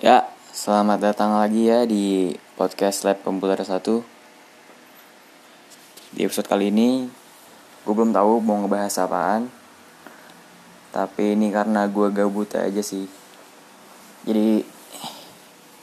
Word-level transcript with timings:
Ya, 0.00 0.24
selamat 0.56 1.04
datang 1.04 1.36
lagi 1.36 1.68
ya 1.68 1.84
di 1.84 2.32
podcast 2.56 3.04
Lab 3.04 3.20
Komputer 3.20 3.60
1 3.60 4.00
Di 6.16 6.24
episode 6.24 6.48
kali 6.48 6.72
ini 6.72 7.04
Gue 7.84 7.92
belum 7.92 8.16
tahu 8.16 8.40
mau 8.40 8.56
ngebahas 8.64 9.04
apaan. 9.04 9.52
Tapi 10.96 11.36
ini 11.36 11.52
karena 11.52 11.84
gue 11.92 12.08
gabut 12.08 12.48
aja 12.56 12.80
sih. 12.80 13.04
Jadi 14.24 14.64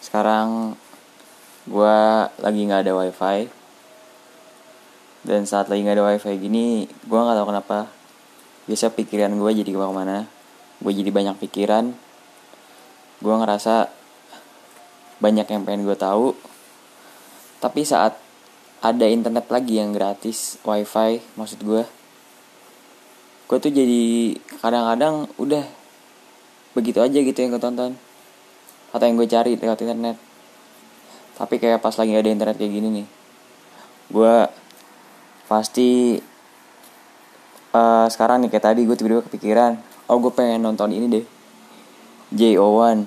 Sekarang 0.02 0.74
Gue 1.70 1.98
lagi 2.42 2.66
gak 2.66 2.90
ada 2.90 2.98
wifi. 2.98 3.46
Dan 5.22 5.46
saat 5.46 5.70
lagi 5.70 5.86
gak 5.86 6.02
ada 6.02 6.10
wifi 6.10 6.34
gini 6.34 6.90
Gue 7.06 7.20
gak 7.22 7.38
tahu 7.38 7.54
kenapa. 7.54 7.86
Biasa 8.66 8.90
pikiran 8.90 9.38
gue 9.38 9.54
jadi 9.54 9.70
ke 9.70 9.78
mana-mana. 9.78 10.26
Gue 10.82 10.98
jadi 10.98 11.14
banyak 11.14 11.38
pikiran. 11.46 11.94
Gue 13.22 13.36
ngerasa 13.38 13.99
banyak 15.20 15.48
yang 15.48 15.64
pengen 15.68 15.86
gue 15.86 15.96
tahu. 15.96 16.36
Tapi 17.60 17.84
saat 17.84 18.16
ada 18.80 19.06
internet 19.08 19.52
lagi 19.52 19.76
yang 19.78 19.92
gratis 19.92 20.56
wifi 20.64 21.20
maksud 21.36 21.60
gue 21.68 21.84
gue 23.52 23.58
tuh 23.60 23.74
jadi 23.76 24.40
kadang-kadang 24.64 25.28
udah 25.36 25.68
begitu 26.72 27.04
aja 27.04 27.20
gitu 27.20 27.36
yang 27.36 27.52
gue 27.52 27.60
tonton 27.60 27.92
atau 28.96 29.04
yang 29.04 29.20
gue 29.20 29.28
cari 29.28 29.60
lewat 29.60 29.84
internet. 29.84 30.18
Tapi 31.36 31.56
kayak 31.60 31.84
pas 31.84 31.96
lagi 31.96 32.16
ada 32.16 32.32
internet 32.32 32.56
kayak 32.56 32.72
gini 32.72 32.90
nih 33.04 33.08
gue 34.10 34.36
pasti 35.46 36.18
uh, 37.78 38.08
sekarang 38.10 38.42
nih 38.42 38.50
kayak 38.50 38.66
tadi 38.74 38.82
gue 38.90 38.98
tiba-tiba 38.98 39.22
kepikiran 39.30 39.78
oh 40.10 40.18
gue 40.18 40.34
pengen 40.34 40.66
nonton 40.66 40.90
ini 40.90 41.06
deh 41.06 41.26
JO1 42.34 43.06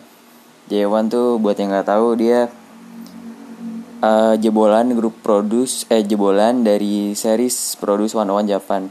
J1 0.72 1.12
tuh 1.12 1.36
buat 1.36 1.52
yang 1.60 1.68
nggak 1.68 1.92
tahu 1.92 2.16
dia 2.16 2.48
uh, 4.00 4.34
jebolan 4.40 4.96
grup 4.96 5.20
produce 5.20 5.84
eh 5.92 6.00
jebolan 6.00 6.64
dari 6.64 7.12
series 7.12 7.76
Produce 7.76 8.16
One 8.16 8.32
One 8.32 8.48
Japan. 8.48 8.88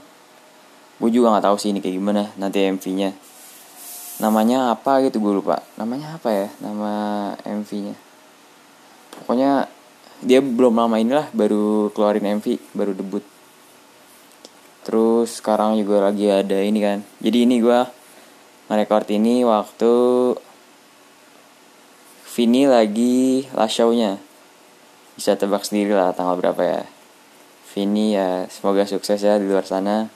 Gue 1.01 1.09
juga 1.09 1.33
nggak 1.33 1.45
tahu 1.49 1.57
sih 1.57 1.73
ini 1.73 1.81
kayak 1.81 1.97
gimana 1.97 2.23
nanti 2.37 2.61
MV-nya. 2.61 3.17
Namanya 4.21 4.77
apa 4.77 5.01
gitu 5.01 5.17
gue 5.17 5.33
lupa. 5.41 5.65
Namanya 5.75 6.21
apa 6.21 6.29
ya 6.29 6.47
nama 6.61 6.93
MV-nya? 7.41 7.97
Pokoknya 9.17 9.65
dia 10.21 10.39
belum 10.39 10.77
lama 10.77 11.01
inilah 11.01 11.33
baru 11.33 11.89
keluarin 11.97 12.37
MV 12.37 12.77
baru 12.77 12.93
debut. 12.93 13.25
Terus 14.85 15.41
sekarang 15.41 15.77
juga 15.81 16.05
lagi 16.05 16.29
ada 16.29 16.61
ini 16.61 16.79
kan. 16.81 17.01
Jadi 17.17 17.49
ini 17.49 17.57
gue 17.57 17.79
nge-record 18.69 19.09
ini 19.17 19.41
waktu 19.41 19.93
Vini 22.31 22.63
lagi 22.63 23.43
last 23.51 23.75
show-nya. 23.75 24.15
Bisa 25.19 25.35
tebak 25.35 25.67
sendiri 25.67 25.91
lah 25.91 26.15
tanggal 26.15 26.39
berapa 26.39 26.63
ya. 26.63 26.81
Vini 27.75 28.15
ya 28.15 28.47
semoga 28.47 28.87
sukses 28.87 29.19
ya 29.19 29.35
di 29.35 29.51
luar 29.51 29.67
sana. 29.67 30.07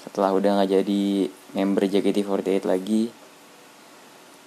Setelah 0.00 0.32
udah 0.32 0.56
nggak 0.56 0.80
jadi 0.80 1.28
member 1.52 1.84
JKT48 1.92 2.64
lagi. 2.64 3.12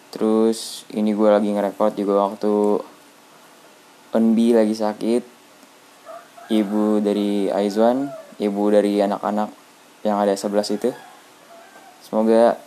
Terus 0.10 0.90
ini 0.98 1.14
gue 1.14 1.30
lagi 1.30 1.54
ngerekord 1.54 1.94
juga 1.94 2.26
waktu 2.26 2.82
Unbi 4.18 4.58
lagi 4.58 4.74
sakit. 4.74 5.22
Ibu 6.50 7.06
dari 7.06 7.54
Aizwan, 7.54 8.10
ibu 8.42 8.64
dari 8.74 8.98
anak-anak 8.98 9.54
yang 10.02 10.18
ada 10.18 10.34
11 10.34 10.74
itu. 10.74 10.90
Semoga 12.02 12.58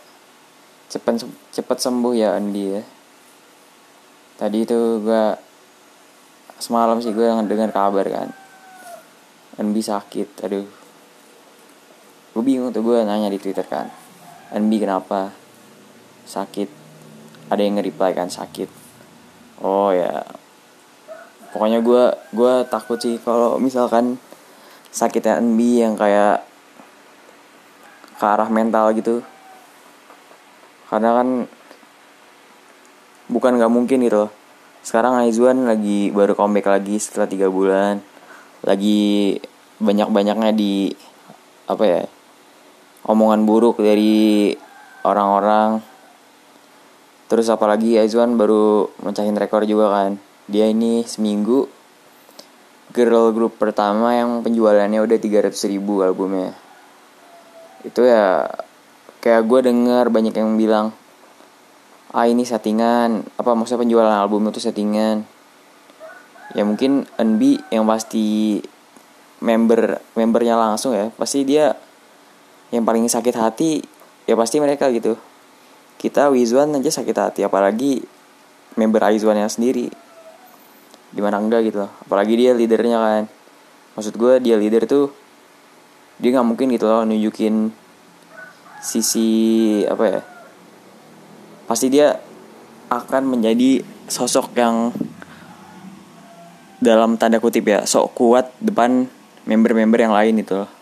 cepet 0.87 1.27
cepet 1.51 1.77
sembuh 1.83 2.15
ya 2.15 2.39
Andi 2.39 2.63
ya 2.71 2.94
tadi 4.35 4.67
itu 4.67 4.99
gue 4.99 5.25
semalam 6.59 6.99
sih 7.03 7.11
gue 7.11 7.27
dengar 7.47 7.71
kabar 7.71 8.05
kan. 8.07 8.29
NB 9.55 9.75
sakit 9.79 10.29
aduh. 10.43 10.67
Gue 12.35 12.43
bingung 12.43 12.75
tuh 12.75 12.83
gue 12.83 12.99
nanya 13.03 13.31
di 13.31 13.39
twitter 13.39 13.63
kan. 13.63 13.87
NB 14.51 14.71
kenapa? 14.83 15.31
Sakit. 16.27 16.67
Ada 17.47 17.61
yang 17.61 17.79
nge-reply 17.79 18.11
kan 18.11 18.27
sakit. 18.27 18.67
Oh 19.63 19.95
ya. 19.95 20.27
Pokoknya 21.55 21.79
gue 21.79 22.03
gue 22.35 22.53
takut 22.67 22.99
sih 22.99 23.15
kalau 23.23 23.55
misalkan 23.55 24.19
sakitnya 24.91 25.39
NB 25.39 25.59
yang 25.79 25.93
kayak 25.95 26.43
ke 28.15 28.25
arah 28.25 28.51
mental 28.51 28.91
gitu. 28.91 29.23
Karena 30.91 31.15
kan 31.19 31.27
bukan 33.29 33.57
nggak 33.57 33.73
mungkin 33.73 34.05
gitu 34.05 34.27
loh. 34.27 34.31
Sekarang 34.85 35.17
Aizwan 35.17 35.65
lagi 35.65 36.13
baru 36.13 36.37
comeback 36.37 36.69
lagi 36.69 37.01
setelah 37.01 37.25
tiga 37.25 37.49
bulan. 37.49 38.01
Lagi 38.61 39.37
banyak 39.81 40.09
banyaknya 40.13 40.51
di 40.53 40.93
apa 41.65 41.83
ya 41.83 42.01
omongan 43.09 43.45
buruk 43.45 43.81
dari 43.81 44.53
orang-orang. 45.01 45.81
Terus 47.25 47.49
apalagi 47.49 47.97
Aizwan 47.97 48.37
baru 48.37 48.89
mencahin 49.01 49.37
rekor 49.37 49.65
juga 49.65 49.89
kan. 49.89 50.21
Dia 50.45 50.69
ini 50.69 51.01
seminggu 51.05 51.65
girl 52.93 53.33
group 53.33 53.57
pertama 53.57 54.13
yang 54.13 54.45
penjualannya 54.45 55.01
udah 55.01 55.17
300 55.17 55.51
ribu 55.73 56.05
albumnya. 56.05 56.53
Itu 57.81 58.05
ya 58.05 58.45
kayak 59.25 59.41
gue 59.49 59.59
dengar 59.65 60.13
banyak 60.13 60.37
yang 60.37 60.53
bilang 60.53 60.93
ah 62.15 62.25
ini 62.31 62.47
settingan. 62.47 63.27
Apa 63.35 63.51
maksudnya 63.51 63.83
penjualan 63.83 64.15
album 64.15 64.47
itu 64.47 64.63
settingan. 64.63 65.27
Ya 66.55 66.63
mungkin 66.63 67.03
NB 67.19 67.67
yang 67.75 67.83
pasti 67.83 68.63
member 69.43 69.99
membernya 70.15 70.55
langsung 70.55 70.95
ya. 70.95 71.11
Pasti 71.19 71.43
dia 71.43 71.75
yang 72.71 72.87
paling 72.87 73.03
sakit 73.11 73.35
hati 73.35 73.83
ya 74.23 74.39
pasti 74.39 74.63
mereka 74.63 74.87
gitu. 74.95 75.19
Kita 75.99 76.31
Wizwan 76.31 76.71
aja 76.79 77.03
sakit 77.03 77.15
hati 77.19 77.41
apalagi 77.43 77.99
member 78.79 79.03
Aizwan 79.03 79.35
yang 79.35 79.51
sendiri. 79.51 79.91
Di 81.11 81.19
mana 81.19 81.43
enggak 81.43 81.67
gitu 81.67 81.83
loh. 81.83 81.91
Apalagi 82.07 82.39
dia 82.39 82.55
leadernya 82.55 82.95
kan. 82.95 83.23
Maksud 83.99 84.15
gue 84.15 84.39
dia 84.39 84.55
leader 84.55 84.87
tuh 84.87 85.11
dia 86.15 86.31
nggak 86.31 86.47
mungkin 86.47 86.71
gitu 86.71 86.87
loh 86.87 87.03
nunjukin 87.03 87.75
sisi 88.79 89.27
apa 89.83 90.03
ya 90.07 90.21
pasti 91.65 91.89
dia 91.89 92.17
akan 92.89 93.37
menjadi 93.37 93.81
sosok 94.05 94.53
yang 94.57 94.93
dalam 96.81 97.17
tanda 97.17 97.41
kutip 97.41 97.65
ya 97.65 97.83
sok 97.89 98.13
kuat 98.13 98.53
depan 98.61 99.09
member-member 99.49 99.99
yang 99.99 100.13
lain 100.13 100.41
itu. 100.41 100.53
Loh 100.53 100.75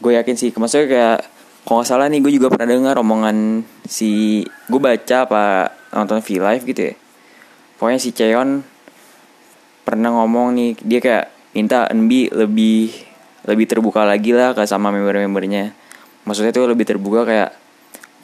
gue 0.00 0.16
yakin 0.16 0.34
sih 0.34 0.50
maksudnya 0.56 0.88
kayak 0.88 1.18
kalau 1.68 1.84
nggak 1.84 1.88
salah 1.92 2.08
nih 2.08 2.24
gue 2.24 2.32
juga 2.32 2.48
pernah 2.48 2.72
dengar 2.72 2.96
omongan 3.04 3.68
si 3.84 4.42
gue 4.66 4.80
baca 4.80 5.16
apa 5.28 5.42
nonton 5.92 6.24
V 6.24 6.28
Live 6.40 6.64
gitu 6.64 6.80
ya. 6.90 6.94
Pokoknya 7.76 8.00
si 8.00 8.10
Cheon 8.16 8.64
pernah 9.84 10.10
ngomong 10.16 10.56
nih 10.56 10.70
dia 10.80 11.00
kayak 11.04 11.26
minta 11.52 11.84
NB 11.92 12.32
lebih 12.32 12.92
lebih 13.44 13.66
terbuka 13.68 14.08
lagi 14.08 14.32
lah 14.32 14.56
ke 14.56 14.64
sama 14.64 14.88
member-membernya. 14.88 15.76
Maksudnya 16.24 16.52
tuh 16.52 16.64
lebih 16.64 16.88
terbuka 16.88 17.28
kayak 17.28 17.59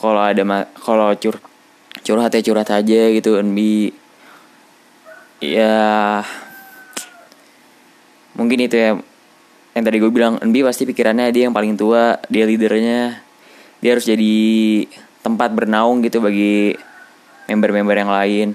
kalau 0.00 0.22
ada 0.22 0.42
kalau 0.76 1.10
cur 1.16 1.40
curhat 2.04 2.32
ya 2.36 2.42
curhat 2.44 2.68
aja 2.70 3.00
gitu 3.12 3.40
NB 3.40 3.58
ya 5.42 6.22
mungkin 8.36 8.58
itu 8.64 8.76
ya 8.76 8.90
yang 9.76 9.84
tadi 9.84 10.00
gue 10.00 10.08
bilang 10.08 10.40
NB 10.40 10.64
pasti 10.64 10.88
pikirannya 10.88 11.28
dia 11.32 11.48
yang 11.48 11.56
paling 11.56 11.76
tua 11.76 12.20
dia 12.32 12.48
leadernya 12.48 13.20
dia 13.80 13.90
harus 13.92 14.08
jadi 14.08 14.36
tempat 15.26 15.50
bernaung 15.52 16.06
gitu 16.06 16.22
bagi 16.22 16.78
member-member 17.50 17.96
yang 17.98 18.12
lain. 18.12 18.48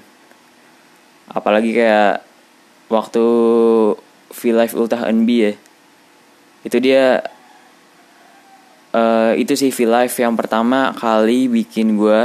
Apalagi 1.31 1.71
kayak 1.75 2.23
waktu 2.91 3.25
V 4.31 4.39
Live 4.51 4.75
Ultah 4.75 5.07
NB 5.07 5.29
ya 5.31 5.53
itu 6.61 6.77
dia 6.77 7.25
uh, 8.95 9.33
itu 9.35 9.53
sih 9.57 9.71
V 9.71 9.87
Live 9.87 10.15
yang 10.19 10.35
pertama 10.35 10.95
kali 10.95 11.47
bikin 11.47 11.99
gue 11.99 12.21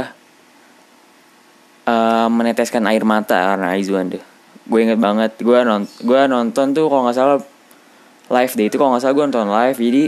uh, 1.87 2.27
meneteskan 2.31 2.83
air 2.87 3.03
mata 3.03 3.55
karena 3.55 3.75
Aizwan 3.75 4.11
deh 4.11 4.23
gue 4.67 4.79
inget 4.83 4.99
banget 4.99 5.31
gue 5.39 5.59
nont 5.63 5.87
gue 6.03 6.19
nonton 6.27 6.75
tuh 6.75 6.91
kalau 6.91 7.07
nggak 7.07 7.17
salah 7.17 7.39
live 8.27 8.53
deh. 8.55 8.65
Itu 8.67 8.75
kalau 8.79 8.95
nggak 8.95 9.03
salah 9.03 9.15
gue 9.15 9.25
nonton 9.31 9.47
live 9.47 9.77
jadi 9.79 10.03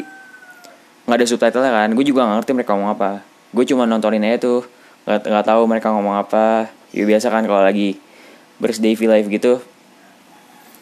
nggak 1.08 1.18
ada 1.18 1.26
subtitle 1.26 1.64
kan. 1.64 1.90
Gue 1.96 2.06
juga 2.06 2.28
gak 2.28 2.44
ngerti 2.44 2.52
mereka 2.54 2.72
ngomong 2.76 2.92
apa. 2.94 3.12
Gue 3.56 3.66
cuma 3.66 3.88
nontonin 3.88 4.24
aja 4.24 4.38
tuh. 4.44 4.62
Nggak 5.08 5.20
nggak 5.26 5.46
tahu 5.48 5.62
mereka 5.66 5.88
ngomong 5.96 6.16
apa. 6.20 6.70
Ya 6.94 7.04
biasa 7.06 7.32
kan 7.32 7.44
kalau 7.48 7.64
lagi 7.64 7.98
birthday 8.60 8.94
V 8.94 9.02
Live 9.08 9.28
gitu. 9.32 9.64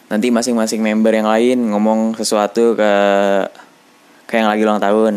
Nanti 0.08 0.32
masing-masing 0.32 0.80
member 0.80 1.12
yang 1.12 1.28
lain 1.28 1.58
ngomong 1.72 2.16
sesuatu 2.16 2.80
ke 2.80 2.92
kayak 4.28 4.40
yang 4.44 4.50
lagi 4.52 4.64
ulang 4.64 4.82
tahun 4.84 5.14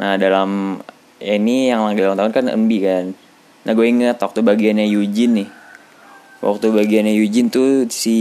Nah 0.00 0.18
dalam 0.18 0.80
ya 1.22 1.38
ini 1.38 1.70
yang 1.70 1.86
lagi 1.86 2.02
ulang 2.02 2.18
tahun 2.18 2.32
kan 2.34 2.46
Embi 2.50 2.78
kan. 2.82 3.14
Nah 3.64 3.72
gue 3.72 3.86
inget 3.86 4.18
waktu 4.20 4.40
bagiannya 4.44 4.86
Eugene 4.88 5.34
nih. 5.44 5.50
waktu 6.44 6.68
bagiannya 6.76 7.16
Eugene 7.16 7.48
tuh 7.48 7.88
si 7.88 8.18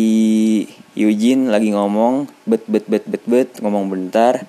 Eugene 0.96 1.52
lagi 1.52 1.76
ngomong 1.76 2.32
bet 2.48 2.64
bet 2.72 2.88
bet 2.88 3.04
bet 3.04 3.24
bet 3.28 3.50
ngomong 3.60 3.92
bentar 3.92 4.48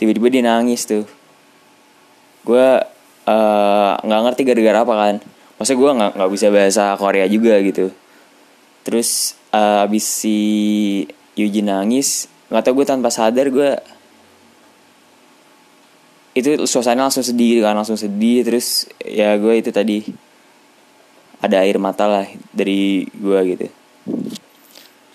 tiba-tiba 0.00 0.32
dia 0.32 0.42
nangis 0.48 0.88
tuh 0.88 1.04
gue 2.48 2.66
uh, 3.28 3.92
nggak 4.00 4.20
ngerti 4.24 4.42
gara-gara 4.48 4.78
apa 4.80 4.94
kan 4.96 5.14
masa 5.60 5.76
gue 5.76 5.90
nggak 5.92 6.16
nggak 6.16 6.30
bisa 6.32 6.46
bahasa 6.48 6.96
Korea 6.96 7.28
juga 7.28 7.60
gitu 7.60 7.92
terus 8.80 9.36
uh, 9.52 9.84
abis 9.84 10.24
si 10.24 10.38
Eugene 11.36 11.68
nangis 11.68 12.32
nggak 12.48 12.64
tau 12.64 12.72
gue 12.72 12.86
tanpa 12.88 13.12
sadar 13.12 13.52
gue 13.52 13.76
itu 16.34 16.62
suasana 16.66 17.10
langsung 17.10 17.26
sedih 17.26 17.64
kan 17.64 17.74
langsung 17.74 17.98
sedih. 17.98 18.46
Terus 18.46 18.86
ya 19.02 19.34
gue 19.36 19.54
itu 19.58 19.70
tadi 19.74 20.04
ada 21.40 21.64
air 21.64 21.80
mata 21.80 22.04
lah 22.04 22.26
dari 22.52 23.08
gue 23.08 23.38
gitu. 23.54 23.66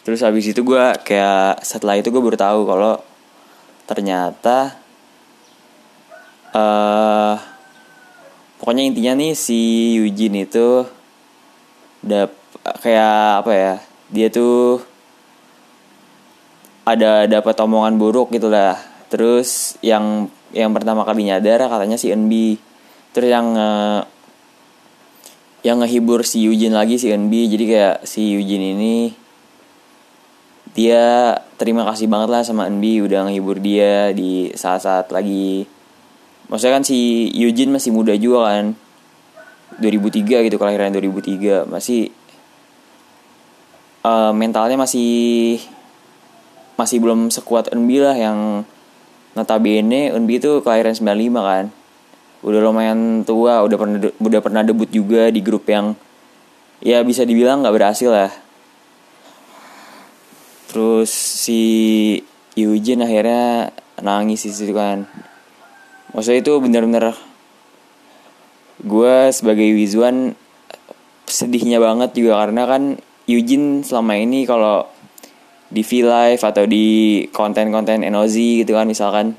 Terus 0.05 0.21
habis 0.21 0.45
itu 0.45 0.61
gue 0.61 0.83
kayak 1.01 1.65
setelah 1.65 1.97
itu 1.97 2.13
gue 2.13 2.21
baru 2.21 2.37
tahu 2.37 2.59
kalau 2.69 2.93
ternyata 3.85 4.77
uh, 6.53 7.37
pokoknya 8.61 8.83
intinya 8.85 9.13
nih 9.17 9.33
si 9.33 9.93
Eugene 9.97 10.45
itu 10.45 10.85
dap 12.05 12.33
kayak 12.81 13.45
apa 13.45 13.51
ya 13.53 13.73
dia 14.09 14.27
tuh 14.29 14.81
ada 16.85 17.25
dapat 17.25 17.57
omongan 17.65 17.97
buruk 17.97 18.29
gitu 18.29 18.49
lah. 18.49 18.77
Terus 19.09 19.77
yang 19.81 20.29
yang 20.55 20.71
pertama 20.71 21.03
kali 21.03 21.27
nyadar 21.27 21.67
katanya 21.67 21.99
si 21.99 22.15
NB 22.15 22.55
terus 23.11 23.27
yang 23.27 23.51
uh, 23.53 24.07
yang 25.67 25.83
ngehibur 25.83 26.23
si 26.23 26.47
Eugene 26.47 26.71
lagi 26.71 26.95
si 26.95 27.11
NB 27.11 27.33
jadi 27.51 27.65
kayak 27.67 27.95
si 28.07 28.31
Eugene 28.31 28.73
ini 28.79 28.95
dia 30.75 31.31
terima 31.55 31.87
kasih 31.87 32.11
banget 32.11 32.29
lah 32.29 32.43
sama 32.43 32.67
NB 32.67 33.07
udah 33.07 33.31
ngehibur 33.31 33.63
dia 33.63 34.11
di 34.11 34.51
saat-saat 34.51 35.07
lagi. 35.15 35.63
Maksudnya 36.51 36.75
kan 36.75 36.83
si 36.83 37.31
Eugene 37.31 37.71
masih 37.71 37.95
muda 37.95 38.11
juga 38.19 38.51
kan. 38.51 38.75
2003 39.79 40.51
gitu 40.51 40.55
kelahiran 40.59 40.91
2003 40.91 41.67
masih 41.67 42.11
uh, 44.03 44.31
mentalnya 44.35 44.75
masih 44.79 45.59
masih 46.75 46.99
belum 46.99 47.31
sekuat 47.31 47.71
NB 47.71 47.89
lah 48.03 48.15
yang 48.15 48.67
notabene 49.35 50.15
NB 50.15 50.29
itu 50.39 50.51
kelahiran 50.63 50.95
95 50.95 51.35
kan? 51.43 51.65
Udah 52.45 52.59
lumayan 52.63 53.21
tua 53.27 53.61
udah 53.67 53.77
pernah 53.77 53.99
udah 53.99 54.39
pernah 54.41 54.61
debut 54.63 54.89
juga 54.89 55.27
di 55.29 55.43
grup 55.43 55.67
yang 55.67 55.93
ya 56.79 57.03
bisa 57.03 57.27
dibilang 57.27 57.61
nggak 57.61 57.75
berhasil 57.75 58.09
lah. 58.09 58.31
Terus 60.71 61.11
si 61.11 61.61
Eugene 62.55 63.03
akhirnya 63.03 63.71
nangis 63.99 64.47
di 64.47 64.51
situ 64.51 64.71
kan. 64.71 65.07
Maksudnya 66.15 66.39
itu 66.39 66.53
bener-bener 66.63 67.11
gue 68.83 69.15
sebagai 69.31 69.67
Wizuan 69.71 70.35
sedihnya 71.25 71.79
banget 71.79 72.15
juga 72.15 72.43
karena 72.43 72.63
kan 72.67 72.83
Eugene 73.25 73.81
selama 73.81 74.19
ini 74.19 74.45
kalau 74.45 74.85
di 75.75 75.83
V 75.83 76.07
Live 76.07 76.41
atau 76.47 76.63
di 76.63 76.87
konten-konten 77.35 78.07
NOZ 78.07 78.63
gitu 78.63 78.71
kan 78.79 78.87
misalkan. 78.87 79.35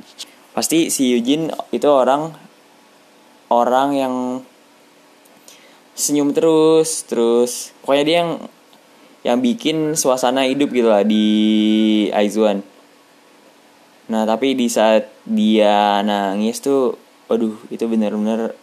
Pasti 0.53 0.93
si 0.93 1.17
Eugene 1.17 1.49
itu 1.73 1.89
orang 1.89 2.33
orang 3.49 3.89
yang 3.97 4.15
senyum 5.97 6.37
terus 6.37 7.09
terus 7.09 7.73
pokoknya 7.81 8.05
dia 8.05 8.17
yang 8.21 8.31
yang 9.25 9.39
bikin 9.41 9.97
suasana 9.97 10.45
hidup 10.45 10.69
gitu 10.73 10.93
lah 10.93 11.03
di 11.03 11.25
Aizuan 12.13 12.61
Nah 14.07 14.23
tapi 14.23 14.55
di 14.55 14.71
saat 14.71 15.11
dia 15.27 15.99
nangis 16.07 16.63
tuh, 16.63 16.95
waduh 17.27 17.59
itu 17.75 17.85
bener-bener 17.91 18.55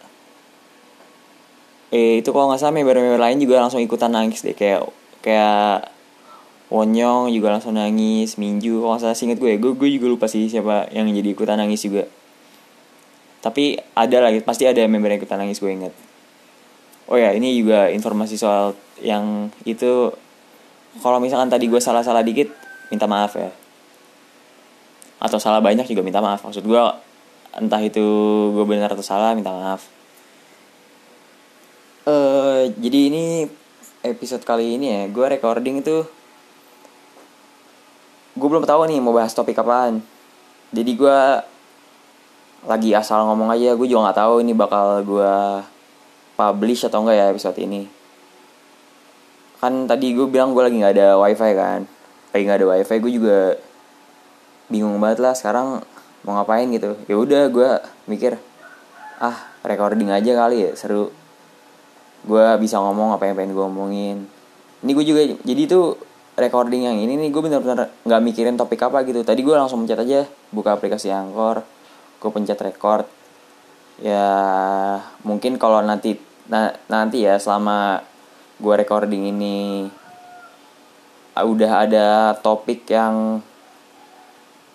eh 1.93 2.23
itu 2.25 2.29
kalau 2.33 2.49
nggak 2.49 2.57
salah 2.57 2.73
member-member 2.73 3.21
lain 3.21 3.37
juga 3.37 3.61
langsung 3.61 3.77
ikutan 3.83 4.09
nangis 4.09 4.41
deh 4.41 4.57
kayak 4.57 4.89
kayak 5.21 5.92
Wonyong 6.73 7.29
juga 7.29 7.53
langsung 7.53 7.77
nangis, 7.77 8.41
Minju 8.41 8.81
kalau 8.81 8.97
nggak 8.97 9.05
salah 9.05 9.17
singkat 9.17 9.37
gue, 9.37 9.61
gue 9.61 9.71
gue 9.77 9.89
juga 9.93 10.09
lupa 10.09 10.25
sih 10.25 10.49
siapa 10.49 10.89
yang 10.89 11.05
jadi 11.05 11.37
ikutan 11.37 11.61
nangis 11.61 11.85
juga. 11.85 12.09
Tapi 13.45 13.77
ada 13.93 14.17
lagi, 14.25 14.41
pasti 14.41 14.65
ada 14.65 14.81
member 14.89 15.13
yang 15.13 15.21
ikutan 15.21 15.37
nangis 15.37 15.61
gue 15.61 15.69
inget. 15.69 15.93
Oh 17.05 17.19
ya, 17.19 17.29
ini 17.37 17.53
juga 17.53 17.93
informasi 17.93 18.41
soal 18.41 18.73
yang 19.05 19.53
itu 19.69 20.09
kalau 21.05 21.21
misalkan 21.21 21.53
tadi 21.53 21.69
gue 21.69 21.77
salah-salah 21.77 22.25
dikit, 22.25 22.49
minta 22.89 23.05
maaf 23.05 23.37
ya 23.37 23.53
atau 25.23 25.39
salah 25.39 25.63
banyak 25.63 25.87
juga 25.87 26.03
minta 26.03 26.19
maaf 26.19 26.43
maksud 26.43 26.67
gue 26.67 26.83
entah 27.55 27.79
itu 27.79 28.03
gue 28.51 28.65
benar 28.67 28.91
atau 28.91 29.05
salah 29.05 29.31
minta 29.31 29.55
maaf 29.55 29.87
uh, 32.11 32.67
jadi 32.75 32.99
ini 33.07 33.47
episode 34.03 34.43
kali 34.43 34.75
ini 34.75 34.85
ya 34.91 35.01
gue 35.07 35.25
recording 35.31 35.79
itu 35.79 36.03
gue 38.33 38.47
belum 38.49 38.65
tahu 38.65 38.89
nih 38.89 38.99
mau 38.99 39.13
bahas 39.13 39.33
topik 39.33 39.61
apaan. 39.61 40.01
Jadi 40.73 40.91
gue 40.97 41.19
lagi 42.65 42.89
asal 42.97 43.27
ngomong 43.29 43.53
aja 43.53 43.77
gue 43.77 43.87
juga 43.87 44.09
nggak 44.09 44.19
tahu 44.23 44.33
ini 44.41 44.53
bakal 44.57 45.03
gue 45.05 45.33
publish 46.33 46.89
atau 46.89 47.05
enggak 47.05 47.17
ya 47.21 47.25
episode 47.29 47.57
ini. 47.61 47.85
Kan 49.61 49.85
tadi 49.85 50.17
gue 50.17 50.25
bilang 50.25 50.57
gue 50.57 50.63
lagi 50.65 50.77
nggak 50.81 50.93
ada 50.97 51.07
wifi 51.21 51.51
kan. 51.53 51.85
Lagi 52.33 52.43
nggak 52.49 52.59
ada 52.63 52.67
wifi 52.73 52.95
gue 52.97 53.11
juga 53.13 53.39
bingung 54.71 54.97
banget 54.97 55.21
lah 55.21 55.37
sekarang 55.37 55.85
mau 56.25 56.33
ngapain 56.39 56.65
gitu. 56.73 56.97
Ya 57.05 57.15
udah 57.21 57.43
gue 57.53 57.69
mikir 58.09 58.41
ah 59.21 59.45
recording 59.61 60.09
aja 60.09 60.33
kali 60.33 60.67
ya 60.67 60.71
seru. 60.73 61.13
Gue 62.25 62.45
bisa 62.57 62.81
ngomong 62.81 63.13
apa 63.13 63.29
yang 63.29 63.37
pengen 63.37 63.53
gue 63.53 63.65
omongin. 63.67 64.25
Ini 64.81 64.91
gue 64.91 65.05
juga 65.05 65.21
jadi 65.45 65.69
tuh 65.69 66.12
recording 66.33 66.89
yang 66.89 66.97
ini 66.97 67.13
nih 67.17 67.29
gue 67.29 67.41
bener-bener 67.41 67.89
nggak 68.05 68.21
mikirin 68.25 68.57
topik 68.57 68.81
apa 68.81 69.05
gitu. 69.05 69.21
Tadi 69.21 69.41
gue 69.45 69.53
langsung 69.53 69.85
pencet 69.85 70.01
aja 70.01 70.25
buka 70.49 70.73
aplikasi 70.73 71.13
angkor 71.13 71.61
gue 72.23 72.31
pencet 72.31 72.59
record. 72.63 73.05
Ya 74.01 74.25
mungkin 75.21 75.61
kalau 75.61 75.83
nanti 75.83 76.17
na 76.49 76.73
nanti 76.89 77.23
ya 77.23 77.37
selama 77.37 78.01
gue 78.57 78.73
recording 78.79 79.29
ini 79.29 79.87
udah 81.37 81.71
ada 81.89 82.37
topik 82.39 82.85
yang 82.89 83.41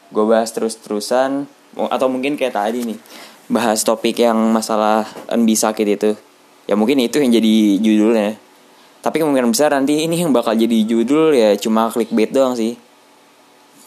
gue 0.08 0.24
bahas 0.24 0.50
terus-terusan 0.50 1.46
atau 1.76 2.08
mungkin 2.08 2.34
kayak 2.34 2.56
tadi 2.56 2.82
nih 2.82 2.98
bahas 3.48 3.84
topik 3.84 4.20
yang 4.20 4.36
masalah 4.52 5.08
NB 5.30 5.48
sakit 5.56 5.86
itu. 5.88 6.10
Ya 6.68 6.76
mungkin 6.76 7.00
itu 7.00 7.16
yang 7.16 7.32
jadi 7.32 7.80
judulnya 7.80 8.36
tapi 8.98 9.22
kemungkinan 9.22 9.54
besar 9.54 9.70
nanti 9.70 10.02
ini 10.02 10.18
yang 10.18 10.34
bakal 10.34 10.58
jadi 10.58 10.82
judul 10.82 11.30
ya 11.30 11.54
cuma 11.54 11.86
clickbait 11.88 12.34
doang 12.34 12.58
sih. 12.58 12.74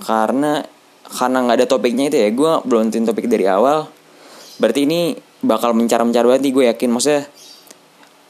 Karena 0.01 0.63
karena 1.11 1.37
nggak 1.43 1.57
ada 1.59 1.67
topiknya 1.67 2.07
itu 2.07 2.17
ya 2.17 2.29
gue 2.31 2.51
belum 2.63 2.89
tentuin 2.89 3.05
topik 3.11 3.27
dari 3.27 3.43
awal. 3.45 3.91
Berarti 4.57 4.87
ini 4.87 5.13
bakal 5.43 5.75
mencar-mencar 5.75 6.23
banget 6.23 6.47
gue 6.47 6.63
yakin. 6.71 6.89
Maksudnya 6.95 7.27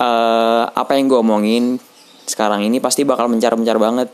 uh, 0.01 0.63
apa 0.73 0.97
yang 0.97 1.05
gue 1.05 1.19
omongin 1.21 1.77
sekarang 2.25 2.65
ini 2.65 2.81
pasti 2.81 3.05
bakal 3.05 3.29
mencar-mencar 3.29 3.77
banget. 3.77 4.09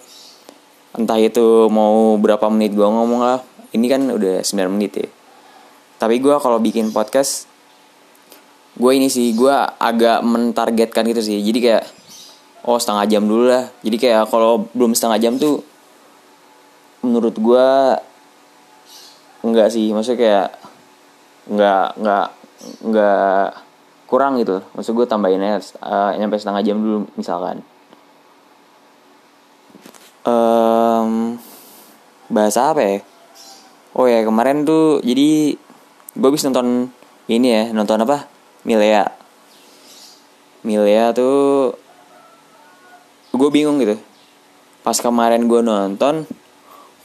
Entah 0.98 1.20
itu 1.22 1.72
mau 1.72 2.20
berapa 2.20 2.52
menit 2.52 2.76
gue 2.76 2.84
ngomong 2.84 3.22
lah. 3.24 3.40
Ini 3.72 3.86
kan 3.88 4.02
udah 4.12 4.44
9 4.44 4.76
menit 4.76 4.92
ya. 5.00 5.08
Tapi 5.98 6.20
gue 6.20 6.36
kalau 6.38 6.60
bikin 6.60 6.92
podcast 6.92 7.48
gue 8.78 8.92
ini 8.94 9.10
sih 9.10 9.34
gue 9.34 9.56
agak 9.80 10.20
mentargetkan 10.22 11.08
gitu 11.10 11.22
sih. 11.24 11.40
Jadi 11.42 11.60
kayak 11.64 11.84
oh 12.64 12.80
setengah 12.80 13.06
jam 13.06 13.24
dulu 13.28 13.52
lah. 13.52 13.70
Jadi 13.84 13.98
kayak 14.00 14.32
kalau 14.32 14.66
belum 14.74 14.96
setengah 14.98 15.20
jam 15.22 15.34
tuh 15.38 15.62
menurut 17.06 17.36
gue 17.38 17.70
enggak 19.46 19.70
sih. 19.70 19.94
Maksudnya 19.94 20.18
kayak 20.18 20.48
enggak 21.52 21.86
enggak 22.00 22.28
enggak 22.82 23.46
kurang 24.08 24.40
gitu. 24.40 24.64
Maksud 24.74 24.96
gue 24.96 25.06
tambahin 25.06 25.44
aja 25.44 25.60
uh, 25.84 26.16
nyampe 26.16 26.40
setengah 26.40 26.64
jam 26.64 26.80
dulu 26.80 26.98
misalkan. 27.20 27.62
Um, 30.28 31.40
bahasa 32.28 32.76
apa 32.76 32.82
ya? 32.84 32.98
Oh 33.96 34.06
ya 34.06 34.22
kemarin 34.28 34.68
tuh 34.68 35.00
jadi 35.02 35.56
gue 36.18 36.28
habis 36.28 36.44
nonton 36.44 36.92
ini 37.28 37.48
ya 37.48 37.64
nonton 37.72 38.04
apa? 38.04 38.28
Milea. 38.68 39.08
Milea 40.68 41.16
tuh 41.16 41.72
gue 43.38 43.50
bingung 43.54 43.78
gitu. 43.80 43.96
Pas 44.82 44.98
kemarin 44.98 45.46
gue 45.46 45.62
nonton 45.62 46.26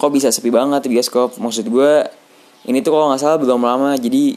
kok 0.00 0.10
bisa 0.10 0.32
sepi 0.32 0.50
banget 0.50 0.88
di 0.88 0.98
bioskop? 0.98 1.36
Maksud 1.38 1.68
gue 1.68 1.92
ini 2.66 2.82
tuh 2.82 2.96
kalau 2.96 3.12
nggak 3.12 3.20
salah 3.20 3.38
belum 3.38 3.62
lama. 3.62 3.94
Jadi 4.00 4.34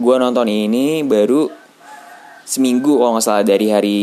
gue 0.00 0.14
nonton 0.16 0.48
ini 0.48 1.04
baru 1.04 1.52
seminggu 2.48 2.98
kalau 2.98 3.14
nggak 3.14 3.26
salah 3.26 3.44
dari 3.44 3.66
hari 3.70 4.00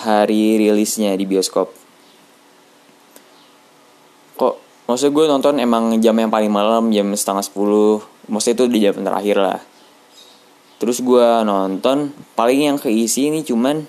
hari 0.00 0.58
rilisnya 0.58 1.14
di 1.14 1.28
bioskop. 1.28 1.70
Kok 4.40 4.54
maksud 4.88 5.12
gue 5.12 5.24
nonton 5.28 5.60
emang 5.60 5.94
jam 6.00 6.16
yang 6.16 6.32
paling 6.32 6.50
malam 6.50 6.90
jam 6.90 7.06
setengah 7.12 7.44
sepuluh. 7.44 8.00
Maksudnya 8.26 8.56
itu 8.56 8.64
di 8.70 8.78
jam 8.80 8.96
terakhir 8.98 9.36
lah. 9.38 9.60
Terus 10.80 11.04
gue 11.04 11.26
nonton 11.44 12.16
paling 12.32 12.72
yang 12.72 12.78
keisi 12.80 13.28
ini 13.28 13.44
cuman 13.44 13.84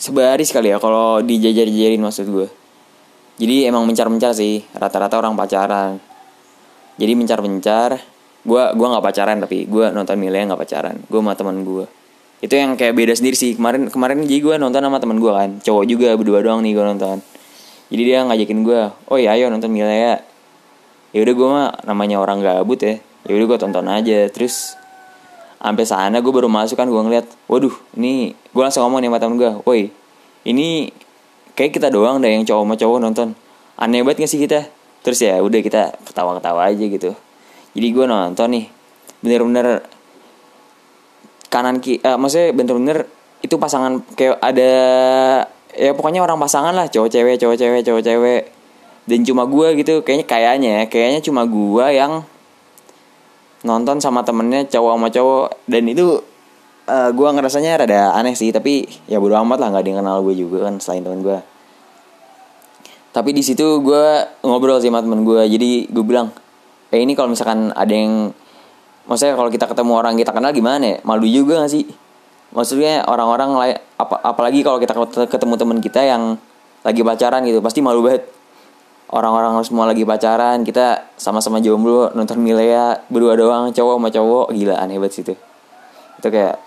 sebaris 0.00 0.48
sekali 0.48 0.72
ya 0.72 0.80
kalau 0.80 1.20
dijajar-jajarin 1.20 2.00
maksud 2.00 2.26
gue 2.32 2.48
jadi 3.40 3.72
emang 3.72 3.88
mencar-mencar 3.88 4.36
sih 4.36 4.60
rata-rata 4.76 5.16
orang 5.16 5.32
pacaran. 5.32 5.96
Jadi 7.00 7.12
mencar-mencar 7.16 7.96
gue 8.44 8.62
gua 8.76 8.86
nggak 8.92 9.04
pacaran 9.04 9.36
tapi 9.40 9.64
gue 9.64 9.88
nonton 9.92 10.16
Milea 10.16 10.48
nggak 10.48 10.60
pacaran 10.64 10.96
gue 10.96 11.20
sama 11.20 11.36
teman 11.36 11.60
gue 11.60 11.84
itu 12.40 12.56
yang 12.56 12.72
kayak 12.72 12.96
beda 12.96 13.12
sendiri 13.12 13.36
sih 13.36 13.52
kemarin 13.52 13.92
kemarin 13.92 14.24
jadi 14.24 14.40
gue 14.40 14.54
nonton 14.56 14.80
sama 14.80 14.96
teman 14.96 15.20
gue 15.20 15.28
kan 15.28 15.60
cowok 15.60 15.84
juga 15.84 16.16
berdua 16.16 16.40
doang 16.40 16.64
nih 16.64 16.72
gue 16.76 16.84
nonton. 16.84 17.16
Jadi 17.92 18.02
dia 18.06 18.24
ngajakin 18.24 18.60
gue 18.64 18.80
oh 19.08 19.18
iya 19.20 19.36
ayo 19.36 19.48
nonton 19.48 19.72
Milea. 19.72 20.24
Ya 21.12 21.18
udah 21.20 21.34
gue 21.36 21.48
mah 21.48 21.68
namanya 21.88 22.16
orang 22.20 22.44
gabut 22.44 22.80
ya 22.80 23.00
ya 23.28 23.32
udah 23.36 23.46
gue 23.56 23.58
tonton 23.60 23.84
aja 23.88 24.28
terus 24.32 24.76
sampai 25.60 25.84
sana 25.84 26.16
gue 26.24 26.32
baru 26.32 26.48
masuk 26.48 26.80
kan 26.80 26.88
gue 26.88 26.96
ngeliat 26.96 27.28
waduh 27.46 27.72
ini 27.94 28.32
gue 28.32 28.62
langsung 28.64 28.82
ngomong 28.88 29.04
nih 29.04 29.08
sama 29.12 29.18
temen 29.20 29.36
gue 29.36 29.50
woi 29.68 29.82
ini 30.48 30.88
kayak 31.60 31.76
kita 31.76 31.88
doang 31.92 32.24
deh 32.24 32.32
yang 32.32 32.44
cowok 32.48 32.64
sama 32.64 32.74
cowok 32.80 32.98
nonton. 33.04 33.28
Aneh 33.76 34.00
banget 34.04 34.24
gak 34.24 34.30
sih 34.32 34.40
kita 34.40 34.64
terus 35.00 35.20
ya 35.20 35.40
udah 35.40 35.60
kita 35.64 35.96
ketawa-ketawa 36.08 36.72
aja 36.72 36.84
gitu. 36.84 37.12
Jadi 37.76 37.86
gue 37.92 38.04
nonton 38.08 38.48
nih 38.52 38.64
bener-bener 39.20 39.84
kanan 41.52 41.84
ki 41.84 42.00
uh, 42.00 42.16
maksudnya 42.16 42.56
bener-bener 42.56 43.04
itu 43.44 43.56
pasangan 43.60 44.00
kayak 44.16 44.40
ada 44.40 44.72
ya 45.76 45.92
pokoknya 45.92 46.24
orang 46.24 46.40
pasangan 46.40 46.72
lah 46.72 46.88
cowok 46.88 47.08
cewek 47.12 47.36
cowok 47.40 47.56
cewek 47.60 47.80
cowok 47.84 48.02
cewek. 48.04 48.42
Dan 49.04 49.24
cuma 49.28 49.44
gue 49.44 49.68
gitu 49.80 50.00
kayaknya 50.00 50.26
kayaknya 50.28 50.70
ya 50.80 50.84
kayaknya 50.88 51.20
cuma 51.20 51.44
gue 51.44 51.86
yang 51.92 52.24
nonton 53.66 54.00
sama 54.00 54.24
temennya 54.24 54.66
cowok 54.68 54.92
sama 54.96 55.08
cowok. 55.12 55.46
Dan 55.68 55.88
itu 55.90 56.20
uh, 56.90 57.08
eh, 57.08 57.10
gue 57.14 57.28
ngerasanya 57.28 57.86
rada 57.86 58.16
aneh 58.16 58.34
sih 58.34 58.50
tapi 58.50 58.88
ya 59.06 59.22
bodo 59.22 59.38
amat 59.40 59.58
lah 59.62 59.68
nggak 59.72 59.82
ada 59.84 59.90
yang 59.94 60.06
gue 60.26 60.34
juga 60.34 60.58
kan 60.66 60.82
selain 60.82 61.06
temen 61.06 61.22
gue 61.22 61.38
tapi 63.10 63.30
di 63.34 63.42
situ 63.42 63.82
gue 63.82 64.06
ngobrol 64.46 64.78
sama 64.78 65.02
temen 65.02 65.26
gue 65.26 65.42
jadi 65.50 65.70
gue 65.90 66.04
bilang 66.06 66.30
eh 66.90 67.02
ini 67.02 67.14
kalau 67.14 67.30
misalkan 67.30 67.70
ada 67.74 67.90
yang 67.90 68.34
maksudnya 69.06 69.34
kalau 69.34 69.50
kita 69.50 69.66
ketemu 69.66 69.92
orang 69.98 70.14
kita 70.18 70.30
kenal 70.34 70.50
gimana 70.54 70.82
ya? 70.82 70.96
Malu 71.06 71.26
juga 71.26 71.62
gak 71.62 71.72
sih? 71.74 71.86
Maksudnya 72.50 73.06
orang-orang 73.06 73.50
lain 73.54 73.76
ap 73.94 74.10
apalagi 74.26 74.66
kalau 74.66 74.82
kita 74.82 74.94
ketemu 75.30 75.54
teman 75.54 75.78
kita 75.78 76.02
yang 76.02 76.34
lagi 76.82 77.00
pacaran 77.06 77.46
gitu 77.46 77.62
pasti 77.62 77.78
malu 77.78 78.02
banget 78.02 78.26
orang-orang 79.10 79.58
semua 79.66 79.90
lagi 79.90 80.06
pacaran 80.06 80.62
kita 80.62 81.10
sama-sama 81.18 81.58
jomblo 81.58 82.14
nonton 82.14 82.38
Milea 82.38 83.02
berdua 83.10 83.34
doang 83.34 83.74
cowok 83.74 83.94
sama 83.98 84.08
cowok. 84.14 84.46
Gila 84.54 84.74
aneh 84.78 84.96
banget 85.02 85.12
sih 85.18 85.22
itu. 85.26 85.34
Kayak 86.22 86.62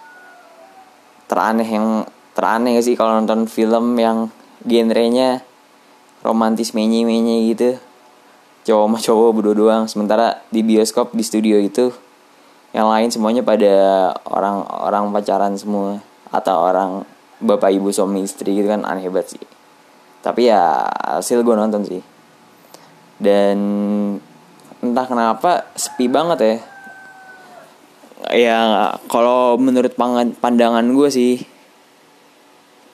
teraneh 1.32 1.68
yang 1.68 1.88
teraneh 2.36 2.76
sih 2.84 3.00
kalau 3.00 3.16
nonton 3.24 3.48
film 3.48 3.96
yang 3.96 4.28
genrenya 4.68 5.40
romantis 6.20 6.76
menye 6.76 7.08
menye 7.08 7.48
gitu. 7.56 7.80
Cowok 8.68 8.86
sama 8.92 8.98
cowok 9.00 9.30
berdua 9.40 9.56
doang. 9.56 9.84
Sementara 9.88 10.44
di 10.52 10.64
bioskop 10.64 11.16
di 11.16 11.24
studio 11.24 11.56
itu 11.60 11.96
yang 12.76 12.90
lain 12.90 13.08
semuanya 13.08 13.46
pada 13.46 13.74
orang 14.28 14.68
orang 14.68 15.04
pacaran 15.16 15.56
semua. 15.56 16.04
Atau 16.34 16.60
orang 16.60 17.08
bapak 17.40 17.72
ibu 17.72 17.94
suami 17.94 18.26
istri 18.26 18.58
gitu 18.58 18.68
kan 18.68 18.84
aneh 18.84 19.08
banget 19.08 19.40
sih. 19.40 19.44
Tapi 20.24 20.52
ya 20.52 20.88
hasil 21.04 21.44
gue 21.44 21.56
nonton 21.56 21.84
sih 21.84 22.13
dan 23.22 23.58
entah 24.84 25.06
kenapa 25.08 25.70
sepi 25.76 26.10
banget 26.10 26.40
ya. 26.42 26.56
Ya 28.34 28.60
kalau 29.12 29.60
menurut 29.60 29.94
pandangan 30.40 30.86
gue 30.96 31.10
sih 31.12 31.34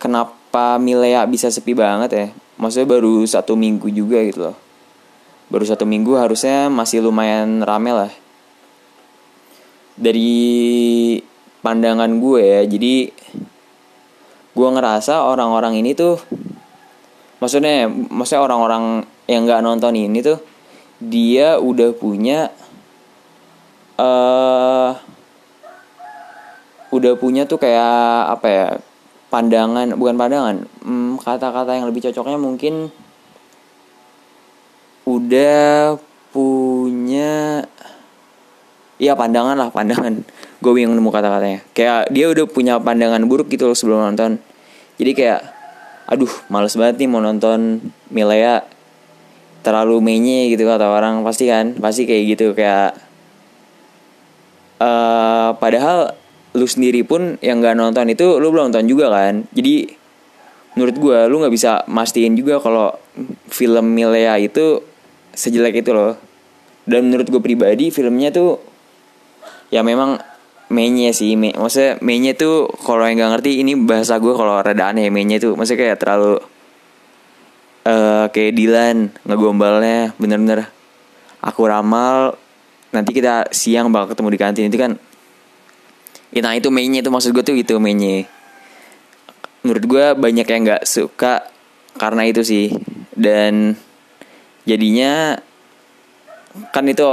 kenapa 0.02 0.82
Milea 0.82 1.24
bisa 1.30 1.54
sepi 1.54 1.78
banget 1.78 2.12
ya? 2.12 2.28
Maksudnya 2.60 2.88
baru 3.00 3.24
satu 3.24 3.54
minggu 3.54 3.88
juga 3.94 4.20
gitu 4.26 4.52
loh. 4.52 4.58
Baru 5.50 5.66
satu 5.66 5.86
minggu 5.86 6.18
harusnya 6.18 6.68
masih 6.68 7.06
lumayan 7.06 7.62
rame 7.62 7.94
lah. 7.94 8.12
Dari 10.00 10.40
pandangan 11.60 12.10
gue 12.24 12.42
ya 12.42 12.62
jadi 12.64 13.12
gue 14.56 14.70
ngerasa 14.76 15.24
orang-orang 15.28 15.80
ini 15.80 15.92
tuh 15.96 16.20
maksudnya 17.40 17.88
maksudnya 17.88 18.44
orang-orang 18.44 19.04
yang 19.28 19.48
nggak 19.48 19.64
nonton 19.64 19.96
ini 19.96 20.20
tuh 20.20 20.40
dia 21.00 21.56
udah 21.60 21.96
punya 21.96 22.52
uh, 23.96 24.92
udah 26.90 27.14
punya 27.16 27.48
tuh 27.48 27.60
kayak 27.62 28.40
apa 28.40 28.48
ya 28.48 28.68
pandangan 29.30 29.96
bukan 29.96 30.16
pandangan 30.20 30.56
hmm, 30.84 31.22
kata-kata 31.22 31.80
yang 31.80 31.88
lebih 31.88 32.10
cocoknya 32.10 32.40
mungkin 32.40 32.92
udah 35.08 35.98
punya 36.30 37.66
Iya 39.00 39.16
pandangan 39.16 39.56
lah 39.56 39.72
pandangan. 39.72 40.28
Gue 40.60 40.72
bingung 40.76 41.00
nemu 41.00 41.08
kata-katanya. 41.08 41.64
Kayak 41.72 42.12
dia 42.12 42.28
udah 42.28 42.46
punya 42.52 42.76
pandangan 42.84 43.24
buruk 43.32 43.48
gitu 43.48 43.72
loh 43.72 43.78
sebelum 43.80 44.12
nonton. 44.12 44.44
Jadi 45.00 45.12
kayak 45.16 45.59
aduh 46.10 46.30
males 46.50 46.74
banget 46.74 47.06
nih 47.06 47.10
mau 47.10 47.22
nonton 47.22 47.80
Milea 48.10 48.66
terlalu 49.62 50.02
menye 50.02 50.50
gitu 50.50 50.66
kata 50.66 50.90
orang. 50.90 51.22
Pasti 51.22 51.46
kan 51.46 51.78
pasti 51.78 52.10
kayak 52.10 52.24
gitu 52.36 52.58
kayak 52.58 52.98
uh, 54.82 55.54
padahal 55.62 56.18
lu 56.58 56.66
sendiri 56.66 57.06
pun 57.06 57.38
yang 57.46 57.62
nggak 57.62 57.78
nonton 57.78 58.10
itu 58.10 58.42
lu 58.42 58.50
belum 58.50 58.74
nonton 58.74 58.90
juga 58.90 59.14
kan. 59.14 59.46
Jadi 59.54 59.94
menurut 60.74 60.96
gue 60.98 61.20
lu 61.30 61.36
nggak 61.46 61.54
bisa 61.54 61.86
mastiin 61.86 62.34
juga 62.34 62.58
kalau 62.58 62.96
film 63.52 63.94
Milea 63.94 64.42
itu 64.42 64.82
sejelek 65.38 65.86
itu 65.86 65.94
loh. 65.94 66.18
Dan 66.90 67.14
menurut 67.14 67.30
gue 67.30 67.42
pribadi 67.44 67.94
filmnya 67.94 68.34
tuh 68.34 68.58
ya 69.70 69.86
memang 69.86 70.18
mainnya 70.70 71.10
sih 71.10 71.34
me, 71.34 71.50
maksudnya 71.58 71.98
mainnya 72.06 72.38
tuh 72.38 72.70
kalau 72.86 73.02
yang 73.10 73.18
nggak 73.18 73.32
ngerti 73.42 73.66
ini 73.66 73.74
bahasa 73.74 74.22
gue 74.22 74.34
kalau 74.38 74.62
rada 74.62 74.94
aneh 74.94 75.10
mainnya 75.10 75.42
tuh 75.42 75.58
maksudnya 75.58 75.82
kayak 75.82 75.98
terlalu 75.98 76.38
uh, 77.90 78.30
kayak 78.30 78.54
Dilan 78.54 79.10
ngegombalnya 79.26 80.14
bener-bener. 80.22 80.70
Aku 81.42 81.66
ramal 81.66 82.38
nanti 82.94 83.16
kita 83.18 83.50
siang 83.50 83.90
bakal 83.90 84.14
ketemu 84.14 84.30
di 84.30 84.40
kantin. 84.40 84.70
Itu 84.70 84.78
kan 84.78 84.92
ya, 86.30 86.46
nah 86.46 86.54
itu 86.54 86.70
mainnya 86.70 87.02
itu 87.02 87.10
maksud 87.10 87.34
gue 87.34 87.42
tuh 87.42 87.58
gitu 87.58 87.82
mainnya 87.82 88.30
menurut 89.66 89.84
gue 89.90 90.06
banyak 90.16 90.48
yang 90.48 90.62
nggak 90.70 90.84
suka 90.86 91.50
karena 91.98 92.30
itu 92.30 92.46
sih. 92.46 92.70
Dan 93.18 93.74
jadinya 94.70 95.34
kan 96.70 96.86
itu 96.86 97.04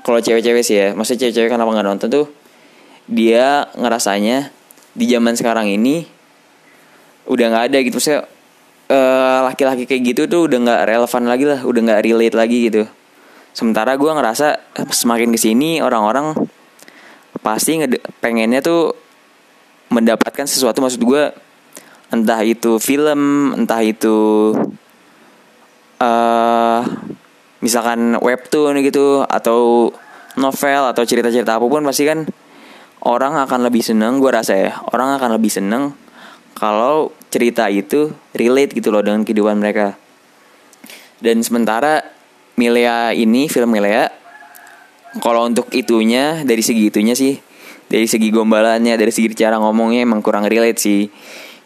kalau 0.00 0.18
cewek-cewek 0.18 0.64
sih 0.64 0.76
ya 0.80 0.88
maksudnya 0.96 1.28
cewek-cewek 1.28 1.52
kenapa 1.52 1.70
nggak 1.76 1.86
nonton 1.86 2.08
tuh 2.08 2.26
dia 3.10 3.70
ngerasanya 3.74 4.50
di 4.92 5.04
zaman 5.08 5.34
sekarang 5.34 5.66
ini 5.68 6.04
udah 7.26 7.46
nggak 7.48 7.64
ada 7.72 7.78
gitu. 7.82 7.96
Maksudnya 7.98 8.22
uh, 8.92 9.38
laki-laki 9.48 9.84
kayak 9.88 10.02
gitu 10.14 10.22
tuh 10.28 10.40
udah 10.50 10.58
nggak 10.58 10.80
relevan 10.88 11.22
lagi 11.26 11.44
lah 11.48 11.60
udah 11.64 11.80
nggak 11.80 12.02
relate 12.04 12.36
lagi 12.36 12.58
gitu. 12.70 12.82
Sementara 13.52 13.96
gue 14.00 14.08
ngerasa 14.08 14.72
semakin 14.92 15.28
ke 15.32 15.38
sini 15.38 15.84
orang-orang 15.84 16.32
pasti 17.42 17.76
pengennya 18.22 18.62
tuh 18.62 18.94
mendapatkan 19.92 20.48
sesuatu 20.48 20.80
maksud 20.80 21.04
gue 21.04 21.22
entah 22.12 22.40
itu 22.44 22.80
film 22.80 23.52
entah 23.56 23.80
itu 23.84 24.52
uh, 26.00 26.80
misalkan 27.60 28.16
webtoon 28.20 28.80
gitu 28.84 29.24
atau 29.24 29.92
novel 30.36 30.82
atau 30.92 31.02
cerita-cerita 31.04 31.60
apa 31.60 31.66
pun 31.68 31.84
pasti 31.84 32.08
kan 32.08 32.24
orang 33.02 33.34
akan 33.38 33.66
lebih 33.66 33.82
seneng 33.82 34.22
gue 34.22 34.30
rasa 34.30 34.54
ya 34.54 34.72
orang 34.94 35.18
akan 35.18 35.34
lebih 35.38 35.50
seneng 35.50 35.94
kalau 36.54 37.10
cerita 37.32 37.66
itu 37.72 38.12
relate 38.36 38.76
gitu 38.76 38.92
loh 38.92 39.02
dengan 39.02 39.24
kehidupan 39.26 39.58
mereka. 39.58 39.98
Dan 41.18 41.40
sementara 41.42 42.02
Milea 42.58 43.16
ini 43.16 43.48
film 43.48 43.72
Milea 43.72 44.10
kalau 45.18 45.48
untuk 45.48 45.72
itunya 45.72 46.44
dari 46.44 46.62
segi 46.62 46.92
itunya 46.92 47.16
sih 47.16 47.40
dari 47.88 48.06
segi 48.06 48.28
gombalannya 48.30 48.96
dari 48.96 49.10
segi 49.10 49.32
cara 49.34 49.58
ngomongnya 49.58 50.04
emang 50.04 50.20
kurang 50.20 50.46
relate 50.46 50.78
sih. 50.78 51.08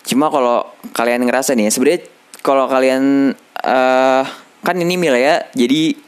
Cuma 0.06 0.30
kalau 0.30 0.64
kalian 0.94 1.26
ngerasa 1.26 1.58
nih 1.58 1.68
sebenarnya 1.68 2.00
kalau 2.40 2.70
kalian 2.70 3.34
uh, 3.66 4.22
kan 4.62 4.76
ini 4.78 4.94
Mila 4.94 5.18
ya 5.18 5.42
jadi 5.54 5.98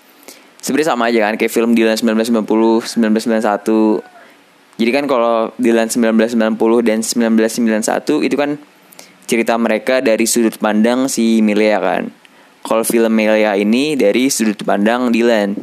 sebenarnya 0.63 0.89
sama 0.95 1.11
aja 1.11 1.27
kan 1.27 1.35
kayak 1.35 1.51
film 1.51 1.75
Dylan 1.75 1.99
1990 1.99 2.99
1991 2.99 4.18
jadi 4.79 4.91
kan 4.95 5.05
kalau 5.11 5.51
Dylan 5.59 5.91
1990 5.91 6.55
dan 6.87 7.03
1991 7.03 8.27
itu 8.31 8.37
kan 8.39 8.51
cerita 9.27 9.59
mereka 9.59 9.99
dari 9.99 10.23
sudut 10.23 10.55
pandang 10.63 11.11
si 11.11 11.43
Milea 11.43 11.83
kan. 11.83 12.15
Kalau 12.63 12.87
film 12.87 13.11
Milea 13.11 13.59
ini 13.59 13.99
dari 13.99 14.31
sudut 14.31 14.63
pandang 14.63 15.11
Dylan. 15.11 15.59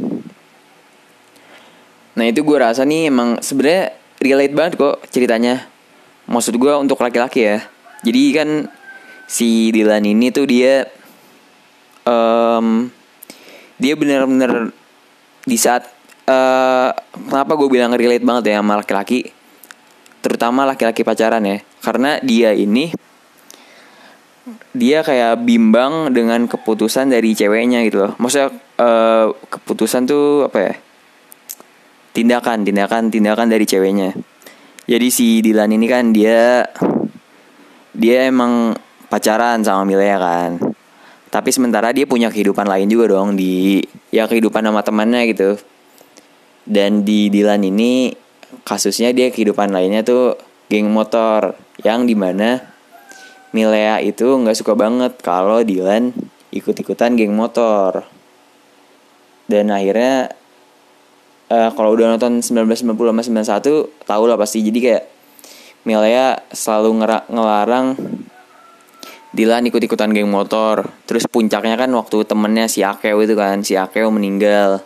Nah 2.19 2.25
itu 2.27 2.43
gue 2.43 2.57
rasa 2.59 2.83
nih 2.83 3.07
emang 3.07 3.39
sebenarnya 3.39 3.95
relate 4.19 4.51
banget 4.51 4.73
kok 4.75 4.99
ceritanya. 5.07 5.63
Maksud 6.27 6.59
gue 6.59 6.73
untuk 6.75 6.99
laki-laki 6.99 7.47
ya. 7.55 7.63
Jadi 8.03 8.21
kan 8.35 8.49
si 9.31 9.71
Dylan 9.71 10.03
ini 10.03 10.27
tuh 10.27 10.43
dia 10.43 10.91
um, 12.03 12.91
dia 13.79 13.95
bener-bener 13.95 14.75
di 15.47 15.55
saat 15.55 15.94
uh, 16.29 16.89
kenapa 17.29 17.51
gue 17.57 17.69
bilang 17.69 17.93
relate 17.93 18.25
banget 18.25 18.53
ya 18.53 18.61
sama 18.61 18.81
laki-laki? 18.81 19.29
Terutama 20.21 20.65
laki-laki 20.65 21.05
pacaran 21.05 21.45
ya. 21.45 21.61
Karena 21.81 22.17
dia 22.21 22.51
ini 22.53 22.89
dia 24.75 25.01
kayak 25.01 25.41
bimbang 25.41 26.13
dengan 26.13 26.45
keputusan 26.45 27.09
dari 27.13 27.33
ceweknya 27.33 27.85
gitu 27.85 28.05
loh. 28.05 28.11
Maksudnya 28.17 28.49
uh, 28.81 29.33
keputusan 29.33 30.09
tuh 30.09 30.49
apa 30.49 30.59
ya? 30.61 30.73
Tindakan 32.15 32.63
tindakan 32.63 33.11
tindakan 33.11 33.47
dari 33.51 33.65
ceweknya. 33.67 34.15
Jadi 34.85 35.07
si 35.09 35.41
Dilan 35.41 35.73
ini 35.73 35.85
kan 35.89 36.13
dia 36.13 36.61
dia 37.95 38.29
emang 38.29 38.77
pacaran 39.09 39.65
sama 39.65 39.85
Milea 39.85 40.17
kan. 40.17 40.51
Tapi 41.33 41.49
sementara 41.51 41.91
dia 41.91 42.07
punya 42.07 42.31
kehidupan 42.31 42.63
lain 42.63 42.87
juga 42.87 43.11
dong 43.11 43.35
di 43.35 43.83
ya 44.07 44.29
kehidupan 44.29 44.63
sama 44.63 44.79
temannya 44.85 45.27
gitu 45.35 45.59
dan 46.65 47.05
di 47.05 47.29
Dilan 47.29 47.61
ini 47.61 48.09
kasusnya 48.65 49.13
dia 49.13 49.29
kehidupan 49.29 49.69
lainnya 49.69 50.01
tuh 50.01 50.37
geng 50.69 50.89
motor 50.89 51.53
yang 51.85 52.09
di 52.09 52.17
mana 52.17 52.73
Milea 53.55 54.03
itu 54.03 54.25
nggak 54.25 54.57
suka 54.57 54.75
banget 54.75 55.15
kalau 55.23 55.63
Dylan 55.63 56.11
ikut-ikutan 56.51 57.15
geng 57.15 57.31
motor. 57.31 58.03
Dan 59.47 59.71
akhirnya 59.71 60.33
uh, 61.47 61.71
kalau 61.71 61.95
udah 61.95 62.17
nonton 62.17 62.43
1990 62.43 62.83
sama 62.91 63.23
91 63.23 64.03
tahu 64.03 64.23
lah 64.27 64.35
pasti 64.35 64.59
jadi 64.59 64.79
kayak 64.83 65.03
Milea 65.87 66.41
selalu 66.51 67.05
ngelarang 67.31 67.95
Dylan 69.31 69.63
ikut-ikutan 69.71 70.11
geng 70.11 70.27
motor. 70.27 70.91
Terus 71.07 71.23
puncaknya 71.27 71.79
kan 71.79 71.91
waktu 71.95 72.27
temennya 72.27 72.67
si 72.67 72.83
Akeo 72.83 73.23
itu 73.23 73.35
kan, 73.39 73.63
si 73.63 73.79
Akeo 73.79 74.11
meninggal. 74.11 74.83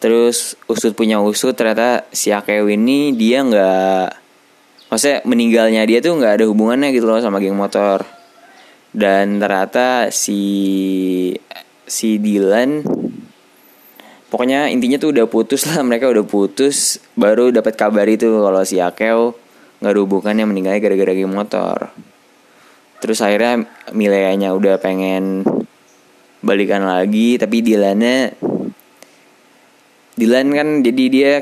Terus 0.00 0.56
usut 0.64 0.96
punya 0.96 1.20
usut 1.20 1.52
ternyata 1.52 2.08
si 2.08 2.32
Akeo 2.32 2.72
ini 2.72 3.12
dia 3.12 3.44
nggak 3.44 4.08
maksudnya 4.88 5.20
meninggalnya 5.28 5.84
dia 5.84 6.00
tuh 6.00 6.16
nggak 6.16 6.40
ada 6.40 6.44
hubungannya 6.48 6.88
gitu 6.96 7.04
loh 7.04 7.20
sama 7.20 7.36
geng 7.36 7.54
motor. 7.54 8.08
Dan 8.90 9.38
ternyata 9.38 10.08
si 10.08 10.40
si 11.84 12.16
Dylan 12.16 12.80
pokoknya 14.32 14.72
intinya 14.72 14.96
tuh 14.96 15.12
udah 15.12 15.26
putus 15.28 15.68
lah 15.68 15.84
mereka 15.84 16.08
udah 16.08 16.24
putus 16.24 16.96
baru 17.18 17.52
dapat 17.52 17.76
kabar 17.76 18.08
itu 18.08 18.40
kalau 18.40 18.64
si 18.64 18.80
Akeo 18.80 19.36
nggak 19.84 19.92
ada 19.92 20.00
hubungannya 20.00 20.44
meninggalnya 20.48 20.80
gara-gara 20.80 21.12
geng 21.12 21.28
motor. 21.28 21.92
Terus 23.04 23.20
akhirnya 23.20 23.68
Mileanya 23.92 24.56
udah 24.56 24.80
pengen 24.80 25.44
balikan 26.40 26.88
lagi 26.88 27.36
tapi 27.36 27.60
Dylannya 27.60 28.40
Dylan 30.20 30.52
kan 30.52 30.68
jadi 30.84 31.04
dia 31.08 31.32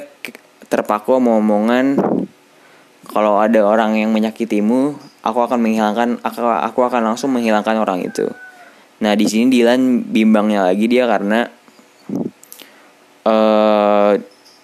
terpaku 0.70 1.18
mau 1.18 1.42
omongan 1.42 1.98
kalau 3.08 3.40
ada 3.40 3.64
orang 3.64 3.96
yang 3.96 4.12
menyakitimu, 4.12 4.94
aku 5.24 5.38
akan 5.40 5.58
menghilangkan 5.64 6.20
aku 6.20 6.44
aku 6.44 6.80
akan 6.84 7.02
langsung 7.08 7.32
menghilangkan 7.32 7.80
orang 7.80 8.04
itu. 8.04 8.28
Nah, 9.00 9.16
di 9.16 9.24
sini 9.24 9.48
Dylan 9.48 10.04
bimbangnya 10.04 10.68
lagi 10.68 10.84
dia 10.86 11.08
karena 11.08 11.48
uh, 13.24 14.12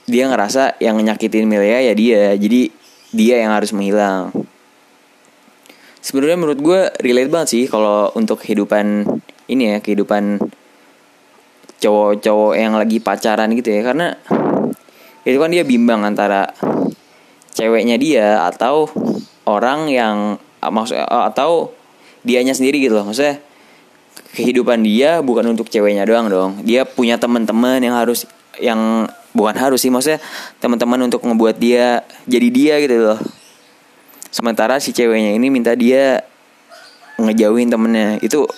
dia 0.04 0.24
ngerasa 0.28 0.76
yang 0.78 1.00
nyakitin 1.00 1.48
Melia 1.48 1.80
ya 1.80 1.94
dia. 1.96 2.36
Jadi 2.36 2.68
dia 3.16 3.40
yang 3.40 3.56
harus 3.56 3.72
menghilang. 3.72 4.28
Sebenarnya 6.04 6.36
menurut 6.36 6.60
gue 6.60 6.80
relate 7.00 7.32
banget 7.32 7.48
sih 7.48 7.64
kalau 7.64 8.12
untuk 8.12 8.44
kehidupan 8.44 9.08
ini 9.48 9.72
ya, 9.72 9.76
kehidupan 9.80 10.36
cowok-cowok 11.84 12.56
yang 12.56 12.72
lagi 12.80 12.96
pacaran 13.04 13.52
gitu 13.52 13.68
ya 13.68 13.84
karena 13.84 14.16
itu 15.24 15.36
kan 15.36 15.52
dia 15.52 15.64
bimbang 15.64 16.00
antara 16.04 16.48
ceweknya 17.54 17.96
dia 17.96 18.44
atau 18.44 18.88
orang 19.44 19.88
yang 19.88 20.36
ah, 20.60 20.72
maksud 20.72 20.96
ah, 20.96 21.28
atau 21.28 21.72
dianya 22.24 22.52
sendiri 22.52 22.80
gitu 22.80 22.96
loh. 22.96 23.08
Maksudnya 23.08 23.40
kehidupan 24.34 24.82
dia 24.84 25.22
bukan 25.22 25.48
untuk 25.54 25.68
ceweknya 25.72 26.04
doang 26.04 26.28
dong. 26.28 26.50
Dia 26.66 26.84
punya 26.84 27.16
teman-teman 27.16 27.80
yang 27.80 27.96
harus 27.96 28.28
yang 28.60 29.08
bukan 29.34 29.56
harus 29.58 29.82
sih 29.82 29.90
maksudnya 29.90 30.22
teman-teman 30.62 31.10
untuk 31.10 31.26
ngebuat 31.26 31.56
dia 31.58 32.04
jadi 32.28 32.48
dia 32.52 32.74
gitu 32.84 32.96
loh. 33.00 33.18
Sementara 34.34 34.82
si 34.82 34.90
ceweknya 34.90 35.32
ini 35.38 35.46
minta 35.48 35.72
dia 35.78 36.26
ngejauhin 37.16 37.70
temennya. 37.70 38.18
Itu 38.20 38.50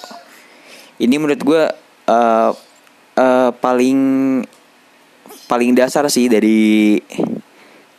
ini 0.96 1.20
menurut 1.20 1.40
gue 1.44 1.62
uh, 2.08 2.50
uh, 3.16 3.50
paling 3.56 3.98
paling 5.46 5.72
dasar 5.74 6.06
sih 6.12 6.30
dari 6.30 7.00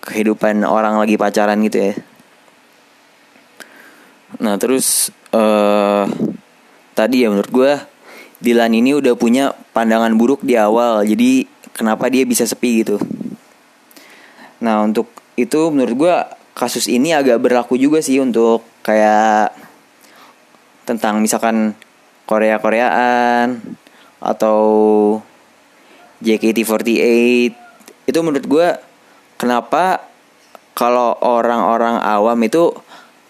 kehidupan 0.04 0.64
orang 0.64 0.96
lagi 0.96 1.20
pacaran 1.20 1.60
gitu 1.68 1.92
ya. 1.92 1.94
Nah 4.40 4.56
terus 4.56 5.12
uh, 5.36 6.08
tadi 6.96 7.26
ya 7.26 7.34
menurut 7.34 7.52
gue 7.52 7.74
Dilan 8.38 8.70
ini 8.70 8.94
udah 8.94 9.18
punya 9.18 9.50
pandangan 9.74 10.14
buruk 10.14 10.46
di 10.46 10.54
awal 10.54 11.02
jadi 11.02 11.50
kenapa 11.74 12.06
dia 12.14 12.22
bisa 12.22 12.46
sepi 12.46 12.86
gitu. 12.86 13.02
Nah 14.62 14.86
untuk 14.86 15.10
itu 15.34 15.74
menurut 15.74 15.96
gue 15.98 16.16
kasus 16.54 16.86
ini 16.86 17.18
agak 17.18 17.42
berlaku 17.42 17.78
juga 17.82 17.98
sih 18.02 18.22
untuk 18.22 18.62
kayak 18.86 19.54
tentang 20.86 21.18
misalkan 21.22 21.74
Korea 22.30 22.62
Koreaan 22.62 23.62
atau 24.22 24.60
JKT48 26.22 27.54
itu 28.08 28.20
menurut 28.24 28.46
gue 28.48 28.68
kenapa 29.38 30.02
kalau 30.74 31.18
orang-orang 31.22 32.02
awam 32.02 32.38
itu 32.42 32.74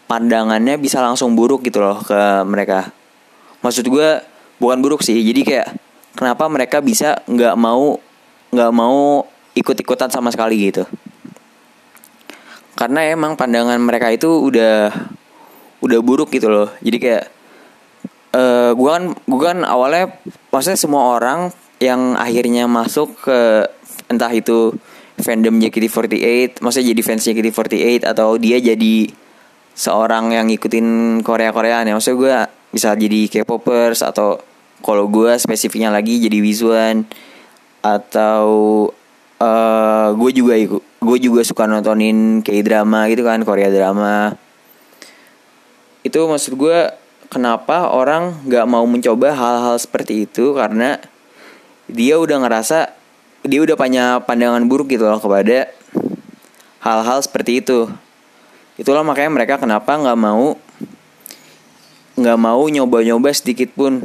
pandangannya 0.08 0.80
bisa 0.80 1.04
langsung 1.04 1.36
buruk 1.36 1.64
gitu 1.68 1.84
loh 1.84 2.00
ke 2.04 2.44
mereka? 2.48 2.92
Maksud 3.64 3.88
gue 3.88 4.24
bukan 4.60 4.80
buruk 4.80 5.04
sih. 5.04 5.20
Jadi 5.20 5.42
kayak 5.44 5.68
kenapa 6.16 6.48
mereka 6.48 6.80
bisa 6.80 7.20
nggak 7.28 7.56
mau 7.60 8.00
nggak 8.52 8.72
mau 8.72 9.28
ikut-ikutan 9.56 10.08
sama 10.12 10.32
sekali 10.32 10.72
gitu? 10.72 10.88
Karena 12.78 13.10
emang 13.10 13.34
pandangan 13.36 13.82
mereka 13.82 14.14
itu 14.14 14.30
udah 14.30 14.94
udah 15.82 16.00
buruk 16.02 16.30
gitu 16.32 16.48
loh. 16.48 16.70
Jadi 16.80 16.98
kayak 17.02 17.24
uh, 18.34 18.40
eh, 18.40 18.72
gue 18.76 18.90
kan 18.90 19.04
gue 19.14 19.42
kan 19.42 19.58
awalnya 19.64 20.12
maksudnya 20.52 20.80
semua 20.80 21.16
orang 21.16 21.52
yang 21.78 22.18
akhirnya 22.18 22.66
masuk 22.66 23.14
ke 23.22 23.70
entah 24.10 24.34
itu 24.34 24.74
fandom 25.22 25.62
JKT48 25.62 26.62
maksudnya 26.64 26.88
jadi 26.96 27.02
fans 27.06 27.24
JKT48 27.26 28.08
atau 28.08 28.38
dia 28.42 28.58
jadi 28.58 29.12
seorang 29.78 30.34
yang 30.34 30.50
ngikutin 30.50 31.22
Korea 31.22 31.54
Koreaan 31.54 31.86
ya. 31.86 31.94
Maksudnya 31.94 32.18
gue 32.18 32.36
bisa 32.74 32.98
jadi 32.98 33.30
K-popers 33.30 34.02
atau 34.02 34.42
kalau 34.82 35.06
gue 35.06 35.38
spesifiknya 35.38 35.94
lagi 35.94 36.18
jadi 36.18 36.42
Wizuan 36.42 37.06
atau 37.86 38.50
uh, 39.38 40.10
gue 40.18 40.32
juga 40.34 40.58
gue 40.98 41.18
juga 41.22 41.42
suka 41.46 41.70
nontonin 41.70 42.42
K 42.42 42.66
drama 42.66 43.06
gitu 43.08 43.22
kan 43.22 43.46
Korea 43.46 43.70
drama. 43.70 44.34
Itu 46.02 46.26
maksud 46.26 46.58
gue 46.58 46.90
kenapa 47.28 47.92
orang 47.92 48.44
nggak 48.48 48.66
mau 48.68 48.84
mencoba 48.88 49.36
hal-hal 49.36 49.76
seperti 49.80 50.28
itu? 50.28 50.56
Karena 50.56 51.00
dia 51.88 52.20
udah 52.20 52.44
ngerasa 52.44 52.92
dia 53.48 53.64
udah 53.64 53.76
punya 53.80 54.20
pandangan 54.24 54.64
buruk 54.68 54.92
gitu 54.92 55.08
loh 55.08 55.20
kepada 55.22 55.72
hal-hal 56.84 57.20
seperti 57.24 57.64
itu. 57.64 57.88
Itulah 58.78 59.02
makanya 59.02 59.32
mereka 59.34 59.56
kenapa 59.60 59.96
nggak 59.96 60.20
mau 60.20 60.60
nggak 62.18 62.40
mau 62.40 62.62
nyoba-nyoba 62.68 63.30
sedikit 63.32 63.72
pun. 63.76 64.04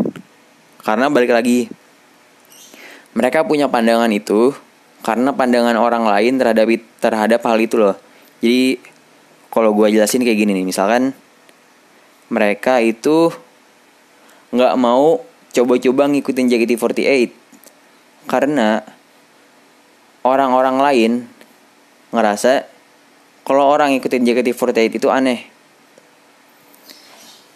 Karena 0.82 1.06
balik 1.06 1.30
lagi 1.30 1.70
mereka 3.12 3.44
punya 3.44 3.68
pandangan 3.68 4.08
itu 4.10 4.56
karena 5.02 5.34
pandangan 5.34 5.76
orang 5.76 6.06
lain 6.06 6.38
terhadap 6.38 6.66
terhadap 7.02 7.40
hal 7.42 7.58
itu 7.60 7.76
loh. 7.76 7.94
Jadi 8.42 8.80
kalau 9.52 9.76
gue 9.76 9.92
jelasin 9.92 10.24
kayak 10.24 10.38
gini 10.38 10.56
nih 10.56 10.66
misalkan 10.66 11.12
mereka 12.32 12.80
itu 12.80 13.28
nggak 14.56 14.74
mau 14.80 15.20
coba-coba 15.52 16.08
ngikutin 16.08 16.48
JKT48 16.48 17.30
karena 18.24 18.80
orang-orang 20.24 20.76
lain 20.80 21.12
ngerasa 22.12 22.64
kalau 23.42 23.68
orang 23.68 23.92
ikutin 23.98 24.22
JKT48 24.22 25.02
itu 25.02 25.08
aneh. 25.10 25.50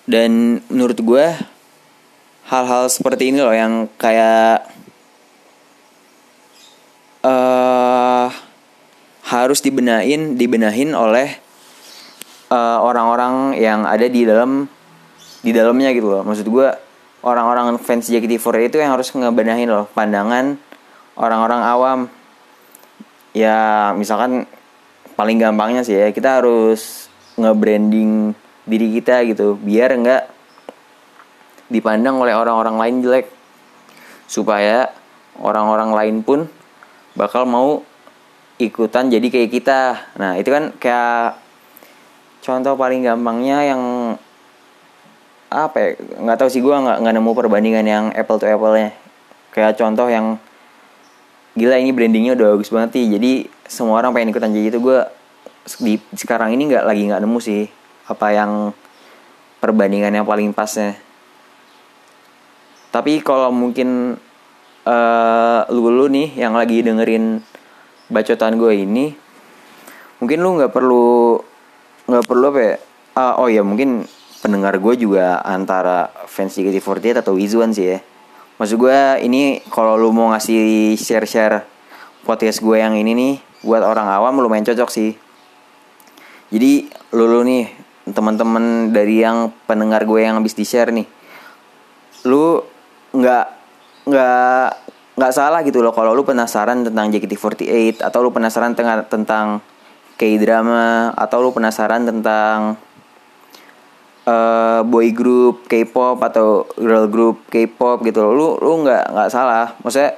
dan 0.06 0.62
menurut 0.70 1.02
gue 1.02 1.26
hal-hal 2.46 2.86
seperti 2.86 3.34
ini 3.34 3.42
loh 3.42 3.50
yang 3.50 3.90
kayak 3.98 4.70
uh, 7.26 8.30
harus 9.26 9.58
dibenahin 9.66 10.38
dibenahin 10.38 10.94
oleh 10.94 11.42
uh, 12.50 12.78
orang-orang 12.82 13.58
yang 13.58 13.82
ada 13.86 14.06
di 14.06 14.22
dalam 14.26 14.66
di 15.42 15.50
dalamnya 15.54 15.94
gitu 15.94 16.10
loh. 16.10 16.22
Maksud 16.26 16.46
gue 16.46 16.68
orang-orang 17.22 17.78
fans 17.78 18.10
JKT48 18.10 18.70
itu 18.70 18.76
yang 18.82 18.94
harus 18.94 19.10
ngebenahin 19.14 19.70
loh 19.70 19.86
pandangan 19.94 20.58
orang-orang 21.18 21.60
awam. 21.62 22.00
Ya 23.36 23.92
misalkan 23.94 24.48
paling 25.14 25.36
gampangnya 25.40 25.84
sih 25.84 25.96
ya 25.96 26.08
kita 26.12 26.42
harus 26.42 27.08
nge-branding 27.36 28.32
diri 28.66 28.88
kita 29.00 29.22
gitu 29.28 29.56
biar 29.60 29.92
enggak 29.92 30.28
dipandang 31.70 32.18
oleh 32.18 32.34
orang-orang 32.34 32.76
lain 32.78 32.96
jelek. 33.02 33.26
Supaya 34.26 34.90
orang-orang 35.38 35.94
lain 35.94 36.16
pun 36.26 36.50
bakal 37.14 37.46
mau 37.46 37.86
ikutan 38.58 39.06
jadi 39.12 39.26
kayak 39.30 39.50
kita. 39.52 39.80
Nah 40.18 40.34
itu 40.40 40.50
kan 40.50 40.74
kayak 40.80 41.45
contoh 42.46 42.78
paling 42.78 43.02
gampangnya 43.02 43.74
yang 43.74 43.82
apa 45.50 45.76
ya 45.78 45.88
nggak 45.98 46.38
tahu 46.38 46.48
sih 46.50 46.62
gue 46.62 46.74
nggak 46.74 47.02
nggak 47.02 47.14
nemu 47.18 47.30
perbandingan 47.34 47.86
yang 47.86 48.04
apple 48.14 48.38
to 48.38 48.46
apple 48.46 48.70
nya 48.70 48.94
kayak 49.50 49.74
contoh 49.74 50.06
yang 50.06 50.38
gila 51.56 51.80
ini 51.80 51.90
brandingnya 51.90 52.38
udah 52.38 52.54
bagus 52.54 52.70
banget 52.70 53.00
sih 53.00 53.06
jadi 53.10 53.32
semua 53.66 53.98
orang 53.98 54.14
pengen 54.14 54.32
ikutan 54.32 54.54
jadi 54.54 54.70
itu. 54.70 54.78
Gue 54.78 55.02
di 55.82 55.98
sekarang 56.14 56.54
ini 56.54 56.70
nggak 56.70 56.84
lagi 56.86 57.02
nggak 57.10 57.22
nemu 57.22 57.38
sih 57.42 57.66
apa 58.06 58.26
yang 58.30 58.70
perbandingan 59.58 60.14
yang 60.14 60.26
paling 60.26 60.54
pasnya. 60.54 60.94
Tapi 62.94 63.20
kalau 63.20 63.52
mungkin 63.52 64.16
uh, 64.86 65.60
lu 65.68 65.90
lu 65.90 66.06
nih 66.08 66.38
yang 66.38 66.54
lagi 66.56 66.80
dengerin 66.80 67.42
bacotan 68.06 68.56
gue 68.56 68.72
ini 68.86 69.10
mungkin 70.22 70.38
lu 70.40 70.56
nggak 70.56 70.72
perlu 70.72 71.42
nggak 72.06 72.24
perlu 72.26 72.54
apa 72.54 72.60
ya? 72.62 72.74
Uh, 73.16 73.34
oh 73.42 73.48
ya 73.48 73.62
mungkin 73.66 74.06
pendengar 74.44 74.78
gue 74.78 74.94
juga 74.94 75.40
antara 75.42 76.12
fans 76.30 76.54
JKT48 76.54 77.26
atau 77.26 77.34
Wizuan 77.34 77.74
sih 77.74 77.96
ya. 77.96 77.98
Maksud 78.56 78.76
gue 78.80 78.98
ini 79.26 79.60
kalau 79.68 80.00
lu 80.00 80.14
mau 80.14 80.32
ngasih 80.32 80.94
share-share 80.96 81.66
podcast 82.24 82.64
gue 82.64 82.76
yang 82.78 82.96
ini 82.96 83.12
nih 83.12 83.34
buat 83.66 83.84
orang 83.84 84.08
awam 84.08 84.40
lumayan 84.40 84.64
cocok 84.64 84.88
sih. 84.88 85.12
Jadi 86.48 86.88
lu, 87.12 87.26
lu 87.26 87.42
nih 87.42 87.68
teman-teman 88.06 88.94
dari 88.94 89.18
yang 89.18 89.50
pendengar 89.66 90.06
gue 90.06 90.22
yang 90.22 90.38
habis 90.38 90.54
di 90.54 90.62
share 90.62 90.94
nih 90.94 91.16
lu 92.26 92.58
nggak 93.14 93.46
nggak 94.06 94.66
nggak 95.16 95.32
salah 95.32 95.62
gitu 95.66 95.82
loh 95.82 95.94
kalau 95.94 96.12
lu 96.12 96.22
penasaran 96.22 96.86
tentang 96.86 97.10
JKT48 97.10 98.02
atau 98.02 98.18
lu 98.22 98.30
penasaran 98.34 98.74
tentang 98.78 99.06
tentang 99.10 99.46
K-drama 100.16 101.12
atau 101.12 101.44
lu 101.44 101.52
penasaran 101.52 102.08
tentang 102.08 102.80
uh, 104.24 104.80
boy 104.80 105.12
group 105.12 105.68
K-pop 105.68 106.16
atau 106.24 106.64
girl 106.80 107.06
group 107.08 107.44
K-pop 107.52 108.00
gitu 108.00 108.24
lu 108.32 108.56
lu 108.56 108.84
nggak 108.84 109.12
nggak 109.12 109.30
salah. 109.30 109.76
Maksudnya 109.84 110.16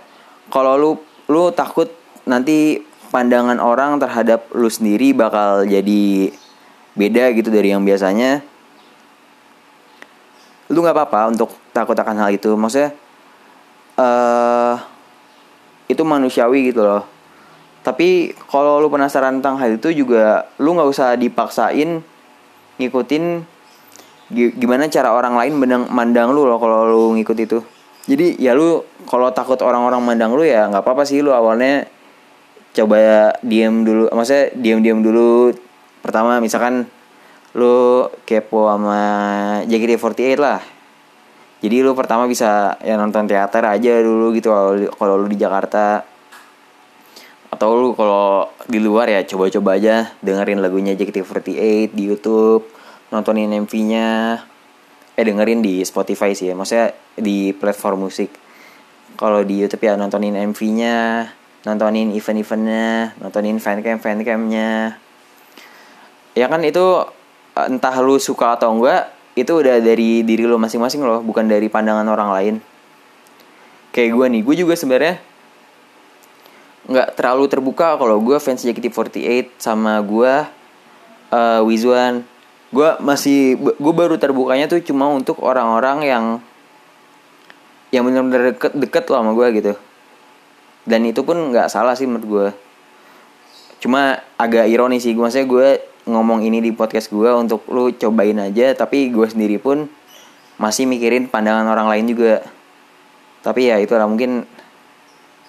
kalau 0.55 0.79
lu 0.79 0.91
lu 1.27 1.51
takut 1.51 1.91
nanti 2.25 2.83
pandangan 3.11 3.59
orang 3.59 3.99
terhadap 3.99 4.47
lu 4.55 4.71
sendiri 4.71 5.11
bakal 5.11 5.67
jadi 5.67 6.31
beda 6.95 7.35
gitu 7.35 7.51
dari 7.51 7.75
yang 7.75 7.83
biasanya 7.83 8.43
lu 10.71 10.79
nggak 10.79 10.95
apa-apa 10.95 11.35
untuk 11.35 11.51
takut 11.75 11.99
akan 11.99 12.23
hal 12.23 12.31
itu. 12.31 12.55
Maksudnya 12.55 12.95
uh, 13.99 14.79
itu 15.91 16.03
manusiawi 16.07 16.71
gitu 16.71 16.87
loh 16.87 17.18
tapi 17.87 18.35
kalau 18.51 18.83
lu 18.83 18.91
penasaran 18.91 19.39
tentang 19.39 19.57
hal 19.57 19.79
itu 19.79 19.95
juga 19.95 20.51
lu 20.59 20.75
nggak 20.75 20.89
usah 20.91 21.15
dipaksain 21.15 22.03
ngikutin 22.79 23.25
gimana 24.35 24.87
cara 24.93 25.17
orang 25.17 25.35
lain 25.41 25.57
mandang 25.57 25.85
mandang 25.89 26.29
lu 26.37 26.45
loh 26.45 26.61
kalau 26.61 26.85
lu 26.85 27.03
ngikut 27.17 27.39
itu. 27.39 27.59
Jadi 28.09 28.41
ya 28.41 28.53
lu 28.57 28.85
kalau 29.09 29.33
takut 29.33 29.61
orang-orang 29.61 30.01
mandang 30.05 30.33
lu 30.37 30.45
ya 30.45 30.69
nggak 30.69 30.85
apa-apa 30.85 31.05
sih 31.09 31.21
lu 31.25 31.33
awalnya 31.33 31.89
coba 32.77 33.33
diem 33.41 33.85
dulu 33.85 34.13
maksudnya 34.13 34.53
diem-diem 34.53 35.01
dulu. 35.01 35.57
Pertama 36.05 36.41
misalkan 36.45 36.89
lu 37.57 38.07
kepo 38.29 38.69
sama 38.69 39.01
JKT48 39.65 40.37
lah. 40.37 40.61
Jadi 41.59 41.77
lu 41.83 41.97
pertama 41.97 42.29
bisa 42.31 42.79
ya 42.85 42.95
nonton 42.95 43.27
teater 43.27 43.65
aja 43.67 43.99
dulu 43.99 44.31
gitu 44.37 44.53
kalau 44.95 45.15
lu 45.19 45.27
di 45.27 45.41
Jakarta 45.41 46.05
atau 47.59 47.75
lu 47.75 47.91
kalau 47.99 48.47
di 48.71 48.79
luar 48.79 49.11
ya 49.11 49.27
coba-coba 49.27 49.75
aja 49.75 50.15
dengerin 50.23 50.63
lagunya 50.63 50.95
JKT48 50.95 51.91
di 51.91 52.03
YouTube 52.07 52.71
nontonin 53.11 53.51
MV-nya 53.51 54.39
eh 55.19 55.25
dengerin 55.27 55.59
di 55.59 55.83
Spotify 55.83 56.39
sih 56.39 56.47
ya 56.47 56.55
maksudnya 56.55 56.95
di 57.19 57.51
platform 57.51 58.07
musik. 58.07 58.31
Kalau 59.19 59.43
di 59.43 59.59
YouTube 59.59 59.91
ya 59.91 59.99
nontonin 59.99 60.39
MV-nya 60.39 61.27
nontonin 61.67 62.15
event-eventnya 62.15 63.19
nontonin 63.19 63.59
fancam 63.59 63.99
fancamnya. 63.99 64.95
Ya 66.39 66.47
kan 66.47 66.63
itu 66.63 67.11
entah 67.59 67.99
lu 67.99 68.23
suka 68.23 68.55
atau 68.55 68.71
enggak 68.71 69.11
itu 69.35 69.51
udah 69.51 69.83
dari 69.83 70.23
diri 70.23 70.47
lu 70.47 70.63
masing-masing 70.63 71.03
loh 71.03 71.27
bukan 71.27 71.51
dari 71.51 71.67
pandangan 71.67 72.07
orang 72.07 72.31
lain. 72.31 72.55
Kayak 73.91 74.15
gue 74.15 74.27
gue 74.47 74.57
juga 74.63 74.79
sebenarnya 74.79 75.28
nggak 76.89 77.15
terlalu 77.15 77.45
terbuka. 77.47 77.95
Kalau 78.01 78.17
gue 78.19 78.37
fans 78.41 78.65
JKT48 78.65 79.61
sama 79.61 80.01
gue 80.01 80.33
uh, 81.31 81.61
Wizuan 81.63 82.25
gue 82.69 82.89
masih 83.01 83.57
gue 83.57 83.95
baru 83.97 84.21
terbukanya 84.21 84.69
tuh 84.69 84.85
cuma 84.85 85.09
untuk 85.09 85.41
orang-orang 85.41 86.05
yang 86.05 86.25
yang 87.89 88.05
benar-benar 88.05 88.53
deket 88.53 88.73
deket 88.77 89.05
loh 89.09 89.25
sama 89.25 89.33
gue 89.33 89.47
gitu. 89.57 89.73
Dan 90.89 91.05
itu 91.09 91.21
pun 91.25 91.53
nggak 91.53 91.73
salah 91.73 91.97
sih 91.97 92.09
menurut 92.09 92.29
gue 92.29 92.49
cuma 93.79 94.19
agak 94.35 94.67
ironis 94.67 95.07
sih 95.07 95.15
maksudnya 95.15 95.47
gue 95.47 95.69
ngomong 96.11 96.43
ini 96.43 96.59
di 96.59 96.75
podcast 96.75 97.15
gue 97.15 97.31
untuk 97.31 97.63
lu 97.71 97.95
cobain 97.95 98.35
aja 98.35 98.75
tapi 98.75 99.07
gue 99.15 99.23
sendiri 99.23 99.63
pun 99.63 99.87
masih 100.59 100.91
mikirin 100.91 101.31
pandangan 101.31 101.69
orang 101.69 101.89
lain 101.89 102.05
juga. 102.13 102.45
Tapi 103.41 103.71
ya 103.71 103.81
itulah 103.81 104.05
mungkin 104.05 104.45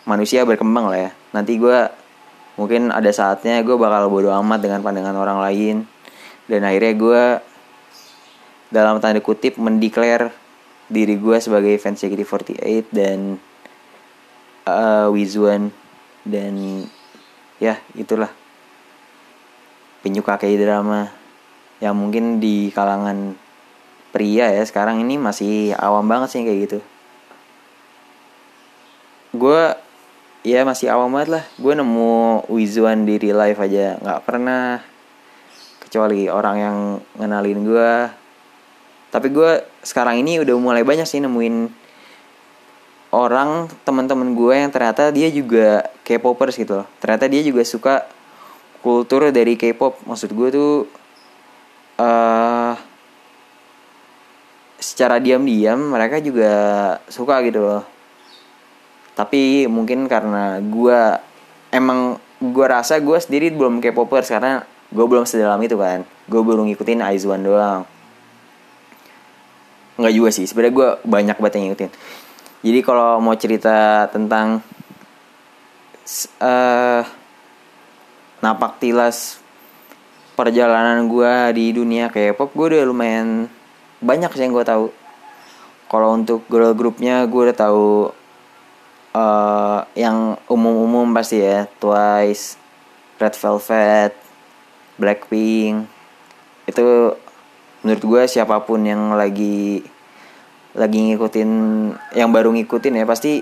manusia 0.07 0.47
berkembang 0.47 0.87
lah 0.87 0.99
ya 1.09 1.11
nanti 1.31 1.61
gue 1.61 1.89
mungkin 2.59 2.91
ada 2.91 3.07
saatnya 3.13 3.63
gue 3.63 3.79
bakal 3.79 4.11
bodo 4.11 4.33
amat 4.43 4.59
dengan 4.59 4.83
pandangan 4.83 5.15
orang 5.15 5.39
lain. 5.39 5.75
Dan 6.49 6.65
akhirnya 6.65 6.93
gue 6.97 7.23
dalam 8.73 8.97
tanda 8.99 9.21
kutip 9.21 9.61
mendeklar 9.61 10.33
diri 10.89 11.15
gue 11.15 11.37
sebagai 11.37 11.77
fans 11.77 12.01
JKT48 12.01 12.89
dan 12.89 13.37
uh, 14.65 15.07
Wizuan 15.13 15.69
dan 16.25 16.85
ya 17.61 17.77
itulah. 17.93 18.33
Penyuka 19.99 20.39
kayak 20.39 20.63
drama 20.63 21.11
yang 21.83 21.95
mungkin 21.95 22.39
di 22.39 22.71
kalangan 22.71 23.35
pria 24.09 24.49
ya 24.49 24.63
sekarang 24.65 25.03
ini 25.03 25.21
masih 25.21 25.75
awam 25.77 26.07
banget 26.09 26.33
sih 26.33 26.41
kayak 26.43 26.59
gitu. 26.65 26.79
Gue 29.37 29.88
ya 30.43 30.63
masih 30.63 30.91
awam 30.91 31.13
banget 31.15 31.39
lah. 31.39 31.43
Gue 31.59 31.73
nemu 31.75 32.45
Wizuan 32.51 33.03
di 33.03 33.15
real 33.19 33.39
life 33.39 33.59
aja. 33.59 33.99
Nggak 33.99 34.21
pernah 34.23 34.83
kecuali 35.83 36.29
orang 36.29 36.55
yang 36.61 36.77
ngenalin 37.17 37.61
gue 37.65 37.93
tapi 39.09 39.33
gue 39.33 39.65
sekarang 39.81 40.21
ini 40.21 40.37
udah 40.37 40.53
mulai 40.61 40.85
banyak 40.85 41.05
sih 41.09 41.17
nemuin 41.17 41.65
orang 43.09 43.65
teman-teman 43.81 44.37
gue 44.37 44.53
yang 44.53 44.69
ternyata 44.69 45.09
dia 45.09 45.33
juga 45.33 45.89
K-popers 46.05 46.53
gitu 46.61 46.81
loh. 46.81 46.87
Ternyata 47.01 47.25
dia 47.25 47.41
juga 47.41 47.65
suka 47.65 48.05
kultur 48.85 49.33
dari 49.33 49.57
K-pop. 49.57 50.05
Maksud 50.05 50.29
gue 50.29 50.49
tuh 50.53 50.73
uh, 51.97 52.77
secara 54.77 55.17
diam-diam 55.17 55.89
mereka 55.89 56.21
juga 56.21 56.53
suka 57.09 57.41
gitu 57.41 57.65
loh 57.65 57.83
tapi 59.19 59.67
mungkin 59.67 60.07
karena 60.07 60.63
gue 60.63 60.99
emang 61.75 62.15
gue 62.39 62.65
rasa 62.71 63.03
gue 63.03 63.19
sendiri 63.19 63.51
belum 63.51 63.83
K-popers 63.83 64.31
karena 64.31 64.63
gue 64.95 65.03
belum 65.03 65.27
sedalam 65.27 65.59
itu 65.59 65.75
kan. 65.75 66.07
Gue 66.31 66.39
baru 66.39 66.63
ngikutin 66.63 67.03
Aizwan 67.03 67.43
doang. 67.43 67.83
Nggak 69.99 70.13
juga 70.15 70.29
sih 70.31 70.47
sebenarnya 70.47 70.71
gue 70.71 70.89
banyak 71.03 71.35
banget 71.35 71.53
yang 71.59 71.63
ngikutin. 71.67 71.91
Jadi 72.63 72.79
kalau 72.79 73.19
mau 73.19 73.35
cerita 73.35 74.07
tentang 74.07 74.63
uh, 76.39 77.03
napak 78.39 78.79
tilas 78.79 79.43
perjalanan 80.39 81.11
gue 81.11 81.59
di 81.59 81.75
dunia 81.75 82.07
K-pop 82.07 82.55
gue 82.55 82.65
udah 82.71 82.87
lumayan 82.87 83.51
banyak 83.99 84.31
sih 84.31 84.47
yang 84.47 84.55
gue 84.55 84.63
tahu. 84.63 84.87
Kalau 85.91 86.15
untuk 86.15 86.47
girl 86.47 86.71
groupnya 86.71 87.27
gue 87.27 87.51
udah 87.51 87.57
tahu 87.59 88.15
uh, 89.13 89.85
yang 89.97 90.37
umum-umum 90.49 91.09
pasti 91.13 91.41
ya. 91.41 91.65
Twice 91.79 92.59
Red 93.17 93.35
Velvet 93.37 94.13
Blackpink. 94.99 95.87
Itu 96.69 97.15
menurut 97.81 98.03
gue 98.03 98.21
siapa 98.27 98.61
pun 98.67 98.83
yang 98.83 99.15
lagi 99.15 99.81
lagi 100.75 100.99
ngikutin 101.01 101.49
yang 102.13 102.29
baru 102.29 102.53
ngikutin 102.53 103.01
ya 103.01 103.05
pasti 103.09 103.41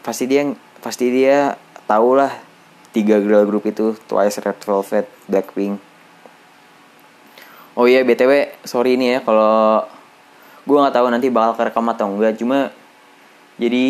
pasti 0.00 0.24
dia 0.24 0.48
pasti 0.80 1.12
dia 1.12 1.58
tau 1.84 2.16
lah 2.16 2.32
tiga 2.92 3.20
girl 3.20 3.44
group 3.48 3.68
itu. 3.68 3.96
Twice 4.08 4.40
Red 4.40 4.60
Velvet 4.62 5.06
Blackpink. 5.28 5.76
Oh 7.72 7.88
iya 7.88 8.04
btw 8.04 8.52
sorry 8.68 9.00
ini 9.00 9.16
ya 9.16 9.18
kalau 9.24 9.80
gue 10.68 10.76
nggak 10.76 10.92
tahu 10.92 11.06
nanti 11.08 11.32
bakal 11.32 11.56
kerekam 11.56 11.88
atau 11.88 12.06
enggak. 12.08 12.36
Cuma 12.36 12.68
jadi 13.56 13.88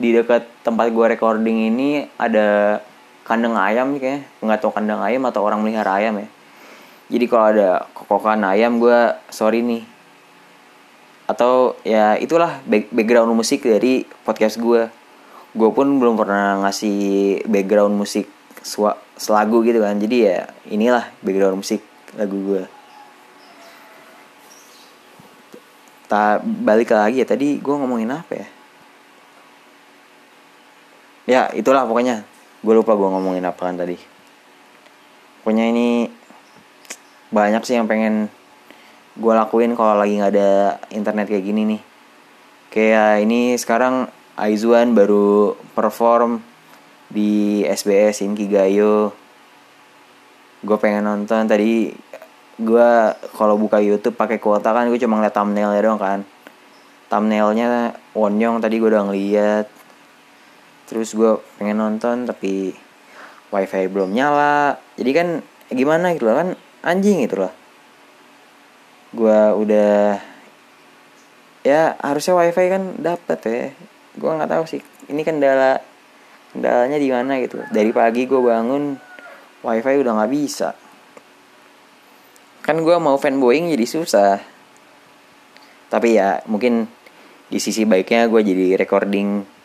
di 0.00 0.16
dekat 0.16 0.48
tempat 0.64 0.88
gue 0.88 1.06
recording 1.12 1.68
ini 1.68 2.08
ada 2.16 2.80
kandang 3.28 3.52
ayam 3.60 4.00
kayaknya. 4.00 4.24
Nggak 4.40 4.58
tahu 4.64 4.72
kandang 4.72 5.04
ayam 5.04 5.28
atau 5.28 5.44
orang 5.44 5.60
melihara 5.60 6.00
ayam 6.00 6.16
ya. 6.16 6.28
Jadi 7.12 7.24
kalau 7.28 7.44
ada 7.52 7.84
kokokan 7.92 8.40
ayam 8.48 8.80
gue 8.80 9.12
sorry 9.28 9.60
nih. 9.60 9.84
Atau 11.28 11.76
ya 11.84 12.16
itulah 12.16 12.64
background 12.66 13.36
musik 13.36 13.60
dari 13.60 14.08
podcast 14.24 14.56
gue 14.56 14.88
gue 15.50 15.70
pun 15.74 15.86
belum 16.00 16.16
pernah 16.16 16.64
ngasih 16.64 17.44
background 17.44 17.92
musik 17.92 18.24
selagu 19.20 19.60
gitu 19.68 19.84
kan. 19.84 20.00
Jadi 20.00 20.16
ya 20.24 20.48
inilah 20.72 21.12
background 21.20 21.60
musik 21.60 21.84
lagu 22.16 22.40
gue 22.40 22.64
tak 26.08 26.40
balik 26.42 26.88
lagi 26.88 27.20
ya. 27.20 27.28
Tadi 27.28 27.60
gue 27.60 27.74
ngomongin 27.76 28.16
apa 28.16 28.32
ya 28.32 28.48
ya 31.24 31.50
itulah 31.52 31.84
pokoknya. 31.84 32.24
Gue 32.60 32.76
lupa 32.76 32.92
gue 32.92 33.08
ngomongin 33.08 33.44
apa 33.44 33.68
kan 33.68 33.76
tadi. 33.76 33.96
Pokoknya 35.40 35.72
ini 35.72 36.12
banyak 37.32 37.62
sih 37.64 37.80
yang 37.80 37.88
pengen 37.88 38.28
gue 39.16 39.32
lakuin 39.32 39.72
kalau 39.72 39.96
lagi 39.96 40.20
nggak 40.20 40.32
ada 40.36 40.50
internet 40.92 41.26
kayak 41.28 41.44
gini 41.44 41.62
nih. 41.76 41.80
Kayak 42.70 43.12
ini 43.24 43.40
sekarang 43.56 44.06
Aizuan 44.38 44.96
baru 44.96 45.58
perform 45.74 46.40
di 47.10 47.64
SBS 47.66 48.22
Inkigayo. 48.22 49.12
Gue 50.62 50.76
pengen 50.76 51.08
nonton. 51.08 51.48
Tadi 51.48 51.90
gue 52.60 52.90
kalau 53.32 53.56
buka 53.56 53.80
YouTube 53.80 54.20
pakai 54.20 54.36
kuota 54.36 54.76
kan 54.76 54.86
gue 54.92 55.00
cuma 55.00 55.16
ngeliat 55.18 55.34
thumbnailnya 55.34 55.80
doang 55.80 56.00
kan. 56.00 56.20
Thumbnailnya 57.10 57.96
Wonyong 58.14 58.62
tadi 58.62 58.78
gue 58.78 58.88
udah 58.92 59.08
ngeliat 59.08 59.79
terus 60.90 61.14
gue 61.14 61.38
pengen 61.62 61.78
nonton 61.78 62.26
tapi 62.26 62.74
wifi 63.54 63.86
belum 63.86 64.10
nyala. 64.10 64.74
Jadi 64.98 65.10
kan 65.14 65.28
gimana 65.70 66.10
gitu 66.18 66.26
loh 66.26 66.34
kan 66.34 66.48
anjing 66.82 67.22
gitu 67.22 67.46
loh. 67.46 67.52
Gue 69.14 69.38
udah 69.54 70.18
ya 71.62 71.94
harusnya 72.02 72.34
wifi 72.34 72.66
kan 72.66 72.98
dapet 72.98 73.38
ya. 73.46 73.62
Gue 74.18 74.30
nggak 74.34 74.50
tahu 74.50 74.64
sih 74.66 74.82
ini 75.06 75.22
kendala 75.22 75.78
kendalanya 76.50 76.98
di 76.98 77.06
mana 77.14 77.38
gitu 77.38 77.62
dari 77.70 77.94
pagi 77.94 78.26
gue 78.26 78.42
bangun 78.42 78.98
wifi 79.62 79.94
udah 79.94 80.12
nggak 80.18 80.32
bisa. 80.34 80.74
Kan 82.66 82.82
gue 82.82 82.96
mau 82.98 83.14
fanboying 83.14 83.70
jadi 83.70 83.86
susah. 83.86 84.42
Tapi 85.86 86.18
ya 86.18 86.42
mungkin 86.50 86.90
di 87.50 87.58
sisi 87.62 87.86
baiknya 87.86 88.26
gue 88.26 88.42
jadi 88.42 88.78
recording 88.78 89.59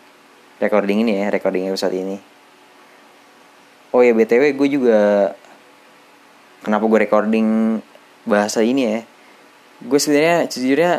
recording 0.60 1.04
ini 1.04 1.20
ya 1.20 1.28
recording 1.32 1.68
episode 1.68 1.96
ini. 1.96 2.18
Oh 3.92 4.04
ya 4.04 4.12
btw 4.12 4.56
gue 4.56 4.70
juga 4.72 5.32
kenapa 6.64 6.84
gue 6.88 7.00
recording 7.08 7.48
bahasa 8.24 8.64
ini 8.64 8.82
ya? 8.88 9.00
Gue 9.84 10.00
sebenarnya 10.00 10.48
sejujurnya 10.48 10.94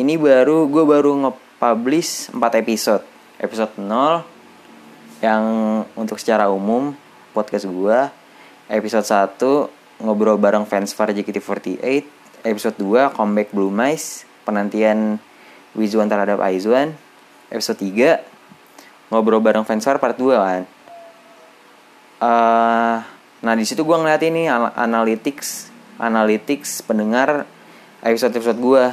ini 0.00 0.16
baru 0.16 0.68
gue 0.68 0.84
baru 0.84 1.12
nge-publish 1.28 2.32
4 2.32 2.62
episode. 2.64 3.04
Episode 3.40 3.72
0 3.80 4.24
yang 5.24 5.44
untuk 5.96 6.16
secara 6.20 6.48
umum 6.48 6.92
podcast 7.36 7.68
gue 7.68 7.98
episode 8.72 9.04
1 9.04 10.04
ngobrol 10.04 10.40
bareng 10.40 10.64
fans 10.64 10.96
for 10.96 11.12
JKT48 11.12 11.84
episode 12.48 12.76
2 12.80 13.12
comeback 13.12 13.52
Blue 13.52 13.68
Mice 13.68 14.24
penantian 14.48 15.20
Wizuan 15.76 16.08
terhadap 16.08 16.40
Aizuan 16.40 16.96
episode 17.52 17.84
3 17.84 18.39
ngobrol 19.10 19.42
bareng 19.42 19.66
fansar 19.66 19.98
part 19.98 20.16
2 20.16 20.38
kan? 20.38 20.62
Uh, 22.20 22.96
nah 23.42 23.54
di 23.56 23.64
situ 23.66 23.82
gue 23.82 23.96
ngeliat 23.96 24.22
ini 24.22 24.46
analytics 24.50 25.72
analytics 25.96 26.84
pendengar 26.84 27.48
episode 28.04 28.36
episode 28.36 28.60
gue 28.60 28.84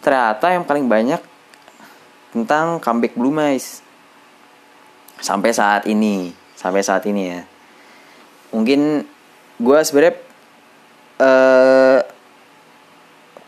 ternyata 0.00 0.54
yang 0.54 0.62
paling 0.62 0.86
banyak 0.86 1.18
tentang 2.30 2.80
comeback 2.80 3.14
Blue 3.14 3.32
Mice. 3.32 3.84
Sampai 5.16 5.52
saat 5.56 5.88
ini 5.88 6.32
sampai 6.56 6.80
saat 6.80 7.04
ini 7.04 7.22
ya. 7.30 7.40
Mungkin 8.52 9.04
gue 9.60 9.78
sebenarnya 9.84 10.14
uh, 11.20 11.98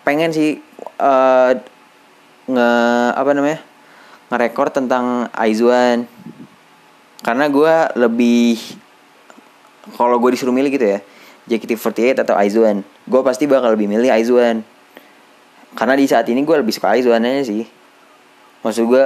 pengen 0.04 0.32
sih 0.32 0.60
uh, 1.00 1.52
nge 2.48 2.70
apa 3.12 3.30
namanya 3.36 3.60
ngerekord 4.28 4.72
tentang 4.72 5.28
Aizuan. 5.32 6.08
Karena 7.24 7.50
gue 7.50 7.74
lebih 7.98 8.56
kalau 9.96 10.20
gue 10.20 10.36
disuruh 10.36 10.52
milih 10.54 10.70
gitu 10.70 10.84
ya 10.84 10.98
JKT48 11.48 12.20
atau 12.28 12.36
Aizuan 12.36 12.84
gue 13.08 13.20
pasti 13.24 13.48
bakal 13.48 13.72
lebih 13.74 13.88
milih 13.88 14.12
Aizuan. 14.12 14.62
Karena 15.72 15.94
di 15.96 16.04
saat 16.04 16.28
ini 16.28 16.44
gue 16.44 16.56
lebih 16.60 16.72
suka 16.76 16.92
Aizuan 16.92 17.24
aja 17.24 17.42
sih. 17.48 17.64
Maksud 18.60 18.84
gue 18.84 19.02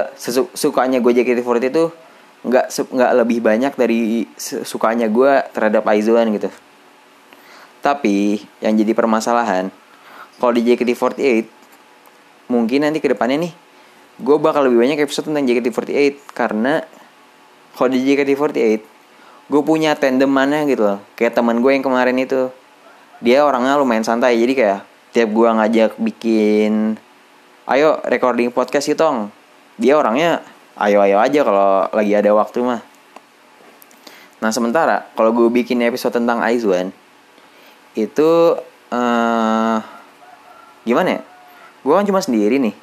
sukanya 0.53 0.99
gue 0.99 1.11
JKT48 1.15 1.71
itu 1.71 1.85
nggak 2.43 2.65
nggak 2.91 3.11
lebih 3.23 3.39
banyak 3.39 3.73
dari 3.79 4.27
sukanya 4.37 5.07
gue 5.07 5.31
terhadap 5.55 5.87
Aizuan 5.87 6.27
gitu. 6.35 6.51
Tapi 7.79 8.43
yang 8.59 8.75
jadi 8.75 8.91
permasalahan 8.91 9.71
kalau 10.39 10.51
di 10.51 10.67
JKT48 10.67 11.47
mungkin 12.51 12.83
nanti 12.83 12.99
ke 12.99 13.07
depannya 13.07 13.47
nih 13.47 13.53
gue 14.21 14.35
bakal 14.37 14.69
lebih 14.69 14.77
banyak 14.77 15.01
episode 15.01 15.33
tentang 15.33 15.49
JKT48 15.49 16.37
karena 16.37 16.85
kalau 17.73 17.89
di 17.89 18.05
JKT48 18.05 18.81
gue 19.49 19.61
punya 19.65 19.97
tandemannya 19.97 20.69
gitu 20.69 20.83
loh. 20.85 20.99
Kayak 21.17 21.41
teman 21.41 21.59
gue 21.59 21.71
yang 21.73 21.81
kemarin 21.81 22.17
itu. 22.21 22.53
Dia 23.23 23.41
orangnya 23.47 23.79
lumayan 23.79 24.05
santai 24.05 24.37
jadi 24.37 24.53
kayak 24.53 24.79
tiap 25.15 25.29
gue 25.31 25.47
ngajak 25.47 25.91
bikin 26.01 26.97
ayo 27.69 28.01
recording 28.05 28.53
podcast 28.53 28.91
itu 28.91 28.99
tong. 28.99 29.33
Dia 29.79 29.97
orangnya 29.97 30.45
ayo 30.77 31.01
ayo 31.01 31.17
aja 31.17 31.41
kalau 31.41 31.89
lagi 31.89 32.13
ada 32.13 32.29
waktu 32.35 32.59
mah. 32.61 32.81
Nah 34.43 34.51
sementara 34.51 35.07
kalau 35.15 35.31
gue 35.33 35.47
bikin 35.49 35.81
episode 35.81 36.13
tentang 36.13 36.43
Aizwan 36.43 36.91
itu 37.97 38.59
uh, 38.91 39.77
gimana 40.83 41.17
ya? 41.17 41.21
Gue 41.81 41.93
kan 41.95 42.05
cuma 42.05 42.19
sendiri 42.19 42.59
nih 42.59 42.75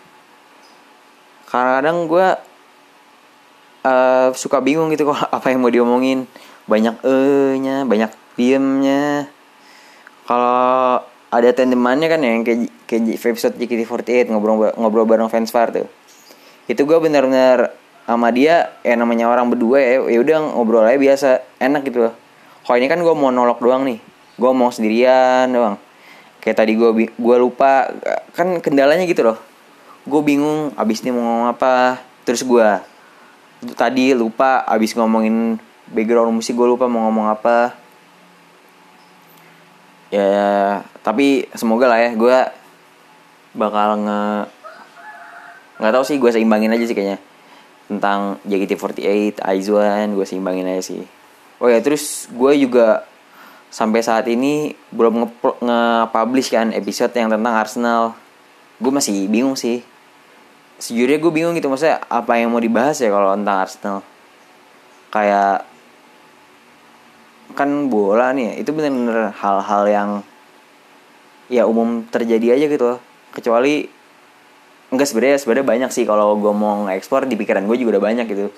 kadang-kadang 1.50 2.06
gue 2.06 2.26
uh, 3.84 4.28
suka 4.32 4.62
bingung 4.62 4.88
gitu 4.94 5.10
kok 5.10 5.18
apa 5.36 5.46
yang 5.50 5.60
mau 5.62 5.72
diomongin. 5.72 6.30
Banyak 6.70 7.02
e 7.02 7.16
nya 7.58 7.82
banyak 7.82 8.10
diemnya. 8.38 9.26
Kalau 10.30 11.02
ada 11.30 11.48
tandemannya 11.50 12.06
kan 12.06 12.20
yang 12.22 12.46
kayak 12.46 12.70
kayak 12.86 13.18
episode 13.18 13.58
JKT48 13.58 14.30
ngobrol 14.30 14.70
ngobrol 14.78 15.06
bareng 15.06 15.26
fans 15.26 15.50
far 15.50 15.74
tuh. 15.74 15.90
Itu 16.70 16.86
gue 16.86 16.98
bener-bener 17.02 17.74
sama 18.06 18.30
dia 18.34 18.74
ya 18.82 18.94
namanya 18.98 19.30
orang 19.30 19.50
berdua 19.50 19.78
ya 19.78 20.02
ya 20.06 20.18
udah 20.22 20.54
ngobrol 20.54 20.86
aja 20.86 20.98
biasa 20.98 21.28
enak 21.58 21.82
gitu 21.90 22.06
loh. 22.06 22.14
Kalau 22.62 22.78
ini 22.78 22.86
kan 22.86 23.02
gue 23.02 23.14
mau 23.18 23.34
nolok 23.34 23.58
doang 23.58 23.82
nih. 23.82 23.98
Gue 24.38 24.50
mau 24.54 24.70
sendirian 24.70 25.50
doang. 25.50 25.74
Kayak 26.38 26.62
tadi 26.62 26.78
gue 26.78 27.10
gue 27.10 27.36
lupa 27.42 27.90
kan 28.38 28.62
kendalanya 28.62 29.02
gitu 29.10 29.26
loh 29.26 29.49
gue 30.06 30.20
bingung 30.24 30.72
abis 30.76 31.04
ini 31.04 31.12
mau 31.12 31.24
ngomong 31.24 31.48
apa. 31.52 32.00
Terus 32.24 32.44
gue 32.44 32.68
tadi 33.76 34.16
lupa 34.16 34.64
abis 34.64 34.96
ngomongin 34.96 35.60
background 35.90 36.32
musik 36.32 36.56
gue 36.56 36.68
lupa 36.68 36.88
mau 36.88 37.08
ngomong 37.08 37.28
apa. 37.28 37.76
Ya 40.10 40.82
tapi 41.04 41.48
semoga 41.56 41.86
lah 41.90 42.00
ya 42.00 42.10
gue 42.16 42.38
bakal 43.50 43.98
nge 44.04 44.22
nggak 45.80 45.92
tahu 45.96 46.04
sih 46.04 46.16
gue 46.20 46.30
seimbangin 46.30 46.72
aja 46.72 46.84
sih 46.86 46.96
kayaknya. 46.96 47.18
Tentang 47.90 48.38
JKT48 48.46 49.42
Aizuan 49.42 50.14
gue 50.14 50.26
seimbangin 50.26 50.70
aja 50.70 50.82
sih. 50.94 51.02
Oh 51.60 51.68
ya 51.68 51.82
terus 51.84 52.30
gue 52.32 52.56
juga 52.56 53.04
sampai 53.70 54.02
saat 54.02 54.26
ini 54.26 54.74
belum 54.90 55.30
nge-publish 55.62 56.50
kan 56.50 56.72
episode 56.72 57.12
yang 57.12 57.28
tentang 57.28 57.54
Arsenal. 57.54 58.16
Gue 58.80 58.88
masih 58.88 59.28
bingung 59.28 59.54
sih 59.60 59.84
sejujurnya 60.80 61.20
gue 61.20 61.32
bingung 61.32 61.54
gitu 61.54 61.68
maksudnya 61.68 62.00
apa 62.08 62.40
yang 62.40 62.50
mau 62.50 62.58
dibahas 62.58 62.96
ya 62.98 63.12
kalau 63.12 63.36
tentang 63.36 63.58
Arsenal. 63.60 63.98
Kayak 65.12 65.68
kan 67.52 67.90
bola 67.92 68.32
nih 68.32 68.44
ya, 68.46 68.52
itu 68.64 68.70
bener-bener 68.72 69.34
hal-hal 69.36 69.82
yang 69.90 70.10
ya 71.50 71.66
umum 71.66 72.06
terjadi 72.06 72.54
aja 72.54 72.66
gitu 72.70 73.02
kecuali 73.34 73.90
enggak 74.94 75.06
sebenarnya 75.10 75.38
sebenarnya 75.42 75.66
banyak 75.66 75.90
sih 75.90 76.06
kalau 76.06 76.38
gue 76.38 76.54
mau 76.54 76.86
ekspor 76.86 77.26
di 77.26 77.34
pikiran 77.34 77.66
gue 77.66 77.76
juga 77.78 77.98
udah 77.98 78.04
banyak 78.10 78.26
gitu. 78.30 78.50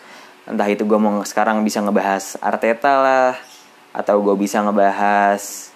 Entah 0.43 0.69
itu 0.69 0.83
gue 0.85 0.99
mau 0.99 1.23
sekarang 1.25 1.63
bisa 1.63 1.81
ngebahas 1.81 2.37
Arteta 2.41 2.93
lah 3.01 3.35
atau 3.93 4.21
gue 4.25 4.35
bisa 4.37 4.61
ngebahas 4.65 5.73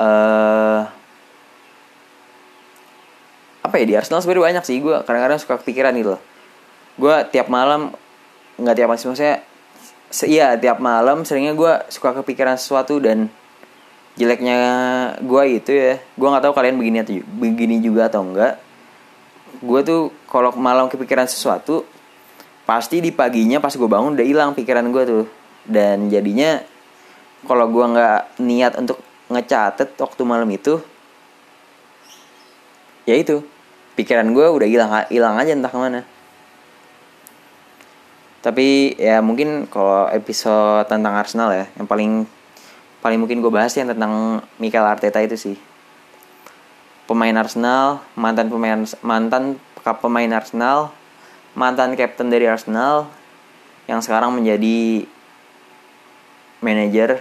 uh, 0.00 0.97
apa 3.68 3.76
ya 3.78 3.84
di 3.84 3.94
Arsenal 3.94 4.24
sebenarnya 4.24 4.58
banyak 4.58 4.64
sih. 4.64 4.80
Gue 4.80 4.96
kadang-kadang 5.04 5.38
suka 5.38 5.60
kepikiran 5.60 5.92
gitu 6.00 6.16
loh. 6.16 6.22
Gue 6.96 7.14
tiap 7.28 7.52
malam 7.52 7.92
nggak 8.58 8.74
tiap 8.74 8.88
malam 8.90 8.98
maksudnya 8.98 9.44
se 10.08 10.24
iya 10.24 10.56
tiap 10.56 10.80
malam 10.80 11.22
seringnya 11.22 11.52
gue 11.52 11.72
suka 11.92 12.16
kepikiran 12.16 12.56
sesuatu 12.56 12.96
dan 12.98 13.28
jeleknya 14.16 14.58
gue 15.20 15.42
itu 15.52 15.70
ya. 15.76 16.00
Gue 16.16 16.28
nggak 16.32 16.48
tahu 16.48 16.54
kalian 16.56 16.80
begini 16.80 16.98
atau 17.04 17.14
begini 17.38 17.76
juga 17.84 18.08
atau 18.08 18.24
enggak 18.24 18.64
gue 19.58 19.80
tuh 19.80 20.12
kalau 20.28 20.52
malam 20.54 20.86
kepikiran 20.86 21.24
sesuatu 21.26 21.82
pasti 22.68 23.00
di 23.00 23.10
paginya 23.10 23.58
pas 23.58 23.72
gue 23.72 23.88
bangun 23.88 24.12
udah 24.14 24.26
hilang 24.26 24.50
pikiran 24.52 24.84
gue 24.92 25.04
tuh. 25.04 25.24
Dan 25.68 26.08
jadinya 26.08 26.60
kalau 27.44 27.68
gue 27.68 27.84
nggak 27.84 28.40
niat 28.40 28.72
untuk 28.80 29.00
ngecatet 29.28 29.92
waktu 30.00 30.22
malam 30.24 30.48
itu 30.48 30.80
ya 33.04 33.16
itu 33.16 33.44
pikiran 33.98 34.30
gue 34.30 34.46
udah 34.46 34.68
hilang 34.70 34.90
hilang 35.10 35.34
aja 35.34 35.50
entah 35.50 35.72
ke 35.74 35.78
mana. 35.78 36.06
Tapi 38.38 38.94
ya 38.94 39.18
mungkin 39.18 39.66
kalau 39.66 40.06
episode 40.14 40.86
tentang 40.86 41.18
Arsenal 41.18 41.50
ya 41.50 41.66
yang 41.74 41.90
paling 41.90 42.12
paling 43.02 43.18
mungkin 43.18 43.42
gue 43.42 43.50
bahas 43.50 43.74
yang 43.74 43.90
tentang 43.90 44.38
Mikel 44.62 44.86
Arteta 44.86 45.18
itu 45.18 45.34
sih. 45.34 45.56
Pemain 47.10 47.34
Arsenal 47.34 48.06
mantan 48.14 48.46
pemain 48.46 48.86
mantan 49.02 49.58
pemain 49.82 50.30
Arsenal 50.30 50.94
mantan 51.58 51.98
kapten 51.98 52.30
dari 52.30 52.46
Arsenal 52.46 53.10
yang 53.90 53.98
sekarang 53.98 54.30
menjadi 54.30 55.08
manajer 56.62 57.18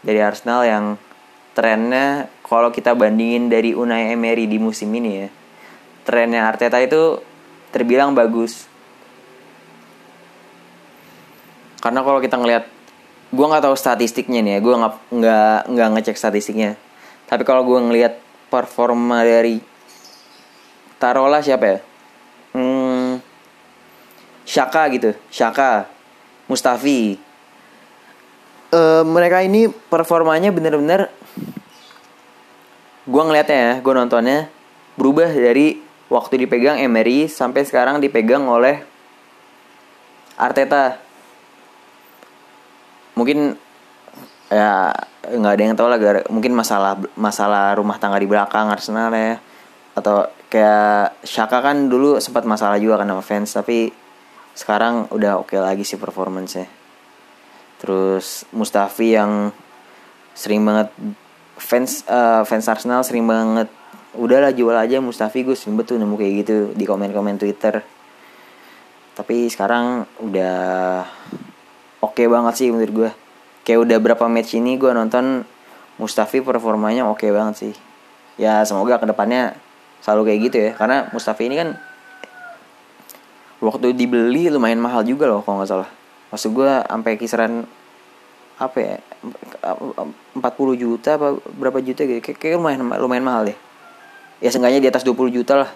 dari 0.00 0.20
Arsenal 0.24 0.64
yang 0.64 0.84
trennya 1.52 2.30
kalau 2.48 2.72
kita 2.72 2.96
bandingin 2.96 3.52
dari 3.52 3.76
Unai 3.76 4.16
Emery 4.16 4.48
di 4.48 4.56
musim 4.56 4.88
ini 4.96 5.10
ya 5.24 5.28
trennya 6.08 6.48
Arteta 6.48 6.80
itu 6.80 7.20
terbilang 7.68 8.16
bagus. 8.16 8.64
Karena 11.84 12.00
kalau 12.00 12.24
kita 12.24 12.40
ngelihat 12.40 12.64
gue 13.28 13.44
nggak 13.44 13.60
tahu 13.68 13.76
statistiknya 13.76 14.40
nih 14.40 14.56
ya 14.56 14.58
gue 14.64 14.74
nggak 14.80 14.94
nggak 15.12 15.58
nggak 15.68 15.88
ngecek 16.00 16.16
statistiknya. 16.16 16.80
Tapi 17.28 17.44
kalau 17.44 17.68
gue 17.68 17.76
ngelihat 17.76 18.16
performa 18.48 19.20
dari 19.20 19.60
taruhlah 20.96 21.44
siapa 21.44 21.64
ya? 21.68 21.78
Hmm, 22.56 23.20
Shaka 24.48 24.88
gitu 24.96 25.12
Shaka 25.28 25.92
Mustafi. 26.48 27.20
Uh, 28.68 29.04
mereka 29.04 29.44
ini 29.44 29.68
performanya 29.68 30.52
bener-bener 30.52 31.12
gue 33.08 33.22
ngeliatnya 33.24 33.56
ya 33.56 33.74
gue 33.80 33.92
nontonnya 33.96 34.52
berubah 35.00 35.32
dari 35.32 35.80
waktu 36.12 36.44
dipegang 36.44 36.76
Emery 36.76 37.24
sampai 37.28 37.64
sekarang 37.64 38.04
dipegang 38.04 38.44
oleh 38.44 38.84
Arteta. 40.38 41.00
Mungkin 43.16 43.58
ya 44.48 44.94
nggak 45.28 45.52
ada 45.58 45.62
yang 45.62 45.76
tahu 45.76 45.88
lah 45.90 45.98
mungkin 46.32 46.56
masalah 46.56 46.96
masalah 47.18 47.76
rumah 47.76 47.98
tangga 47.98 48.20
di 48.20 48.28
belakang 48.28 48.70
Arsenal 48.70 49.10
ya. 49.12 49.40
Atau 49.96 50.28
kayak 50.48 51.18
Shaka 51.26 51.58
kan 51.60 51.90
dulu 51.90 52.22
sempat 52.22 52.46
masalah 52.46 52.78
juga 52.80 53.00
sama 53.02 53.24
fans 53.24 53.50
tapi 53.52 53.90
sekarang 54.54 55.10
udah 55.10 55.42
oke 55.42 55.54
okay 55.54 55.60
lagi 55.60 55.82
sih 55.82 55.98
performance-nya. 55.98 56.66
Terus 57.78 58.46
Mustafi 58.54 59.14
yang 59.14 59.50
sering 60.34 60.62
banget 60.62 60.90
fans 61.58 62.06
uh, 62.06 62.46
fans 62.46 62.66
Arsenal 62.70 63.02
sering 63.02 63.26
banget 63.26 63.66
udahlah 64.16 64.54
jual 64.54 64.72
aja 64.72 65.02
Mustafi 65.02 65.44
gue 65.44 65.58
sering 65.58 65.76
betul 65.76 66.00
nemu 66.00 66.14
kayak 66.16 66.32
gitu 66.46 66.56
di 66.72 66.84
komen-komen 66.86 67.36
Twitter. 67.36 67.84
Tapi 69.18 69.50
sekarang 69.50 70.06
udah 70.22 70.56
oke 72.00 72.14
okay 72.14 72.26
banget 72.30 72.54
sih 72.54 72.68
menurut 72.70 72.92
gue 72.94 73.10
kayak 73.66 73.84
udah 73.84 73.98
berapa 73.98 74.24
match 74.30 74.56
ini 74.56 74.78
gue 74.78 74.90
nonton 74.94 75.42
Mustafi 75.98 76.40
performanya 76.40 77.04
oke 77.04 77.20
okay 77.20 77.30
banget 77.34 77.54
sih. 77.58 77.74
Ya 78.38 78.62
semoga 78.62 79.02
ke 79.02 79.06
depannya 79.10 79.58
selalu 80.00 80.32
kayak 80.32 80.40
gitu 80.50 80.56
ya 80.62 80.70
karena 80.78 81.10
Mustafi 81.10 81.50
ini 81.50 81.58
kan 81.58 81.68
waktu 83.58 83.90
dibeli 83.98 84.46
lumayan 84.46 84.78
mahal 84.78 85.02
juga 85.02 85.26
loh 85.26 85.42
kalau 85.42 85.60
nggak 85.62 85.70
salah. 85.70 85.90
Maksud 86.30 86.50
gue 86.54 86.72
sampai 86.86 87.12
kisaran 87.18 87.66
apa 88.58 88.78
ya 88.78 88.96
40 89.22 90.38
juta 90.78 91.18
apa 91.18 91.38
berapa 91.58 91.78
juta 91.82 92.06
gitu. 92.06 92.20
Kayak, 92.22 92.58
lumayan 92.58 92.80
lumayan 92.98 93.24
mahal 93.26 93.42
deh. 93.50 93.58
Ya 94.38 94.48
seenggaknya 94.54 94.78
di 94.78 94.88
atas 94.88 95.02
20 95.02 95.34
juta 95.34 95.66
lah. 95.66 95.70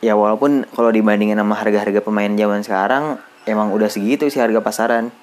Ya 0.00 0.16
walaupun 0.16 0.66
kalau 0.74 0.90
dibandingin 0.90 1.38
sama 1.38 1.54
harga-harga 1.54 2.00
pemain 2.02 2.32
zaman 2.32 2.64
sekarang 2.64 3.04
emang 3.46 3.70
udah 3.70 3.86
segitu 3.86 4.26
sih 4.26 4.40
harga 4.42 4.58
pasaran. 4.64 5.14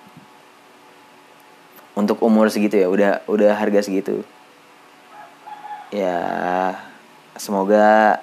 Untuk 1.98 2.22
umur 2.22 2.48
segitu 2.54 2.78
ya 2.78 2.88
udah 2.88 3.12
udah 3.26 3.52
harga 3.58 3.84
segitu. 3.84 4.22
Ya 5.92 6.20
semoga 7.36 8.22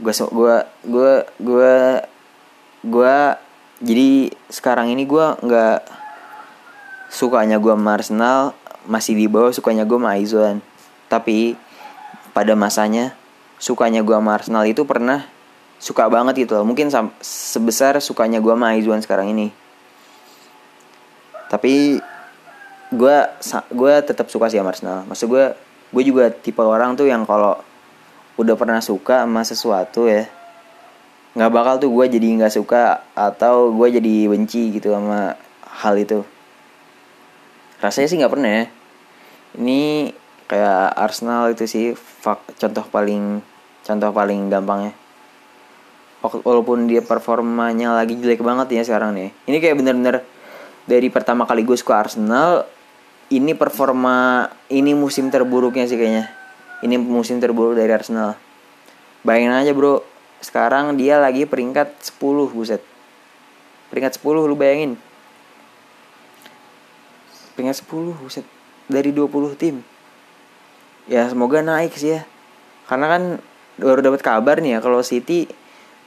gue 0.00 0.12
gue 0.12 0.56
gue 0.88 1.12
gue 1.36 1.74
gue 2.82 3.16
jadi 3.82 4.32
sekarang 4.48 4.88
ini 4.88 5.04
gue 5.04 5.26
nggak 5.42 6.01
sukanya 7.12 7.60
gue 7.60 7.76
sama 7.76 8.00
Arsenal 8.00 8.56
masih 8.88 9.12
di 9.12 9.28
bawah 9.28 9.52
sukanya 9.52 9.84
gue 9.84 10.00
sama 10.00 10.16
Aizwan 10.16 10.64
tapi 11.12 11.60
pada 12.32 12.56
masanya 12.56 13.12
sukanya 13.60 14.00
gue 14.00 14.16
sama 14.16 14.32
Arsenal 14.32 14.64
itu 14.64 14.88
pernah 14.88 15.28
suka 15.76 16.08
banget 16.08 16.48
gitu 16.48 16.56
loh. 16.56 16.64
Mungkin 16.64 16.88
sebesar 17.20 18.00
sukanya 18.00 18.40
gue 18.40 18.54
sama 18.54 18.72
Aizwan 18.72 19.04
sekarang 19.04 19.34
ini. 19.34 19.52
Tapi 21.52 22.00
gue 22.94 23.16
gue 23.70 23.94
tetap 24.02 24.32
suka 24.32 24.48
sih 24.48 24.56
sama 24.56 24.72
Arsenal. 24.72 25.04
Maksud 25.04 25.26
gue 25.28 25.44
gue 25.92 26.02
juga 26.02 26.32
tipe 26.32 26.64
orang 26.64 26.96
tuh 26.96 27.10
yang 27.10 27.28
kalau 27.28 27.60
udah 28.40 28.56
pernah 28.56 28.80
suka 28.80 29.28
sama 29.28 29.44
sesuatu 29.44 30.08
ya 30.08 30.24
nggak 31.32 31.52
bakal 31.52 31.74
tuh 31.80 31.90
gue 31.92 32.16
jadi 32.16 32.28
nggak 32.40 32.52
suka 32.52 33.04
atau 33.12 33.72
gue 33.72 34.00
jadi 34.00 34.28
benci 34.28 34.72
gitu 34.72 34.92
sama 34.92 35.36
hal 35.80 35.96
itu 36.00 36.24
rasanya 37.82 38.08
sih 38.08 38.16
nggak 38.22 38.32
pernah 38.32 38.50
ya. 38.62 38.64
Ini 39.58 39.80
kayak 40.46 40.94
Arsenal 40.94 41.50
itu 41.50 41.66
sih 41.66 41.98
fak, 41.98 42.54
contoh 42.56 42.86
paling 42.86 43.42
contoh 43.82 44.10
paling 44.14 44.46
gampangnya. 44.46 44.94
Walaupun 46.22 46.86
dia 46.86 47.02
performanya 47.02 47.98
lagi 47.98 48.14
jelek 48.14 48.46
banget 48.46 48.70
ya 48.78 48.82
sekarang 48.86 49.18
nih. 49.18 49.34
Ini 49.50 49.58
kayak 49.58 49.76
bener-bener 49.82 50.22
dari 50.86 51.10
pertama 51.10 51.42
kali 51.42 51.66
gue 51.66 51.74
suka 51.74 51.98
Arsenal 51.98 52.62
ini 53.34 53.58
performa 53.58 54.46
ini 54.70 54.94
musim 54.94 55.34
terburuknya 55.34 55.90
sih 55.90 55.98
kayaknya. 55.98 56.30
Ini 56.86 56.94
musim 57.02 57.42
terburuk 57.42 57.74
dari 57.74 57.90
Arsenal. 57.90 58.38
Bayangin 59.26 59.50
aja 59.50 59.74
bro. 59.74 60.06
Sekarang 60.42 60.98
dia 60.98 61.18
lagi 61.18 61.46
peringkat 61.46 61.98
10 62.18 62.50
buset. 62.50 62.82
Peringkat 63.90 64.18
10 64.18 64.46
lu 64.46 64.54
bayangin 64.54 64.98
peringkat 67.62 67.86
10 67.86 68.18
buset. 68.18 68.46
Dari 68.90 69.14
20 69.14 69.54
tim. 69.54 69.86
Ya 71.06 71.30
semoga 71.30 71.62
naik 71.62 71.94
sih 71.94 72.18
ya. 72.18 72.26
Karena 72.90 73.06
kan 73.06 73.22
baru 73.78 74.02
dapat 74.02 74.18
kabar 74.26 74.58
nih 74.58 74.76
ya 74.76 74.78
kalau 74.82 74.98
City 75.06 75.46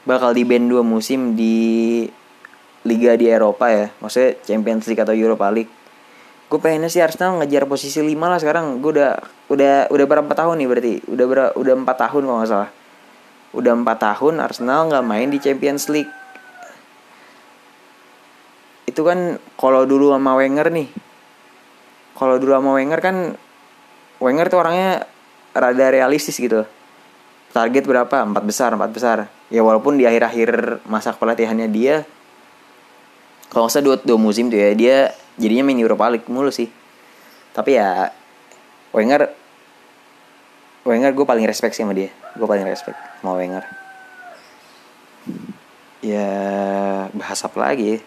bakal 0.03 0.35
di 0.35 0.45
band 0.45 0.69
dua 0.69 0.83
musim 0.85 1.33
di 1.33 2.03
liga 2.83 3.15
di 3.15 3.31
Eropa 3.31 3.71
ya. 3.71 3.87
Maksudnya 4.03 4.35
Champions 4.43 4.83
League 4.91 4.99
atau 4.99 5.15
Europa 5.15 5.47
League. 5.47 5.71
Gue 6.51 6.59
pengennya 6.59 6.91
sih 6.91 6.99
Arsenal 6.99 7.39
ngejar 7.39 7.63
posisi 7.71 8.03
5 8.03 8.11
lah 8.19 8.37
sekarang. 8.43 8.83
Gue 8.83 8.99
udah 8.99 9.15
udah 9.47 9.87
udah 9.87 10.05
berapa 10.05 10.31
tahun 10.35 10.59
nih 10.59 10.67
berarti? 10.67 10.93
Udah 11.07 11.25
ber, 11.25 11.39
udah 11.55 11.73
empat 11.79 11.97
tahun 12.05 12.21
kalau 12.27 12.37
nggak 12.43 12.51
salah. 12.51 12.71
Udah 13.55 13.71
empat 13.71 13.97
tahun 14.03 14.43
Arsenal 14.43 14.91
nggak 14.91 15.05
main 15.07 15.31
di 15.31 15.39
Champions 15.39 15.87
League. 15.87 16.11
Itu 18.85 19.07
kan 19.07 19.39
kalau 19.55 19.87
dulu 19.87 20.11
sama 20.11 20.37
Wenger 20.37 20.69
nih 20.69 21.04
kalau 22.15 22.39
dulu 22.39 22.55
sama 22.55 22.71
Wenger 22.79 22.99
kan 23.03 23.15
Wenger 24.23 24.47
tuh 24.47 24.63
orangnya 24.63 25.03
rada 25.51 25.85
realistis 25.91 26.39
gitu. 26.39 26.63
Target 27.51 27.83
berapa? 27.83 28.23
Empat 28.23 28.43
besar 28.47 28.71
empat 28.71 28.91
besar. 28.91 29.17
Ya 29.51 29.61
walaupun 29.61 29.99
di 29.99 30.07
akhir-akhir 30.07 30.81
masa 30.87 31.11
pelatihannya 31.13 31.67
dia 31.69 32.07
kalau 33.51 33.71
nggak 33.71 33.83
dua, 33.85 33.95
dua 34.03 34.19
musim 34.19 34.51
tuh 34.51 34.57
ya 34.57 34.75
dia 34.75 34.97
jadinya 35.39 35.69
main 35.71 35.79
Europa 35.79 36.11
League 36.11 36.27
mulu 36.27 36.51
sih. 36.51 36.71
Tapi 37.55 37.79
ya 37.79 38.11
Wenger 38.95 39.31
Wenger 40.87 41.11
gue 41.11 41.25
paling 41.27 41.45
respect 41.47 41.75
sih 41.75 41.83
sama 41.83 41.95
dia. 41.95 42.11
Gue 42.35 42.47
paling 42.47 42.67
respect 42.67 42.99
sama 43.19 43.35
Wenger. 43.39 43.63
Ya 46.03 46.29
bahas 47.15 47.39
apa 47.43 47.57
lagi? 47.59 48.03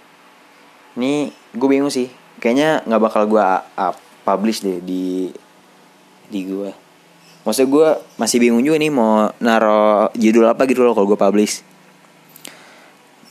Ini 0.97 1.33
gue 1.55 1.69
bingung 1.69 1.93
sih 1.93 2.11
kayaknya 2.39 2.83
nggak 2.87 3.03
bakal 3.03 3.23
gue 3.27 3.47
publish 4.23 4.63
deh 4.63 4.79
di 4.83 5.31
di 6.29 6.41
gue 6.45 6.89
maksudnya 7.49 7.71
gue 7.73 7.89
masih 8.21 8.39
bingung 8.45 8.61
juga 8.61 8.77
nih 8.77 8.93
mau 8.93 9.33
naro 9.41 10.13
judul 10.13 10.53
apa 10.53 10.69
gitu 10.69 10.85
loh 10.85 10.93
kalau 10.93 11.09
gue 11.09 11.17
publish. 11.17 11.65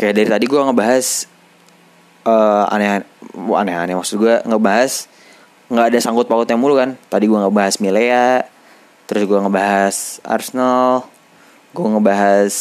Kayak 0.02 0.14
dari 0.18 0.30
tadi 0.30 0.46
gue 0.50 0.58
ngebahas 0.58 1.30
uh, 2.26 2.66
aneh 2.74 3.06
aneh-aneh 3.38 3.94
maksud 3.94 4.18
gue 4.18 4.42
ngebahas 4.42 5.06
nggak 5.70 5.86
ada 5.94 6.00
sangkut 6.02 6.26
pautnya 6.26 6.58
mulu 6.58 6.74
kan. 6.82 6.98
Tadi 7.14 7.30
gue 7.30 7.38
ngebahas 7.38 7.78
Milea 7.78 8.42
terus 9.06 9.24
gue 9.30 9.38
ngebahas 9.38 10.20
Arsenal 10.26 11.06
gue 11.78 11.86
ngebahas 11.86 12.54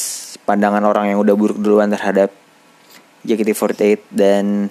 pandangan 0.44 0.84
orang 0.84 1.11
yang 1.11 1.18
udah 1.24 1.32
buruk 1.32 1.57
duluan 1.57 1.88
terhadap 1.88 2.30
JKT48 3.24 4.12
dan 4.12 4.68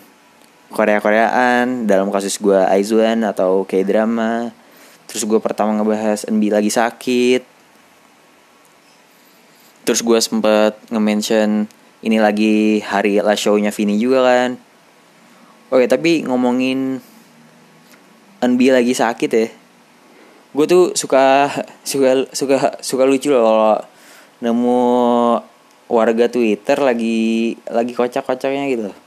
Korea-Koreaan 0.75 1.87
dalam 1.87 2.11
kasus 2.11 2.35
gue 2.35 2.59
Aizuan 2.67 3.23
atau 3.23 3.63
K-drama. 3.63 4.51
Terus 5.07 5.23
gue 5.23 5.39
pertama 5.39 5.71
ngebahas 5.79 6.27
NB 6.27 6.51
lagi 6.51 6.67
sakit. 6.67 7.47
Terus 9.87 10.03
gue 10.03 10.19
sempet 10.19 10.75
nge-mention 10.91 11.71
ini 12.03 12.19
lagi 12.19 12.83
hari 12.83 13.23
last 13.23 13.47
show-nya 13.47 13.71
Vini 13.71 13.95
juga 13.95 14.27
kan. 14.27 14.59
Oke 15.71 15.87
tapi 15.87 16.27
ngomongin 16.27 16.99
NB 18.43 18.59
lagi 18.75 18.91
sakit 18.91 19.31
ya. 19.31 19.47
Gue 20.51 20.65
tuh 20.67 20.91
suka 20.91 21.47
suka 21.87 22.27
suka 22.35 22.83
suka 22.83 23.03
lucu 23.07 23.31
loh 23.31 23.47
kalau 23.47 23.75
nemu 24.43 24.83
warga 25.87 26.27
Twitter 26.27 26.75
lagi 26.83 27.55
lagi 27.71 27.95
kocak-kocaknya 27.95 28.67
gitu 28.67 29.04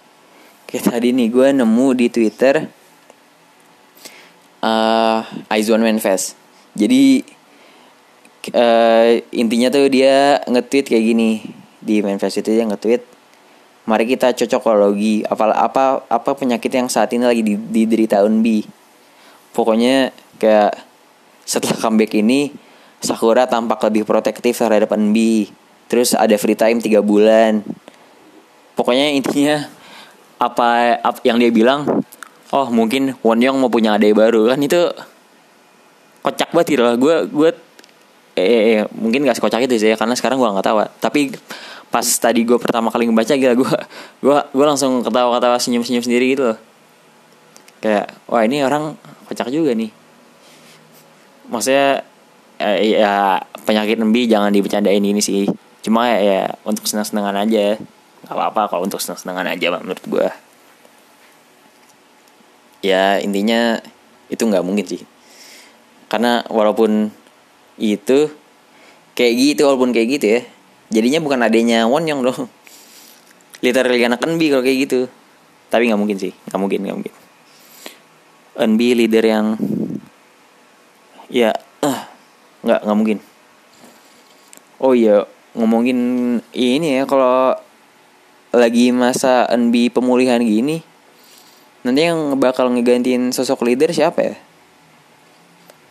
kayak 0.68 0.84
tadi 0.92 1.16
nih 1.16 1.32
gue 1.32 1.48
nemu 1.56 1.88
di 1.96 2.06
Twitter 2.12 2.68
uh, 4.60 5.24
Aizwan 5.48 5.80
Manfest. 5.80 6.36
Jadi 6.76 7.24
uh, 8.52 9.16
intinya 9.32 9.72
tuh 9.72 9.88
dia 9.88 10.44
nge-tweet 10.44 10.92
kayak 10.92 11.04
gini 11.08 11.40
di 11.80 12.04
Manfest 12.04 12.44
itu 12.44 12.52
dia 12.52 12.68
nge-tweet 12.68 13.02
mari 13.88 14.04
kita 14.04 14.36
cocokologi 14.36 15.24
apa 15.24 15.48
apa 15.56 16.04
apa 16.12 16.30
penyakit 16.36 16.68
yang 16.68 16.92
saat 16.92 17.08
ini 17.16 17.24
lagi 17.24 17.40
diderita 17.48 18.20
Unbi. 18.20 18.60
Pokoknya 19.56 20.12
kayak 20.36 20.76
setelah 21.48 21.80
comeback 21.80 22.12
ini 22.12 22.52
Sakura 23.00 23.48
tampak 23.48 23.80
lebih 23.88 24.04
protektif 24.04 24.60
terhadap 24.60 24.92
Unbi. 24.92 25.48
Terus 25.88 26.12
ada 26.12 26.36
free 26.36 26.58
time 26.58 26.84
3 26.84 27.00
bulan. 27.00 27.64
Pokoknya 28.76 29.08
intinya 29.16 29.77
apa, 30.38 30.98
apa 31.02 31.18
yang 31.26 31.38
dia 31.42 31.50
bilang 31.50 31.84
oh 32.54 32.66
mungkin 32.72 33.12
Won 33.20 33.42
Young 33.42 33.58
mau 33.60 33.68
punya 33.68 33.98
adek 33.98 34.16
baru 34.16 34.54
kan. 34.54 34.58
Itu 34.62 34.90
kocak 36.24 36.54
banget 36.54 36.78
gitu 36.78 36.82
loh. 36.86 36.94
Gue 36.96 37.26
gue 37.28 37.50
eh, 38.38 38.46
eh, 38.46 38.62
eh, 38.78 38.82
mungkin 38.94 39.26
gak 39.26 39.36
sekocak 39.36 39.66
itu 39.66 39.74
sih 39.76 39.90
ya 39.92 39.96
karena 39.98 40.14
sekarang 40.14 40.38
gue 40.38 40.46
nggak 40.46 40.66
tahu 40.66 40.78
tapi 41.02 41.34
pas 41.88 42.04
tadi 42.04 42.46
gue 42.46 42.54
pertama 42.60 42.92
kali 42.92 43.08
ngebaca 43.08 43.34
gila 43.34 43.56
gue 43.56 43.72
gue 44.22 44.38
gue 44.54 44.64
langsung 44.68 45.00
ketawa-ketawa 45.02 45.56
senyum-senyum 45.58 46.04
sendiri 46.04 46.36
gitu 46.36 46.54
loh. 46.54 46.58
Kayak 47.82 48.14
wah 48.30 48.42
ini 48.42 48.62
orang 48.62 48.94
kocak 49.26 49.50
juga 49.50 49.74
nih. 49.74 49.90
Maksudnya 51.48 52.04
eh, 52.60 53.00
ya 53.00 53.40
penyakit 53.66 53.96
nembi 53.98 54.28
jangan 54.28 54.52
dibercandain 54.52 55.02
ini 55.02 55.20
sih. 55.22 55.48
Cuma 55.82 56.10
ya, 56.10 56.18
ya 56.20 56.42
untuk 56.66 56.84
senang-senangan 56.84 57.48
aja 57.48 57.78
apa-apa 58.28 58.68
kalau 58.68 58.84
untuk 58.84 59.00
senang-senangan 59.00 59.56
aja 59.56 59.72
menurut 59.80 60.04
gue 60.04 60.28
ya 62.84 63.18
intinya 63.18 63.82
itu 64.28 64.42
nggak 64.44 64.64
mungkin 64.64 64.86
sih. 64.86 65.02
Karena 66.08 66.44
walaupun 66.48 67.12
itu 67.78 68.32
kayak 69.12 69.34
gitu 69.34 69.60
walaupun 69.68 69.90
kayak 69.92 70.08
gitu 70.18 70.26
ya 70.38 70.40
jadinya 70.88 71.20
bukan 71.20 71.44
adanya 71.46 71.84
Won 71.84 72.08
yang 72.08 72.24
loh 72.24 72.34
literally 73.64 74.02
anak 74.06 74.22
NB 74.22 74.40
kalau 74.52 74.64
kayak 74.64 74.78
gitu. 74.88 75.00
Tapi 75.68 75.90
nggak 75.90 76.00
mungkin 76.00 76.18
sih 76.20 76.32
nggak 76.48 76.60
mungkin 76.60 76.80
nggak 76.86 76.96
mungkin. 76.96 77.14
NB 78.58 78.80
leader 79.04 79.24
yang 79.24 79.46
ya 81.28 81.52
uh, 81.84 82.00
nggak 82.64 82.80
nggak 82.84 82.98
mungkin. 82.98 83.18
Oh 84.78 84.94
iya 84.94 85.26
ngomongin 85.58 85.98
ini 86.54 87.02
ya 87.02 87.04
kalau 87.04 87.58
lagi 88.54 88.90
masa 88.94 89.44
NB 89.52 89.92
pemulihan 89.92 90.40
gini 90.40 90.80
nanti 91.84 92.00
yang 92.04 92.36
bakal 92.40 92.68
ngegantiin 92.74 93.30
sosok 93.30 93.64
leader 93.64 93.94
siapa 93.94 94.20
ya? 94.20 94.34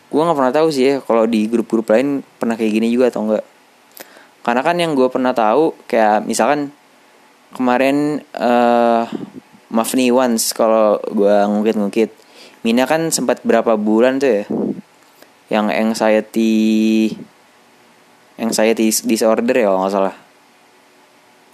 Gue 0.08 0.22
nggak 0.24 0.38
pernah 0.38 0.54
tahu 0.54 0.68
sih 0.72 0.84
ya 0.88 0.96
kalau 1.04 1.28
di 1.28 1.48
grup-grup 1.48 1.88
lain 1.92 2.24
pernah 2.40 2.56
kayak 2.56 2.72
gini 2.72 2.88
juga 2.92 3.12
atau 3.12 3.28
enggak 3.28 3.46
karena 4.48 4.62
kan 4.64 4.76
yang 4.80 4.96
gue 4.96 5.08
pernah 5.12 5.36
tahu 5.36 5.76
kayak 5.92 6.24
misalkan 6.24 6.72
kemarin 7.52 8.24
uh, 8.32 9.04
Mafni 9.68 10.08
Once 10.08 10.56
kalau 10.56 11.04
gue 11.04 11.36
ngungkit-ngungkit 11.52 12.16
Mina 12.64 12.88
kan 12.88 13.12
sempat 13.12 13.44
berapa 13.44 13.76
bulan 13.76 14.24
tuh 14.24 14.32
ya 14.32 14.44
yang 15.48 15.72
anxiety 15.72 17.12
anxiety 18.36 18.92
disorder 19.08 19.56
ya 19.56 19.72
kalau 19.72 19.80
nggak 19.84 19.94
salah. 19.94 20.16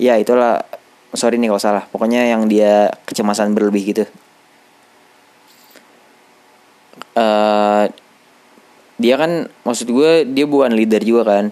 Ya 0.01 0.18
itulah 0.18 0.66
sorry 1.14 1.38
nih 1.38 1.49
kalau 1.49 1.61
salah. 1.61 1.84
Pokoknya 1.89 2.26
yang 2.28 2.49
dia 2.49 2.89
kecemasan 3.05 3.53
berlebih 3.53 3.84
gitu. 3.93 4.05
Uh, 7.14 7.86
dia 8.97 9.16
kan 9.18 9.49
maksud 9.66 9.89
gue 9.89 10.26
dia 10.26 10.45
bukan 10.49 10.74
leader 10.74 11.01
juga 11.05 11.24
kan. 11.38 11.45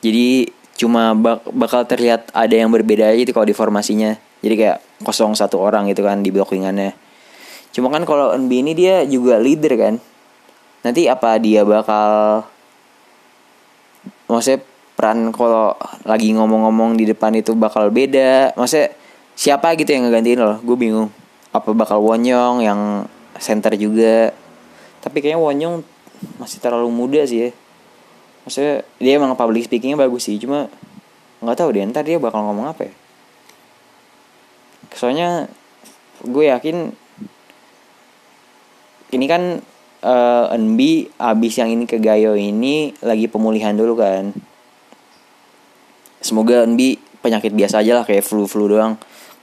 Jadi 0.00 0.48
cuma 0.74 1.14
bak 1.14 1.46
bakal 1.54 1.86
terlihat 1.86 2.28
ada 2.34 2.52
yang 2.52 2.68
berbeda 2.68 3.12
aja 3.12 3.20
itu 3.24 3.32
kalau 3.32 3.48
di 3.48 3.56
formasinya. 3.56 4.16
Jadi 4.44 4.54
kayak 4.60 4.78
kosong 5.00 5.32
satu 5.32 5.56
orang 5.60 5.88
gitu 5.88 6.04
kan 6.04 6.20
di 6.20 6.28
blockingannya. 6.28 6.92
Cuma 7.72 7.88
kan 7.88 8.04
kalau 8.04 8.36
NB 8.36 8.50
ini 8.52 8.72
dia 8.76 9.04
juga 9.08 9.40
leader 9.40 9.72
kan. 9.80 9.94
Nanti 10.84 11.08
apa 11.08 11.40
dia 11.40 11.64
bakal 11.64 12.44
maksudnya 14.28 14.60
peran 14.94 15.34
kalau 15.34 15.74
lagi 16.06 16.30
ngomong-ngomong 16.30 16.94
di 16.94 17.04
depan 17.10 17.34
itu 17.34 17.52
bakal 17.58 17.90
beda. 17.90 18.54
Maksudnya 18.54 18.94
siapa 19.34 19.74
gitu 19.74 19.90
yang 19.90 20.06
ngegantiin 20.06 20.40
loh 20.40 20.58
gue 20.62 20.76
bingung. 20.78 21.10
Apa 21.54 21.74
bakal 21.74 22.02
Wonyong 22.02 22.62
yang 22.62 23.06
center 23.38 23.74
juga? 23.74 24.34
Tapi 25.02 25.22
kayaknya 25.22 25.42
Wonyong 25.42 25.74
masih 26.38 26.58
terlalu 26.62 26.90
muda 26.90 27.22
sih 27.26 27.46
ya. 27.46 27.50
Maksudnya 28.46 28.74
dia 29.02 29.12
emang 29.18 29.34
public 29.34 29.66
speakingnya 29.66 29.98
bagus 29.98 30.30
sih. 30.30 30.38
Cuma 30.38 30.70
nggak 31.42 31.56
tahu 31.58 31.68
deh 31.74 31.84
ntar 31.90 32.06
dia 32.06 32.18
bakal 32.22 32.46
ngomong 32.46 32.70
apa 32.70 32.88
ya? 32.88 32.92
Soalnya 34.94 35.50
gue 36.22 36.44
yakin 36.48 36.94
ini 39.14 39.26
kan 39.26 39.62
uh, 40.02 40.46
eh, 40.50 40.58
NB 40.58 40.80
abis 41.18 41.54
yang 41.58 41.70
ini 41.70 41.84
ke 41.86 41.98
Gayo 41.98 42.38
ini 42.38 42.94
lagi 43.02 43.26
pemulihan 43.26 43.74
dulu 43.74 43.98
kan 43.98 44.34
semoga 46.24 46.64
NB 46.64 46.96
penyakit 47.20 47.52
biasa 47.52 47.84
aja 47.84 48.00
lah 48.00 48.04
kayak 48.08 48.24
flu 48.24 48.48
flu 48.48 48.72
doang 48.72 48.96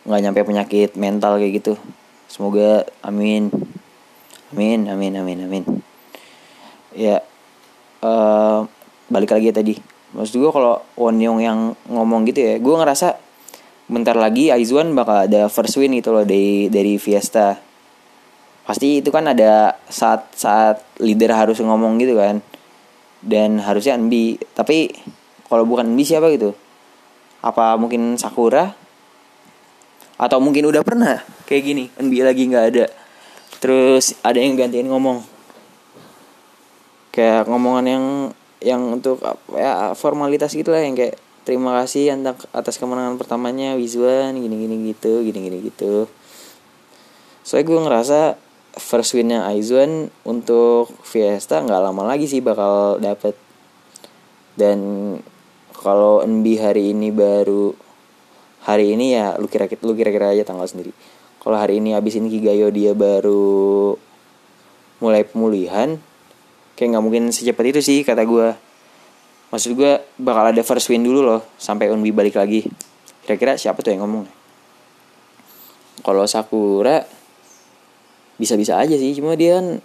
nggak 0.10 0.22
nyampe 0.26 0.42
penyakit 0.42 0.98
mental 0.98 1.38
kayak 1.38 1.62
gitu 1.62 1.78
semoga 2.26 2.90
amin 3.06 3.54
Amin, 4.52 4.84
amin, 4.92 5.16
amin, 5.16 5.40
amin. 5.48 5.64
Ya, 6.92 7.24
uh, 8.04 8.68
balik 9.08 9.32
lagi 9.32 9.48
ya 9.48 9.56
tadi. 9.56 9.80
Maksud 10.12 10.44
gue 10.44 10.52
kalau 10.52 10.84
Wonyong 11.00 11.40
yang 11.40 11.60
ngomong 11.88 12.28
gitu 12.28 12.44
ya, 12.44 12.60
gue 12.60 12.76
ngerasa 12.76 13.16
bentar 13.88 14.12
lagi 14.20 14.52
Aizuan 14.52 14.92
bakal 14.92 15.24
ada 15.24 15.48
first 15.48 15.80
win 15.80 15.96
gitu 15.96 16.12
loh 16.12 16.28
dari 16.28 16.68
dari 16.68 17.00
Fiesta. 17.00 17.56
Pasti 18.68 19.00
itu 19.00 19.08
kan 19.08 19.32
ada 19.32 19.80
saat 19.88 20.36
saat 20.36 20.84
leader 21.00 21.32
harus 21.32 21.64
ngomong 21.64 21.96
gitu 22.04 22.20
kan. 22.20 22.44
Dan 23.24 23.64
harusnya 23.64 23.96
Nbi, 23.96 24.36
tapi 24.52 24.92
kalau 25.48 25.64
bukan 25.64 25.96
Nbi 25.96 26.04
siapa 26.04 26.28
gitu? 26.36 26.52
Apa 27.42 27.78
mungkin 27.78 28.18
Sakura? 28.18 28.74
Atau 30.22 30.38
mungkin 30.38 30.70
udah 30.70 30.86
pernah 30.86 31.26
kayak 31.50 31.64
gini, 31.66 31.84
Nbi 31.98 32.22
lagi 32.22 32.46
nggak 32.46 32.66
ada. 32.74 32.86
Terus 33.58 34.18
ada 34.22 34.38
yang 34.38 34.54
gantiin 34.54 34.90
ngomong. 34.90 35.26
Kayak 37.10 37.50
ngomongan 37.50 37.86
yang 37.90 38.06
yang 38.62 38.82
untuk 38.94 39.18
ya 39.58 39.98
formalitas 39.98 40.54
gitu 40.54 40.70
lah 40.70 40.86
yang 40.86 40.94
kayak 40.94 41.18
terima 41.42 41.82
kasih 41.82 42.14
atas 42.54 42.78
kemenangan 42.78 43.18
pertamanya 43.18 43.74
Wizwan 43.74 44.38
gini 44.38 44.56
gini 44.62 44.76
gitu 44.94 45.26
gini 45.26 45.40
gini 45.42 45.58
gitu. 45.66 46.06
Soalnya 47.42 47.66
gue 47.66 47.80
ngerasa 47.90 48.20
first 48.78 49.18
winnya 49.18 49.44
Aizwan 49.50 50.14
untuk 50.24 50.94
Fiesta 51.02 51.60
nggak 51.60 51.82
lama 51.82 52.06
lagi 52.06 52.30
sih 52.30 52.40
bakal 52.40 53.02
dapet. 53.02 53.34
Dan 54.54 54.80
kalau 55.82 56.22
NB 56.22 56.46
hari 56.62 56.94
ini 56.94 57.10
baru 57.10 57.74
hari 58.62 58.94
ini 58.94 59.18
ya 59.18 59.34
lu 59.42 59.50
kira 59.50 59.66
lu 59.82 59.98
kira-kira 59.98 60.30
aja 60.30 60.46
tanggal 60.46 60.70
sendiri. 60.70 60.94
Kalau 61.42 61.58
hari 61.58 61.82
ini 61.82 61.98
abis 61.98 62.22
ini 62.22 62.30
Kigayo 62.30 62.70
dia 62.70 62.94
baru 62.94 63.98
mulai 65.02 65.26
pemulihan 65.26 65.98
kayak 66.78 66.94
nggak 66.94 67.04
mungkin 67.04 67.24
secepat 67.34 67.74
itu 67.74 67.82
sih 67.82 68.06
kata 68.06 68.22
gue 68.22 68.54
maksud 69.50 69.74
gue 69.74 69.98
bakal 70.22 70.54
ada 70.54 70.62
first 70.62 70.86
win 70.94 71.02
dulu 71.02 71.26
loh 71.26 71.42
sampai 71.58 71.90
Unbi 71.90 72.14
balik 72.14 72.38
lagi. 72.38 72.70
Kira-kira 73.26 73.58
siapa 73.58 73.82
tuh 73.82 73.98
yang 73.98 74.06
ngomong? 74.06 74.30
Kalau 76.06 76.26
Sakura 76.30 77.02
bisa-bisa 78.38 78.78
aja 78.78 78.94
sih 78.98 79.14
cuma 79.18 79.34
dia 79.38 79.62
kan 79.62 79.82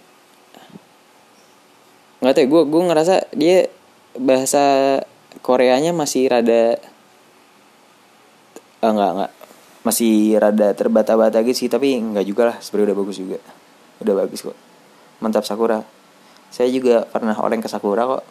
nggak 2.17 2.33
tahu 2.33 2.45
gue 2.49 2.61
gue 2.73 2.81
ngerasa 2.89 3.29
dia 3.37 3.69
bahasa 4.17 4.65
Koreanya 5.41 5.93
masih 5.93 6.29
rada 6.29 6.77
ah, 8.81 8.91
enggak 8.93 9.11
enggak 9.13 9.31
masih 9.87 10.35
rada 10.35 10.75
terbata-bata 10.75 11.39
gitu 11.47 11.63
sih 11.63 11.69
tapi 11.71 11.95
enggak 11.95 12.27
juga 12.27 12.51
lah. 12.51 12.57
Sebenarnya 12.59 12.91
udah 12.91 12.99
bagus 12.99 13.17
juga. 13.23 13.39
Udah 14.03 14.13
bagus 14.19 14.39
kok. 14.43 14.57
Mantap 15.23 15.47
Sakura. 15.47 15.79
Saya 16.51 16.67
juga 16.67 17.07
pernah 17.07 17.39
oleng 17.39 17.63
ke 17.63 17.71
Sakura 17.71 18.03
kok. 18.03 18.23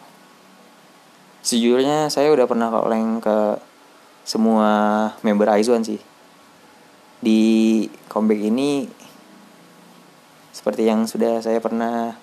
Sejujurnya 1.41 2.13
saya 2.13 2.29
udah 2.29 2.45
pernah 2.45 2.69
oleng 2.77 3.17
ke 3.17 3.57
semua 4.21 4.69
member 5.25 5.49
Aizwan 5.49 5.81
sih. 5.81 5.97
Di 7.17 7.41
comeback 8.05 8.41
ini 8.53 8.85
seperti 10.53 10.85
yang 10.85 11.09
sudah 11.09 11.41
saya 11.41 11.57
pernah 11.57 12.13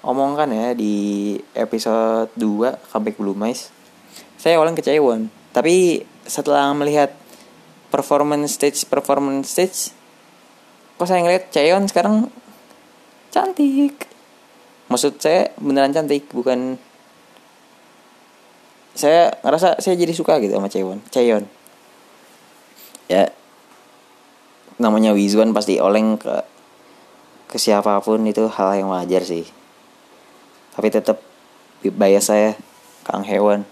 omongkan 0.00 0.48
ya 0.48 0.72
di 0.72 1.36
episode 1.52 2.32
2 2.40 2.88
comeback 2.88 3.20
Blue 3.20 3.36
Mice 3.36 3.81
saya 4.42 4.58
oleng 4.58 4.74
ke 4.74 4.82
Cewon 4.82 5.30
tapi 5.54 6.02
setelah 6.26 6.74
melihat 6.74 7.14
performance 7.94 8.58
stage 8.58 8.82
performance 8.90 9.54
stage 9.54 9.94
kok 10.98 11.06
saya 11.06 11.22
ngeliat 11.22 11.54
Cewon 11.54 11.86
sekarang 11.86 12.26
cantik. 13.30 14.10
Maksud 14.90 15.22
saya 15.22 15.54
beneran 15.56 15.94
cantik 15.94 16.26
bukan 16.34 16.76
saya 18.92 19.32
ngerasa 19.40 19.80
saya 19.80 19.94
jadi 19.96 20.12
suka 20.12 20.36
gitu 20.42 20.58
sama 20.58 20.68
Cewon 20.68 21.00
Ceyon 21.08 21.48
ya 23.08 23.32
namanya 24.76 25.16
Wizwan 25.16 25.56
pasti 25.56 25.80
oleng 25.80 26.18
ke 26.20 26.44
ke 27.48 27.56
siapa 27.60 28.00
pun 28.00 28.24
itu 28.24 28.48
hal 28.48 28.72
yang 28.80 28.88
wajar 28.88 29.20
sih. 29.20 29.44
Tapi 30.72 30.88
tetap 30.88 31.20
bias 31.84 32.32
saya 32.32 32.56
Kang 33.04 33.28
Hewan 33.28 33.68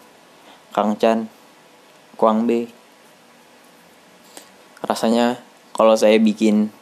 Kang 0.70 0.94
Chan 0.98 1.26
Kuang 2.14 2.46
B 2.46 2.68
rasanya 4.86 5.38
kalau 5.76 5.94
saya 5.94 6.16
bikin 6.16 6.72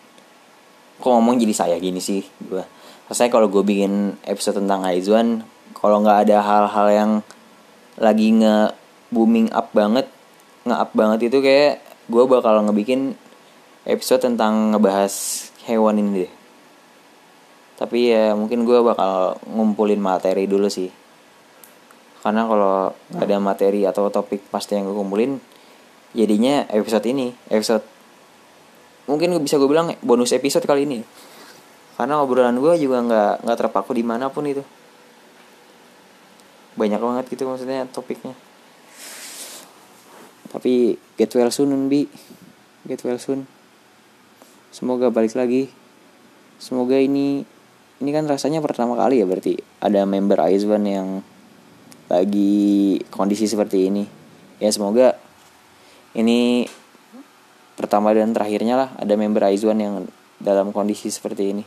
kok 0.99 1.11
ngomong 1.11 1.39
jadi 1.39 1.55
saya 1.55 1.77
gini 1.79 1.99
sih 1.99 2.23
gue 2.43 2.63
rasanya 3.11 3.31
kalau 3.31 3.47
gue 3.51 3.63
bikin 3.63 4.19
episode 4.27 4.63
tentang 4.63 4.83
Aizwan 4.87 5.47
kalau 5.79 6.03
nggak 6.03 6.29
ada 6.29 6.43
hal-hal 6.43 6.89
yang 6.91 7.11
lagi 7.99 8.35
nge 8.35 8.75
booming 9.11 9.51
up 9.55 9.71
banget 9.75 10.07
nge 10.67 10.77
up 10.77 10.91
banget 10.95 11.31
itu 11.31 11.39
kayak 11.43 11.83
gue 12.09 12.25
bakal 12.25 12.65
ngebikin 12.65 13.15
episode 13.89 14.21
tentang 14.21 14.73
ngebahas 14.73 15.13
hewan 15.69 16.01
ini 16.01 16.25
deh. 16.25 16.33
Tapi 17.79 18.11
ya 18.11 18.35
mungkin 18.35 18.67
gue 18.67 18.81
bakal 18.83 19.39
ngumpulin 19.47 20.03
materi 20.03 20.45
dulu 20.45 20.67
sih 20.67 20.91
karena 22.29 22.45
kalau 22.45 22.93
gak 23.17 23.25
ada 23.25 23.41
materi 23.41 23.89
atau 23.89 24.13
topik 24.13 24.53
pasti 24.53 24.77
yang 24.77 24.85
gue 24.85 24.93
kumpulin 24.93 25.41
jadinya 26.13 26.69
episode 26.69 27.09
ini 27.09 27.33
episode 27.49 27.81
mungkin 29.09 29.33
bisa 29.41 29.57
gue 29.57 29.67
bilang 29.67 29.97
bonus 30.05 30.37
episode 30.37 30.69
kali 30.69 30.85
ini. 30.85 31.01
Karena 31.97 32.21
obrolan 32.23 32.61
gue 32.61 32.79
juga 32.79 33.03
nggak 33.03 33.33
nggak 33.43 33.59
terpaku 33.59 33.97
di 33.97 34.05
mana 34.05 34.29
pun 34.29 34.47
itu. 34.47 34.63
Banyak 36.79 37.01
banget 37.01 37.25
gitu 37.33 37.49
maksudnya 37.49 37.89
topiknya. 37.91 38.37
Tapi 40.53 41.01
get 41.17 41.33
well 41.35 41.51
soon 41.51 41.89
Bi. 41.91 42.07
Get 42.87 43.03
well 43.03 43.19
soon. 43.19 43.49
Semoga 44.71 45.11
balik 45.11 45.35
lagi. 45.35 45.73
Semoga 46.61 47.01
ini 47.01 47.43
ini 47.99 48.11
kan 48.15 48.31
rasanya 48.31 48.63
pertama 48.63 48.95
kali 48.95 49.19
ya 49.19 49.27
berarti 49.27 49.59
ada 49.83 50.07
member 50.07 50.39
Aizwan 50.39 50.87
yang 50.87 51.09
lagi 52.09 52.99
kondisi 53.13 53.45
seperti 53.45 53.93
ini. 53.93 54.05
Ya 54.59 54.73
semoga 54.73 55.15
ini 56.17 56.67
pertama 57.79 58.11
dan 58.17 58.35
terakhirnya 58.35 58.75
lah 58.75 58.91
ada 58.99 59.15
member 59.15 59.45
Aizwan 59.45 59.79
yang 59.79 60.09
dalam 60.41 60.73
kondisi 60.73 61.13
seperti 61.13 61.53
ini. 61.55 61.65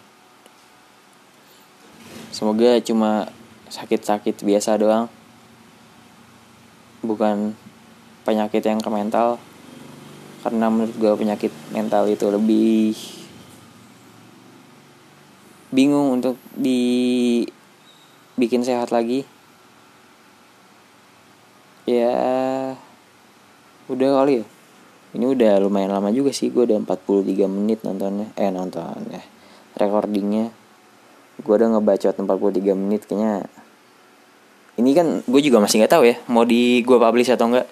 Semoga 2.34 2.82
cuma 2.82 3.30
sakit-sakit 3.70 4.42
biasa 4.42 4.76
doang. 4.82 5.08
Bukan 7.06 7.56
penyakit 8.26 8.66
yang 8.66 8.82
ke 8.82 8.89
mental. 8.89 9.38
Karena 10.42 10.74
menurut 10.74 10.98
gue 10.98 11.14
penyakit 11.22 11.54
mental 11.70 12.10
itu 12.10 12.26
lebih 12.34 12.98
bingung 15.70 16.18
untuk 16.18 16.36
dibikin 16.58 17.56
sehat 18.66 18.89
lagi 18.92 19.24
ya 21.86 22.15
udah 23.89 24.09
kali 24.21 24.41
ya. 24.41 24.45
Ini 25.11 25.25
udah 25.27 25.59
lumayan 25.59 25.91
lama 25.91 26.07
juga 26.15 26.32
sih 26.32 26.47
gue 26.53 26.63
udah 26.63 26.79
43 26.88 27.51
menit 27.51 27.84
nontonnya. 27.84 28.32
Eh 28.39 28.47
nontonnya 28.49 29.21
recordingnya. 29.75 30.51
Gue 31.41 31.53
udah 31.57 31.77
ngebacot 31.77 32.15
43 32.15 32.79
menit 32.79 33.03
kayaknya. 33.07 33.45
Ini 34.79 34.89
kan 34.95 35.07
gue 35.27 35.41
juga 35.43 35.59
masih 35.59 35.84
nggak 35.84 35.93
tahu 35.93 36.03
ya 36.07 36.15
mau 36.32 36.47
di 36.47 36.79
gue 36.82 36.95
publish 36.95 37.29
atau 37.36 37.51
enggak 37.51 37.67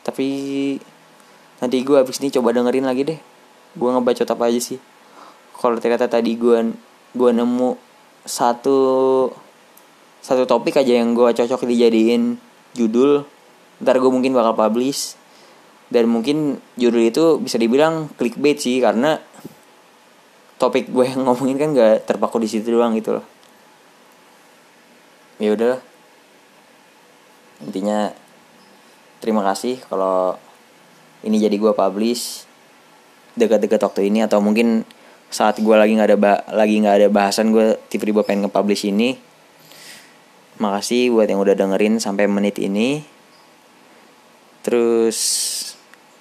tapi 0.00 0.26
nanti 1.60 1.76
gue 1.84 1.96
abis 2.00 2.18
ini 2.24 2.32
coba 2.32 2.56
dengerin 2.56 2.88
lagi 2.88 3.06
deh. 3.06 3.20
Gue 3.76 3.88
ngebacot 3.94 4.26
apa 4.26 4.50
aja 4.50 4.58
sih. 4.58 4.80
Kalau 5.54 5.76
ternyata 5.78 6.08
tadi 6.08 6.34
gue 6.34 6.74
gue 7.14 7.30
nemu 7.30 7.76
satu 8.24 8.78
satu 10.20 10.44
topik 10.44 10.76
aja 10.76 11.00
yang 11.00 11.16
gue 11.16 11.32
cocok 11.32 11.64
dijadiin 11.64 12.36
judul. 12.76 13.24
Ntar 13.80 13.96
gue 13.96 14.10
mungkin 14.12 14.36
bakal 14.36 14.52
publish. 14.56 15.16
Dan 15.90 16.06
mungkin 16.06 16.62
judul 16.78 17.10
itu 17.10 17.42
bisa 17.42 17.58
dibilang 17.58 18.12
clickbait 18.14 18.60
sih 18.60 18.78
karena 18.78 19.18
topik 20.60 20.92
gue 20.92 21.04
yang 21.08 21.24
ngomongin 21.26 21.56
kan 21.56 21.68
gak 21.72 22.06
terpaku 22.06 22.38
di 22.38 22.48
situ 22.48 22.70
doang 22.70 22.94
gitu 22.94 23.18
loh. 23.18 23.26
Ya 25.40 25.56
udah 25.56 25.80
intinya 27.60 28.12
terima 29.20 29.44
kasih 29.44 29.80
kalau 29.88 30.36
ini 31.20 31.36
jadi 31.36 31.52
gue 31.52 31.72
publish 31.76 32.48
dekat-dekat 33.36 33.80
waktu 33.84 34.00
ini 34.08 34.24
atau 34.24 34.40
mungkin 34.40 34.84
saat 35.30 35.60
gue 35.60 35.76
lagi 35.76 35.94
nggak 35.94 36.08
ada 36.10 36.18
lagi 36.50 36.80
nggak 36.82 36.96
ada 37.04 37.08
bahasan 37.12 37.52
gue 37.54 37.78
tiba-tiba 37.92 38.26
pengen 38.26 38.48
nge-publish 38.48 38.88
ini 38.90 39.14
makasih 40.60 41.10
buat 41.10 41.26
yang 41.26 41.40
udah 41.40 41.56
dengerin 41.56 41.98
sampai 41.98 42.28
menit 42.28 42.60
ini 42.60 43.02
terus 44.60 45.18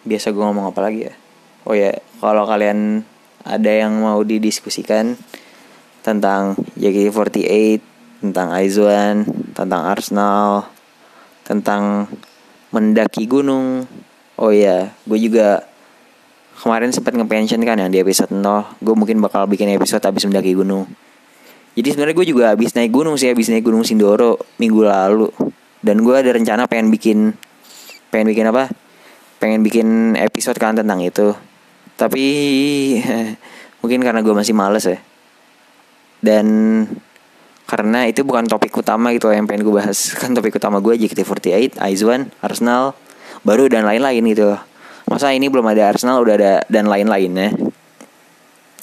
biasa 0.07 0.31
gue 0.31 0.39
ngomong 0.39 0.71
apa 0.71 0.79
lagi 0.79 1.11
ya 1.11 1.13
oh 1.67 1.75
ya 1.75 1.91
kalau 2.23 2.47
kalian 2.47 3.03
ada 3.43 3.71
yang 3.71 3.99
mau 3.99 4.23
didiskusikan 4.23 5.19
tentang 5.99 6.55
JKT48 6.79 7.89
tentang 8.19 8.51
Aizwan, 8.51 9.23
tentang 9.55 9.81
Arsenal, 9.87 10.67
tentang 11.47 12.11
mendaki 12.75 13.25
gunung. 13.25 13.87
Oh 14.35 14.51
iya, 14.51 14.91
gue 15.07 15.19
juga 15.19 15.63
kemarin 16.59 16.91
sempat 16.91 17.15
nge-pension 17.15 17.59
kan 17.63 17.79
yang 17.79 17.91
di 17.91 18.03
episode 18.03 18.31
0 18.35 18.43
Gue 18.83 18.95
mungkin 18.95 19.23
bakal 19.23 19.47
bikin 19.47 19.71
episode 19.71 20.03
habis 20.03 20.27
mendaki 20.27 20.55
gunung 20.55 20.87
Jadi 21.79 21.95
sebenarnya 21.95 22.15
gue 22.19 22.27
juga 22.27 22.43
habis 22.51 22.75
naik 22.75 22.91
gunung 22.91 23.15
sih 23.15 23.31
Habis 23.31 23.47
naik 23.47 23.63
gunung 23.63 23.87
Sindoro 23.87 24.35
minggu 24.59 24.83
lalu. 24.83 25.31
Dan 25.79 26.03
gue 26.03 26.11
ada 26.11 26.35
rencana 26.35 26.67
pengen 26.67 26.91
bikin 26.91 27.31
Pengen 28.11 28.27
bikin 28.27 28.51
apa? 28.51 28.67
Pengen 29.39 29.63
bikin 29.63 30.19
episode 30.19 30.59
kan 30.59 30.75
tentang 30.75 30.99
itu. 30.99 31.31
Tapi 31.95 32.25
mungkin 33.79 34.03
karena 34.03 34.19
gue 34.19 34.35
masih 34.35 34.51
males 34.51 34.83
ya. 34.83 34.99
Dan 36.19 36.47
karena 37.63 38.11
itu 38.11 38.27
bukan 38.27 38.43
topik 38.43 38.75
utama 38.75 39.15
gitu 39.15 39.31
yang 39.31 39.47
pengen 39.47 39.63
gue 39.63 39.71
bahas. 39.71 40.11
Kan 40.19 40.35
topik 40.35 40.59
utama 40.59 40.83
gue 40.83 40.99
JKT48 40.99 41.79
Aizwan 41.79 42.27
Arsenal 42.43 42.91
baru 43.47 43.71
dan 43.71 43.87
lain-lain 43.87 44.25
gitu. 44.27 44.57
Masa 45.07 45.31
ini 45.31 45.47
belum 45.47 45.63
ada 45.69 45.95
Arsenal 45.95 46.19
udah 46.19 46.35
ada 46.35 46.53
dan 46.67 46.91
lain-lainnya? 46.91 47.55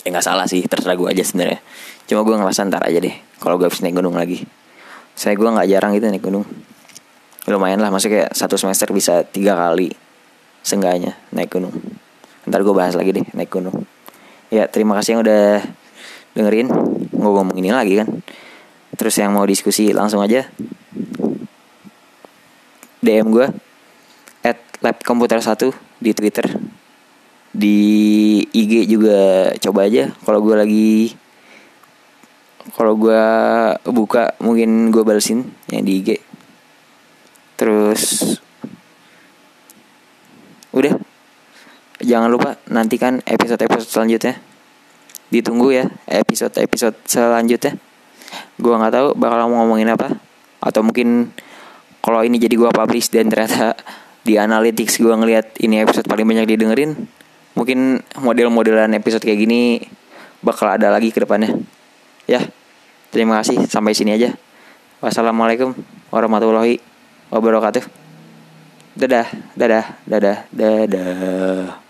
Ya 0.01 0.09
nggak 0.15 0.25
salah 0.25 0.47
sih 0.49 0.65
terserah 0.65 0.97
gue 0.97 1.13
aja 1.13 1.21
sebenarnya 1.27 1.61
cuma 2.07 2.23
gue 2.23 2.35
ngerasa 2.39 2.67
ntar 2.71 2.87
aja 2.87 3.03
deh 3.03 3.15
kalau 3.43 3.59
gue 3.59 3.67
habis 3.67 3.83
naik 3.83 3.99
gunung 3.99 4.15
lagi. 4.15 4.47
Saya 5.17 5.35
gue 5.35 5.49
nggak 5.49 5.69
jarang 5.71 5.93
gitu 5.97 6.07
naik 6.09 6.25
gunung. 6.25 6.45
Lumayan 7.47 7.79
lah 7.79 7.95
maksudnya 7.95 8.27
kayak 8.27 8.31
satu 8.35 8.59
semester 8.59 8.91
bisa 8.91 9.23
tiga 9.23 9.55
kali 9.55 9.95
seenggaknya 10.67 11.15
naik 11.31 11.55
gunung. 11.55 11.75
Ntar 12.47 12.63
gue 12.63 12.75
bahas 12.75 12.95
lagi 12.99 13.15
deh 13.15 13.27
naik 13.35 13.51
gunung. 13.51 13.87
Ya 14.51 14.71
terima 14.71 14.95
kasih 14.99 15.19
yang 15.19 15.23
udah 15.27 15.63
dengerin. 16.35 16.69
Gue 17.11 17.31
ngomong 17.33 17.57
ini 17.59 17.71
lagi 17.75 17.99
kan. 17.99 18.09
Terus 18.97 19.15
yang 19.19 19.35
mau 19.35 19.47
diskusi 19.47 19.91
langsung 19.91 20.23
aja. 20.23 20.47
DM 23.03 23.31
gue 23.31 23.47
at 24.43 24.59
lab 24.83 24.97
komputer 25.03 25.39
1 25.39 25.71
di 26.03 26.11
Twitter. 26.15 26.47
Di 27.57 27.79
IG 28.53 28.91
juga 28.91 29.51
coba 29.59 29.87
aja. 29.89 30.13
Kalau 30.23 30.43
gue 30.43 30.55
lagi 30.55 30.89
kalau 32.75 32.99
gue 32.99 33.23
buka 33.87 34.35
mungkin 34.43 34.91
gue 34.91 35.03
balesin 35.07 35.47
yang 35.71 35.87
di 35.87 36.03
IG 36.03 36.11
terus 37.57 38.37
udah. 40.77 40.95
Jangan 41.97 42.29
lupa 42.29 42.61
nantikan 42.69 43.25
episode-episode 43.25 43.89
selanjutnya. 43.89 44.37
Ditunggu 45.33 45.73
ya 45.73 45.89
episode-episode 46.05 47.01
selanjutnya. 47.09 47.81
Gue 48.61 48.75
nggak 48.77 48.93
tahu 48.93 49.09
bakal 49.17 49.49
mau 49.49 49.65
ngomongin 49.65 49.89
apa 49.97 50.21
atau 50.61 50.85
mungkin 50.85 51.33
kalau 52.05 52.21
ini 52.23 52.37
jadi 52.37 52.55
gue 52.55 52.71
publish 52.71 53.09
dan 53.09 53.33
ternyata 53.33 53.73
di 54.27 54.37
analytics 54.37 54.99
gue 55.01 55.15
ngelihat 55.15 55.57
ini 55.63 55.87
episode 55.87 56.11
paling 56.11 56.27
banyak 56.27 56.51
didengerin 56.51 57.07
mungkin 57.55 58.03
model-modelan 58.19 58.91
episode 58.99 59.23
kayak 59.23 59.47
gini 59.47 59.79
bakal 60.43 60.67
ada 60.67 60.91
lagi 60.91 61.15
ke 61.15 61.23
depannya 61.23 61.55
ya 62.27 62.43
terima 63.11 63.41
kasih. 63.41 63.65
Sampai 63.71 63.95
sini 63.97 64.15
aja. 64.15 64.35
Wassalamualaikum 65.01 65.73
warahmatullahi 66.11 66.83
wabarakatuh. 67.31 67.85
Dadah 68.97 69.29
dadah 69.55 69.85
dadah 70.09 70.37
dadah 70.51 71.86